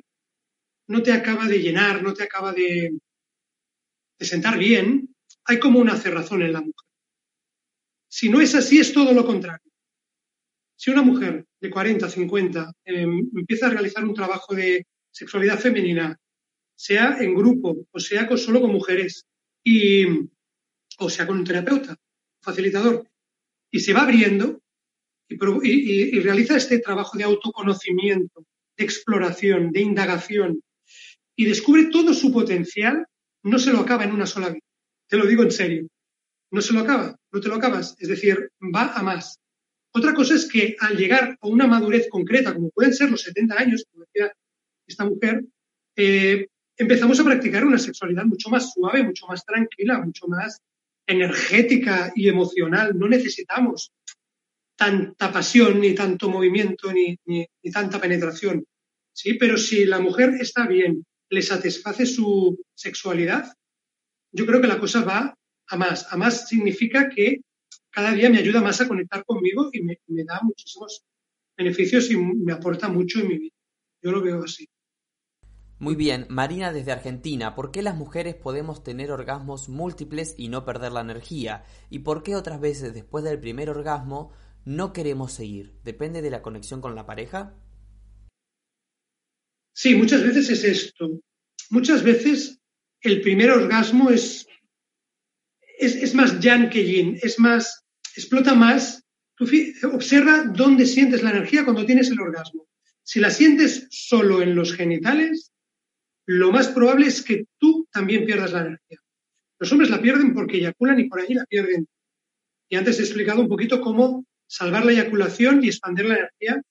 no 0.88 1.02
te 1.02 1.14
acaba 1.14 1.48
de 1.48 1.60
llenar, 1.60 2.04
no 2.04 2.14
te 2.14 2.24
acaba 2.24 2.52
de, 2.52 2.92
de 4.20 4.26
sentar 4.26 4.58
bien, 4.58 5.16
hay 5.46 5.60
como 5.60 5.80
una 5.80 5.96
cerrazón 5.96 6.42
en 6.42 6.52
la 6.52 6.60
mujer. 6.60 6.76
Si 8.10 8.30
no 8.30 8.42
es 8.42 8.54
así, 8.54 8.82
es 8.82 8.92
todo 8.92 9.14
lo 9.14 9.26
contrario. 9.26 9.72
Si 10.76 10.92
una 10.92 11.04
mujer 11.04 11.46
de 11.62 11.70
40, 11.70 12.10
50 12.10 12.74
em, 12.84 13.30
empieza 13.34 13.68
a 13.68 13.70
realizar 13.70 14.04
un 14.04 14.14
trabajo 14.14 14.54
de 14.54 14.86
sexualidad 15.10 15.58
femenina, 15.58 16.18
sea 16.76 17.18
en 17.22 17.34
grupo 17.34 17.88
o 17.90 18.00
sea 18.00 18.28
solo 18.36 18.60
con 18.60 18.74
mujeres, 18.74 19.26
y, 19.64 20.06
o 21.06 21.10
sea 21.10 21.28
con 21.28 21.38
un 21.38 21.44
terapeuta, 21.44 21.96
facilitador, 22.42 23.08
y 23.72 23.80
se 23.80 23.94
va 23.94 24.04
abriendo 24.04 24.62
y, 25.30 26.20
realiza 26.20 26.58
este 26.58 26.80
trabajo 26.80 27.18
de 27.18 27.24
autoconocimiento, 27.24 28.46
de 28.78 28.84
exploración, 28.84 29.72
de 29.72 29.82
indagación, 29.82 30.62
y 31.36 31.46
descubre 31.46 31.86
todo 31.86 32.14
su 32.14 32.32
potencial, 32.32 33.06
no 33.44 33.58
se 33.58 33.72
lo 33.72 33.80
acaba 33.80 34.04
en 34.04 34.12
una 34.12 34.26
sola 34.26 34.50
vida. 34.50 34.66
Te 35.08 35.18
lo 35.18 35.26
digo 35.26 35.44
en 35.44 35.52
serio. 35.52 35.88
No 36.52 36.62
se 36.62 36.74
lo 36.74 36.82
acaba, 36.82 37.16
no 37.32 37.40
te 37.40 37.48
lo 37.48 37.56
acabas. 37.56 37.96
Es 37.98 38.10
decir, 38.10 38.52
va 38.62 38.94
a 38.94 39.02
más. 39.02 39.40
Otra 39.94 40.14
cosa 40.14 40.36
es 40.36 40.48
que 40.48 40.76
al 40.80 40.98
llegar 40.98 41.38
a 41.40 41.48
una 41.48 41.66
madurez 41.66 42.08
concreta, 42.10 42.54
como 42.54 42.70
pueden 42.70 42.94
ser 42.94 43.10
los 43.10 43.22
70 43.22 43.58
años, 43.58 43.86
como 43.90 44.06
decía 44.06 44.34
esta 44.86 45.06
mujer, 45.06 45.46
eh, 45.96 46.48
empezamos 46.78 47.20
a 47.20 47.24
practicar 47.24 47.66
una 47.66 47.78
sexualidad 47.78 48.26
mucho 48.26 48.50
más 48.50 48.74
suave, 48.74 49.04
mucho 49.04 49.26
más 49.28 49.46
tranquila, 49.46 50.00
mucho 50.00 50.28
más 50.28 50.62
energética 51.12 52.12
y 52.16 52.28
emocional. 52.28 52.98
No 52.98 53.08
necesitamos 53.08 53.92
tanta 54.76 55.32
pasión, 55.32 55.80
ni 55.80 55.94
tanto 55.94 56.30
movimiento, 56.30 56.92
ni, 56.92 57.18
tanta 57.72 58.00
penetración. 58.00 58.66
¿sí? 59.14 59.36
Pero 59.36 59.58
si 59.58 59.86
la 59.86 60.00
mujer 60.00 60.32
está 60.40 60.66
bien, 60.68 61.06
le 61.30 61.42
satisface 61.42 62.06
su 62.06 62.60
sexualidad, 62.74 63.46
yo 64.32 64.46
creo 64.46 64.62
que 64.62 64.68
la 64.68 64.80
cosa 64.80 65.04
va 65.04 65.38
a 65.68 65.78
más. 65.78 66.12
A 66.12 66.18
más 66.18 66.48
significa 66.48 67.10
que 67.10 67.42
cada 67.90 68.14
día 68.14 68.30
me 68.30 68.40
ayuda 68.40 68.62
más 68.62 68.82
a 68.82 68.88
conectar 68.88 69.24
conmigo 69.26 69.70
y 69.72 69.82
me, 69.84 70.00
me 70.08 70.24
da 70.24 70.40
muchísimos 70.42 71.04
beneficios 71.58 72.10
y 72.10 72.18
me 72.18 72.54
aporta 72.54 72.88
mucho 72.88 73.20
en 73.20 73.28
mi 73.28 73.38
vida. 73.38 73.56
Yo 74.02 74.12
lo 74.12 74.22
veo 74.22 74.44
así. 74.44 74.68
Muy 75.82 75.96
bien, 75.96 76.28
Marina 76.30 76.72
desde 76.72 76.92
Argentina, 76.92 77.56
¿por 77.56 77.72
qué 77.72 77.82
las 77.82 77.96
mujeres 77.96 78.36
podemos 78.36 78.84
tener 78.84 79.12
orgasmos 79.12 79.68
múltiples 79.68 80.36
y 80.38 80.48
no 80.48 80.64
perder 80.64 80.92
la 80.92 81.02
energía? 81.02 81.64
¿Y 81.90 82.00
por 82.00 82.22
qué 82.22 82.36
otras 82.36 82.62
veces 82.62 82.94
después 82.94 83.24
del 83.24 83.40
primer 83.40 83.68
orgasmo 83.68 84.32
no 84.64 84.94
queremos 84.94 85.34
seguir? 85.34 85.74
¿Depende 85.84 86.22
de 86.22 86.30
la 86.30 86.44
conexión 86.44 86.82
con 86.82 86.94
la 86.94 87.08
pareja? 87.08 87.56
Sí, 89.74 89.96
muchas 89.96 90.22
veces 90.22 90.52
es 90.52 90.64
esto. 90.66 91.20
Muchas 91.72 92.04
veces 92.04 92.60
el 93.02 93.22
primer 93.22 93.50
orgasmo 93.50 94.12
es, 94.12 94.46
es, 95.80 96.14
más 96.14 96.40
yang 96.40 96.70
que 96.70 96.86
yin, 96.86 97.18
es 97.24 97.40
más, 97.40 97.84
explota 98.16 98.54
más. 98.54 99.04
observa 99.92 100.44
dónde 100.44 100.86
sientes 100.86 101.24
la 101.24 101.32
energía 101.32 101.64
cuando 101.64 101.88
tienes 101.88 102.12
el 102.12 102.22
orgasmo. 102.22 102.68
Si 103.02 103.20
la 103.20 103.32
sientes 103.32 103.88
solo 103.90 104.44
en 104.44 104.54
los 104.54 104.74
genitales, 104.74 105.51
lo 106.26 106.52
más 106.52 106.68
probable 106.70 107.08
es 107.08 107.24
que 107.24 107.46
tú 107.58 107.88
también 107.92 108.26
pierdas 108.26 108.54
la 108.54 108.62
energía. 108.62 109.00
Los 109.60 109.72
hombres 109.72 109.90
la 109.90 110.02
pierden 110.02 110.34
porque 110.34 110.58
eyaculan 110.58 111.00
y 111.00 111.10
por 111.10 111.20
allí 111.20 111.34
la 111.34 111.46
pierden. 111.46 111.88
Y 112.70 112.76
antes 112.76 113.00
he 113.00 113.04
explicado 113.04 113.42
un 113.42 113.48
poquito 113.48 113.82
cómo 113.82 114.26
salvar 114.48 114.86
la 114.86 114.92
eyaculación 114.92 115.64
y 115.64 115.68
expandir 115.68 116.06
la 116.06 116.18
energía 116.18 116.62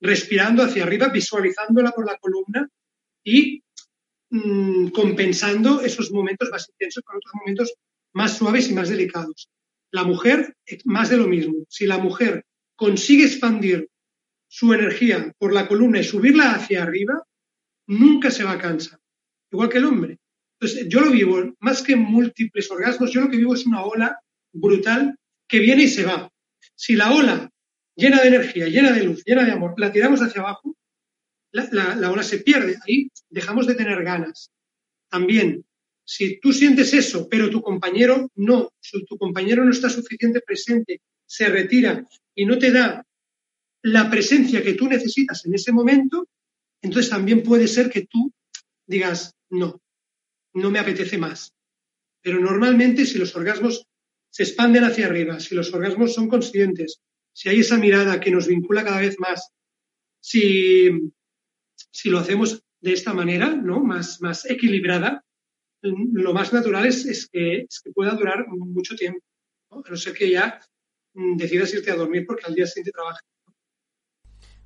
respirando 0.00 0.62
hacia 0.62 0.84
arriba, 0.84 1.08
visualizándola 1.08 1.92
por 1.92 2.06
la 2.06 2.16
columna 2.16 2.68
y 3.22 3.62
mm, 4.30 4.88
compensando 4.88 5.80
esos 5.82 6.10
momentos 6.10 6.48
más 6.50 6.68
intensos 6.70 7.04
con 7.04 7.16
otros 7.16 7.34
momentos 7.34 7.74
más 8.12 8.36
suaves 8.36 8.70
y 8.70 8.74
más 8.74 8.88
delicados. 8.88 9.50
La 9.90 10.04
mujer, 10.04 10.56
más 10.84 11.10
de 11.10 11.16
lo 11.16 11.26
mismo. 11.26 11.64
Si 11.68 11.84
la 11.84 11.98
mujer 11.98 12.44
consigue 12.76 13.24
expandir 13.24 13.88
su 14.48 14.72
energía 14.72 15.32
por 15.38 15.52
la 15.52 15.68
columna 15.68 16.00
y 16.00 16.04
subirla 16.04 16.52
hacia 16.52 16.82
arriba, 16.82 17.22
nunca 17.86 18.30
se 18.30 18.44
va 18.44 18.52
a 18.52 18.58
cansar 18.58 18.99
igual 19.50 19.68
que 19.68 19.78
el 19.78 19.84
hombre. 19.84 20.18
Entonces, 20.58 20.88
yo 20.88 21.00
lo 21.00 21.10
vivo, 21.10 21.54
más 21.60 21.82
que 21.82 21.96
múltiples 21.96 22.70
orgasmos, 22.70 23.12
yo 23.12 23.22
lo 23.22 23.30
que 23.30 23.38
vivo 23.38 23.54
es 23.54 23.66
una 23.66 23.82
ola 23.82 24.18
brutal 24.52 25.16
que 25.48 25.58
viene 25.58 25.84
y 25.84 25.88
se 25.88 26.04
va. 26.04 26.30
Si 26.74 26.96
la 26.96 27.12
ola 27.12 27.50
llena 27.96 28.20
de 28.20 28.28
energía, 28.28 28.68
llena 28.68 28.92
de 28.92 29.04
luz, 29.04 29.22
llena 29.24 29.44
de 29.44 29.52
amor, 29.52 29.74
la 29.78 29.92
tiramos 29.92 30.20
hacia 30.20 30.40
abajo, 30.42 30.76
la, 31.52 32.10
ola 32.10 32.22
se 32.22 32.38
pierde. 32.38 32.76
Ahí 32.86 33.10
dejamos 33.28 33.66
de 33.66 33.74
tener 33.74 34.02
ganas. 34.04 34.50
También, 35.08 35.64
si 36.04 36.38
tú 36.40 36.52
sientes 36.52 36.92
eso, 36.94 37.28
pero 37.28 37.50
tu 37.50 37.62
compañero 37.62 38.30
no, 38.34 38.70
si 38.80 39.04
tu 39.04 39.16
compañero 39.16 39.64
no 39.64 39.70
está 39.70 39.88
suficiente 39.88 40.40
presente, 40.40 41.00
se 41.26 41.48
retira 41.48 42.06
y 42.34 42.44
no 42.44 42.58
te 42.58 42.70
da 42.70 43.04
la 43.82 44.10
presencia 44.10 44.62
que 44.62 44.74
tú 44.74 44.88
necesitas 44.88 45.44
en 45.46 45.54
ese 45.54 45.72
momento, 45.72 46.28
entonces 46.82 47.10
también 47.10 47.42
puede 47.42 47.66
ser 47.66 47.90
que 47.90 48.06
tú 48.06 48.32
digas, 48.86 49.34
no, 49.50 49.82
no 50.54 50.70
me 50.70 50.78
apetece 50.78 51.18
más. 51.18 51.54
Pero 52.22 52.40
normalmente 52.40 53.06
si 53.06 53.18
los 53.18 53.34
orgasmos 53.34 53.86
se 54.30 54.44
expanden 54.44 54.84
hacia 54.84 55.06
arriba, 55.06 55.40
si 55.40 55.54
los 55.54 55.72
orgasmos 55.72 56.14
son 56.14 56.28
conscientes, 56.28 57.00
si 57.32 57.48
hay 57.48 57.60
esa 57.60 57.78
mirada 57.78 58.20
que 58.20 58.30
nos 58.30 58.46
vincula 58.46 58.84
cada 58.84 59.00
vez 59.00 59.18
más, 59.18 59.50
si, 60.20 60.90
si 61.90 62.10
lo 62.10 62.18
hacemos 62.18 62.62
de 62.80 62.92
esta 62.92 63.12
manera, 63.12 63.54
¿no? 63.54 63.80
más, 63.80 64.20
más 64.20 64.48
equilibrada, 64.48 65.24
lo 65.82 66.34
más 66.34 66.52
natural 66.52 66.86
es, 66.86 67.28
que, 67.32 67.66
pueda 67.94 68.12
durar 68.12 68.46
mucho 68.48 68.94
tiempo. 68.94 69.20
¿no? 69.70 69.82
A 69.84 69.90
no 69.90 69.96
ser 69.96 70.14
que 70.14 70.30
ya 70.30 70.60
mm, 71.14 71.36
decidas 71.36 71.72
irte 71.72 71.90
a 71.90 71.96
dormir 71.96 72.24
porque 72.26 72.44
al 72.46 72.54
día 72.54 72.66
siguiente 72.66 72.92
trabajas. 72.92 73.22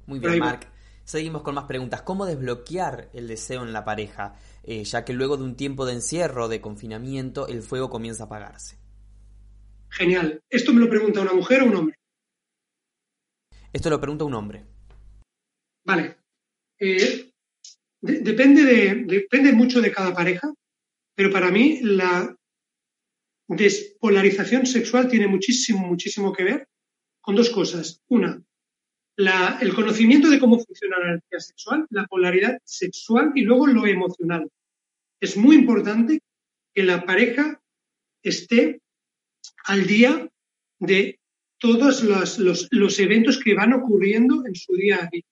Muy 0.07 0.19
bien, 0.19 0.39
Marc. 0.39 0.74
Seguimos 1.05 1.43
con 1.43 1.55
más 1.55 1.65
preguntas. 1.65 2.03
¿Cómo 2.03 2.25
desbloquear 2.25 3.11
el 3.13 3.29
deseo 3.29 3.63
en 3.63 3.73
la 3.73 3.85
pareja? 3.85 4.37
Eh, 4.63 4.85
ya 4.85 5.05
que 5.05 5.13
luego 5.13 5.37
de 5.37 5.45
un 5.45 5.55
tiempo 5.55 5.85
de 5.85 5.93
encierro, 5.93 6.49
de 6.49 6.63
confinamiento, 6.63 7.47
el 7.47 7.63
fuego 7.63 7.91
comienza 7.91 8.25
a 8.25 8.27
apagarse. 8.27 8.79
Genial. 9.91 10.43
¿Esto 10.49 10.73
me 10.73 10.81
lo 10.81 10.89
pregunta 10.89 11.21
una 11.21 11.35
mujer 11.35 11.63
o 11.63 11.67
un 11.67 11.77
hombre? 11.77 11.97
Esto 13.73 13.91
lo 13.91 14.01
pregunta 14.01 14.25
un 14.25 14.35
hombre. 14.35 14.65
Vale. 15.85 16.17
Eh, 16.79 17.31
depende, 18.01 18.63
de, 18.65 19.05
depende 19.05 19.53
mucho 19.53 19.81
de 19.81 19.93
cada 19.93 20.15
pareja, 20.15 20.53
pero 21.15 21.31
para 21.31 21.51
mí 21.51 21.81
la 21.83 22.35
despolarización 23.47 24.67
sexual 24.67 25.09
tiene 25.09 25.27
muchísimo, 25.27 25.87
muchísimo 25.87 26.33
que 26.33 26.45
ver 26.45 26.69
con 27.21 27.37
dos 27.37 27.51
cosas. 27.51 28.01
Una, 28.09 28.43
el 29.17 29.75
conocimiento 29.75 30.29
de 30.29 30.39
cómo 30.39 30.59
funciona 30.59 30.99
la 30.99 31.09
energía 31.11 31.41
sexual, 31.41 31.87
la 31.91 32.07
polaridad 32.07 32.59
sexual 32.65 33.33
y 33.35 33.43
luego 33.43 33.67
lo 33.67 33.87
emocional. 33.87 34.49
Es 35.21 35.37
muy 35.37 35.57
importante 35.57 36.21
que 36.75 36.83
la 36.83 37.05
pareja 37.05 37.61
esté 38.23 38.81
al 39.67 39.87
día 39.87 40.29
de 40.81 41.21
todos 41.59 42.03
los, 42.03 42.39
los, 42.39 42.99
eventos 42.99 43.39
que 43.39 43.55
van 43.55 43.73
ocurriendo 43.73 44.45
en 44.47 44.55
su 44.55 44.75
día 44.75 44.97
a 45.03 45.09
día. 45.11 45.23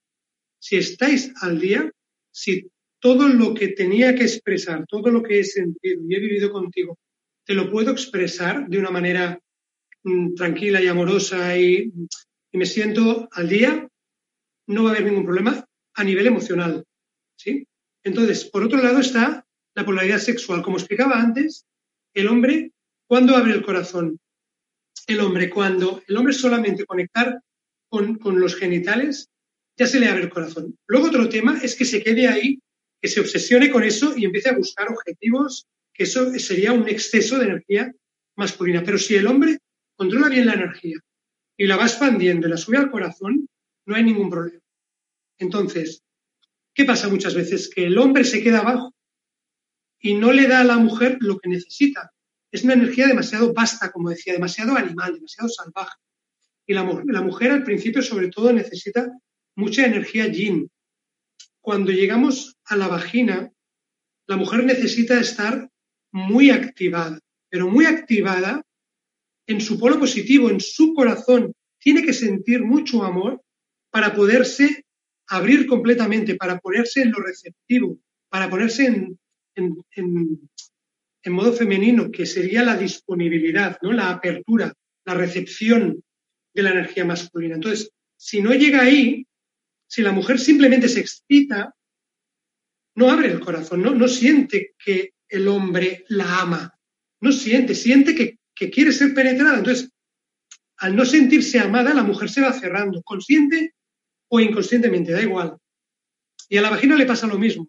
Si 0.59 0.77
estáis 0.77 1.33
al 1.43 1.61
día, 1.61 1.91
si 2.31 2.71
todo 3.01 3.29
lo 3.29 3.53
que 3.53 3.69
tenía 3.69 4.15
que 4.15 4.23
expresar, 4.23 4.87
todo 4.87 5.11
lo 5.11 5.23
que 5.23 5.41
he 5.41 5.45
sentido 5.45 6.01
y 6.09 6.15
he 6.15 6.21
vivido 6.21 6.53
contigo, 6.53 6.99
te 7.45 7.55
lo 7.55 7.71
puedo 7.71 7.91
expresar 7.91 8.69
de 8.69 8.79
una 8.79 8.91
manera 8.91 9.41
mm, 10.05 10.35
tranquila 10.35 10.81
y 10.81 10.87
amorosa 10.87 11.59
y, 11.59 11.93
y, 12.53 12.59
me 12.59 12.67
siento 12.67 13.29
al 13.33 13.49
día, 13.49 13.89
no 14.67 14.85
va 14.85 14.91
a 14.91 14.93
haber 14.93 15.07
ningún 15.07 15.25
problema 15.25 15.67
a 15.95 16.05
nivel 16.05 16.27
emocional. 16.27 16.85
¿sí? 17.37 17.67
Entonces, 18.05 18.45
por 18.45 18.63
otro 18.63 18.83
lado 18.83 19.01
está 19.01 19.47
la 19.75 19.85
polaridad 19.85 20.19
sexual. 20.19 20.63
Como 20.63 20.77
explicaba 20.77 21.21
antes, 21.21 21.65
el 22.15 22.29
hombre, 22.29 22.73
¿cuándo 23.07 23.37
abre 23.37 23.53
el 23.53 23.63
corazón? 23.63 24.19
El 25.07 25.21
hombre, 25.21 25.51
cuando 25.51 26.03
el 26.07 26.17
hombre 26.17 26.33
solamente 26.33 26.85
conectar 26.85 27.41
con, 27.89 28.17
con 28.19 28.39
los 28.39 28.55
genitales, 28.55 29.29
ya 29.77 29.87
se 29.87 29.99
le 29.99 30.09
abre 30.09 30.25
el 30.25 30.31
corazón. 30.31 30.77
Luego 30.87 31.09
otro 31.09 31.29
tema 31.29 31.59
es 31.63 31.75
que 31.75 31.85
se 31.85 32.03
quede 32.03 32.29
ahí, 32.29 32.61
que 33.01 33.09
se 33.09 33.21
obsesione 33.21 33.71
con 33.71 33.83
eso 33.83 34.15
y 34.17 34.25
empiece 34.25 34.51
a 34.51 34.57
buscar 34.57 34.89
objetivos, 34.89 35.67
que 35.93 36.05
eso 36.05 36.33
sería 36.39 36.73
un 36.73 36.89
exceso 36.89 37.39
de 37.39 37.47
energía 37.47 37.93
masculina. 38.37 38.83
Pero 38.85 38.99
si 38.99 39.17
el 39.17 39.27
hombre 39.27 39.59
controla 39.97 40.29
bien 40.29 40.47
la 40.47 40.55
energía 40.55 40.99
y 41.57 41.67
la 41.67 41.77
va 41.77 41.85
expandiendo 41.85 42.47
y 42.47 42.51
la 42.51 42.57
sube 42.57 42.79
al 42.79 42.91
corazón, 42.91 43.49
no 43.87 43.95
hay 43.95 44.05
ningún 44.05 44.31
problema. 44.31 44.63
Entonces, 45.39 46.03
¿qué 46.75 46.85
pasa 46.85 47.09
muchas 47.09 47.35
veces? 47.35 47.69
Que 47.69 47.87
el 47.87 47.99
hombre 47.99 48.25
se 48.25 48.43
queda 48.43 48.61
abajo 48.61 48.95
y 50.01 50.15
no 50.15 50.33
le 50.33 50.49
da 50.49 50.61
a 50.61 50.65
la 50.65 50.79
mujer 50.79 51.19
lo 51.21 51.39
que 51.39 51.49
necesita. 51.49 52.13
Es 52.51 52.65
una 52.65 52.75
energía 52.75 53.07
demasiado 53.07 53.53
vasta, 53.53 53.91
como 53.91 54.11
decía, 54.11 54.33
demasiado 54.33 54.77
animal, 54.77 55.15
demasiado 55.15 55.49
salvaje. 55.49 55.97
Y 56.67 56.75
la, 56.75 56.85
la 57.07 57.23
mujer 57.23 57.51
al 57.51 57.65
principio 57.65 58.03
sobre 58.03 58.29
todo 58.29 58.53
necesita 58.53 59.11
mucha 59.57 59.87
energía 59.87 60.27
yin. 60.29 60.71
Cuando 61.61 61.93
llegamos 61.93 62.57
a 62.65 62.77
la 62.77 62.89
vagina, 62.89 63.51
la 64.27 64.37
mujer 64.37 64.65
necesita 64.65 65.19
estar 65.19 65.71
muy 66.11 66.51
activada, 66.51 67.19
pero 67.49 67.69
muy 67.69 67.87
activada 67.87 68.63
en 69.53 69.61
su 69.61 69.79
polo 69.79 69.99
positivo, 69.99 70.51
en 70.51 70.61
su 70.61 70.95
corazón. 70.95 71.55
Tiene 71.79 72.03
que 72.03 72.13
sentir 72.13 72.63
mucho 72.63 73.05
amor 73.05 73.43
para 73.91 74.15
poderse 74.15 74.85
abrir 75.29 75.67
completamente, 75.67 76.35
para 76.37 76.59
ponerse 76.59 77.03
en 77.03 77.13
lo 77.13 77.21
receptivo, 77.21 77.99
para 78.29 78.49
ponerse 78.51 78.87
en, 78.87 79.19
modo 81.27 81.53
femenino, 81.53 82.11
que 82.11 82.27
sería 82.27 82.65
la 82.65 82.77
disponibilidad, 82.77 83.79
¿no? 83.83 83.93
la 83.93 84.11
apertura, 84.11 84.73
la 85.05 85.15
recepción 85.15 86.03
de 86.55 86.63
la 86.63 86.71
energía 86.71 87.05
masculina. 87.05 87.55
Entonces, 87.55 87.91
si 88.17 88.43
no 88.43 88.53
llega 88.53 88.83
ahí, 88.83 89.27
si 89.87 90.03
la 90.03 90.13
mujer 90.13 90.39
simplemente 90.39 90.89
se 90.89 91.01
excita, 91.01 91.75
no 92.95 93.11
abre 93.11 93.31
el 93.31 93.41
corazón, 93.41 93.83
no, 93.83 93.95
no 93.95 94.09
siente 94.09 94.75
que 94.83 95.15
el 95.29 95.49
hombre 95.49 96.05
la 96.09 96.41
ama, 96.41 96.79
no 97.21 97.33
siente, 97.33 97.75
siente 97.75 98.15
que, 98.15 98.39
que 98.55 98.71
quiere 98.71 98.93
ser 98.93 99.15
penetrada. 99.15 99.59
Entonces, 99.59 99.91
al 100.79 100.97
no 100.97 101.05
sentirse 101.05 101.59
amada, 101.59 101.95
la 101.95 102.03
mujer 102.03 102.29
se 102.29 102.41
va 102.41 102.53
cerrando, 102.53 103.03
consciente 103.03 103.75
o 104.29 104.41
inconscientemente, 104.41 105.13
da 105.13 105.23
igual. 105.23 105.57
Y 106.49 106.57
a 106.57 106.63
la 106.63 106.71
vagina 106.71 106.97
le 106.97 107.07
pasa 107.07 107.27
lo 107.27 107.39
mismo 107.39 107.69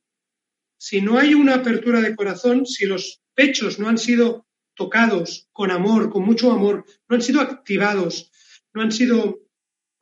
si 0.83 0.99
no 0.99 1.17
hay 1.17 1.33
una 1.33 1.55
apertura 1.55 2.01
de 2.01 2.13
corazón, 2.13 2.65
si 2.65 2.85
los 2.85 3.21
pechos 3.33 3.79
no 3.79 3.87
han 3.87 3.97
sido 3.97 4.45
tocados 4.75 5.47
con 5.53 5.71
amor, 5.71 6.09
con 6.09 6.25
mucho 6.25 6.51
amor, 6.51 6.83
no 7.07 7.15
han 7.15 7.21
sido 7.21 7.39
activados, 7.39 8.29
no 8.73 8.81
han 8.81 8.91
sido 8.91 9.39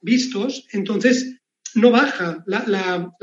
vistos, 0.02 0.68
entonces 0.72 1.40
no 1.76 1.92
baja. 1.92 2.44
La, 2.48 3.14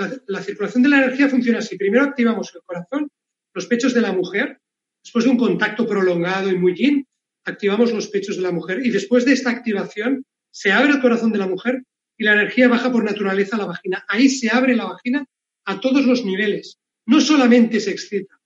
circulación 0.40 0.84
de 0.84 0.88
la 0.88 0.98
energía 0.98 1.28
funciona 1.28 1.58
así. 1.58 1.76
Primero 1.76 2.04
activamos 2.04 2.54
el 2.54 2.62
corazón, 2.62 3.10
los 3.52 3.66
pechos 3.66 3.92
de 3.92 4.02
la 4.02 4.12
mujer, 4.12 4.60
después 5.02 5.24
de 5.24 5.32
un 5.32 5.36
contacto 5.36 5.84
prolongado 5.84 6.50
y 6.50 6.56
muy 6.56 6.76
yin, 6.76 7.07
activamos 7.48 7.92
los 7.92 8.08
pechos 8.08 8.36
de 8.36 8.42
la 8.42 8.52
mujer 8.52 8.84
y 8.84 8.90
después 8.90 9.24
de 9.24 9.32
esta 9.32 9.50
activación 9.50 10.24
se 10.50 10.72
abre 10.72 10.92
el 10.92 11.00
corazón 11.00 11.32
de 11.32 11.38
la 11.38 11.46
mujer 11.46 11.82
y 12.16 12.24
la 12.24 12.32
energía 12.32 12.68
baja 12.68 12.90
por 12.90 13.04
naturaleza 13.04 13.56
a 13.56 13.60
la 13.60 13.66
vagina. 13.66 14.04
Ahí 14.08 14.28
se 14.28 14.50
abre 14.50 14.74
la 14.76 14.86
vagina 14.86 15.26
a 15.64 15.80
todos 15.80 16.04
los 16.06 16.24
niveles 16.24 16.78
no 17.08 17.22
solamente 17.22 17.80
se 17.80 17.90
excita, 17.90 18.38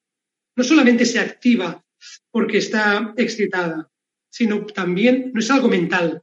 no 0.56 0.62
solamente 0.62 1.04
se 1.04 1.18
activa 1.18 1.84
porque 2.30 2.58
está 2.58 3.12
excitada, 3.16 3.90
sino 4.30 4.64
también 4.66 5.32
no 5.34 5.40
es 5.40 5.50
algo 5.50 5.68
mental, 5.68 6.22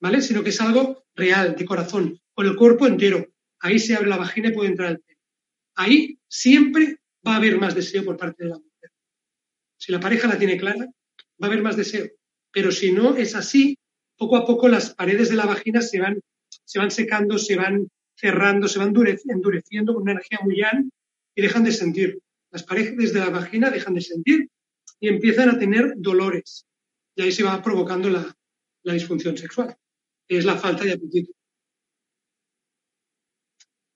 ¿vale? 0.00 0.20
Sino 0.20 0.42
que 0.42 0.50
es 0.50 0.60
algo 0.60 1.06
real, 1.14 1.54
de 1.54 1.64
corazón, 1.64 2.20
con 2.34 2.46
el 2.46 2.56
cuerpo 2.56 2.88
entero. 2.88 3.32
Ahí 3.60 3.78
se 3.78 3.94
abre 3.94 4.08
la 4.08 4.16
vagina 4.16 4.48
y 4.48 4.52
puede 4.52 4.70
entrar 4.70 4.90
el 4.90 5.00
pelo. 5.00 5.20
Ahí 5.76 6.18
siempre 6.26 6.98
va 7.24 7.34
a 7.34 7.36
haber 7.36 7.58
más 7.58 7.76
deseo 7.76 8.04
por 8.04 8.16
parte 8.16 8.42
de 8.42 8.50
la 8.50 8.56
mujer. 8.56 8.90
Si 9.76 9.92
la 9.92 10.00
pareja 10.00 10.26
la 10.26 10.38
tiene 10.38 10.56
clara, 10.56 10.84
va 11.42 11.46
a 11.46 11.50
haber 11.50 11.62
más 11.62 11.76
deseo. 11.76 12.08
Pero 12.52 12.72
si 12.72 12.92
no 12.92 13.16
es 13.16 13.34
así, 13.34 13.78
poco 14.16 14.36
a 14.36 14.46
poco 14.46 14.68
las 14.68 14.94
paredes 14.94 15.28
de 15.28 15.36
la 15.36 15.46
vagina 15.46 15.80
se 15.80 16.00
van, 16.00 16.20
se 16.64 16.78
van 16.78 16.90
secando, 16.90 17.38
se 17.38 17.56
van 17.56 17.88
cerrando, 18.16 18.66
se 18.68 18.78
van 18.78 18.94
endureciendo 19.28 19.94
con 19.94 20.02
una 20.02 20.12
energía 20.12 20.40
muy 20.42 20.56
llana 20.56 20.84
y 21.34 21.42
dejan 21.42 21.64
de 21.64 21.72
sentir. 21.72 22.18
Las 22.50 22.64
paredes 22.64 23.12
de 23.12 23.20
la 23.20 23.30
vagina 23.30 23.70
dejan 23.70 23.94
de 23.94 24.00
sentir 24.00 24.48
y 24.98 25.08
empiezan 25.08 25.50
a 25.50 25.58
tener 25.58 25.94
dolores. 25.96 26.66
Y 27.14 27.22
ahí 27.22 27.32
se 27.32 27.44
va 27.44 27.62
provocando 27.62 28.10
la, 28.10 28.34
disfunción 28.82 29.36
sexual, 29.36 29.76
que 30.26 30.38
es 30.38 30.46
la 30.46 30.56
falta 30.56 30.82
de 30.82 30.94
apetito. 30.94 31.32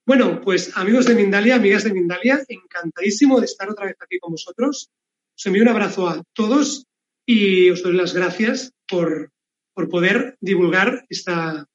Bueno, 0.04 0.40
pues 0.42 0.76
amigos 0.76 1.06
de 1.06 1.14
Mindalia, 1.14 1.56
amigas 1.56 1.84
de 1.84 1.94
Mindalia, 1.94 2.44
encantadísimo 2.46 3.40
de 3.40 3.46
estar 3.46 3.70
otra 3.70 3.86
vez 3.86 3.96
aquí 4.00 4.18
con 4.18 4.32
vosotros. 4.32 4.90
Os 5.34 5.46
envío 5.46 5.62
un 5.62 5.70
abrazo 5.70 6.08
a 6.08 6.22
todos 6.34 6.86
y 7.26 7.70
os 7.70 7.82
doy 7.82 7.94
las 7.94 8.14
gracias 8.14 8.72
por, 8.88 9.30
poder 9.90 10.36
divulgar 10.40 11.04
esta, 11.08 11.66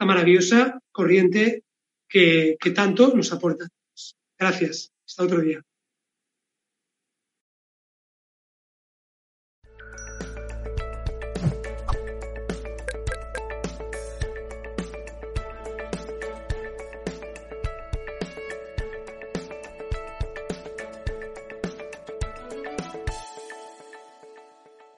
maravillosa 0.00 0.78
corriente 0.92 1.64
que, 2.08 2.56
que 2.60 2.70
tanto 2.70 3.14
nos 3.14 3.32
aporta. 3.32 3.66
Gracias. 4.38 4.92
Hasta 5.06 5.24
otro 5.24 5.40
día. 5.40 5.62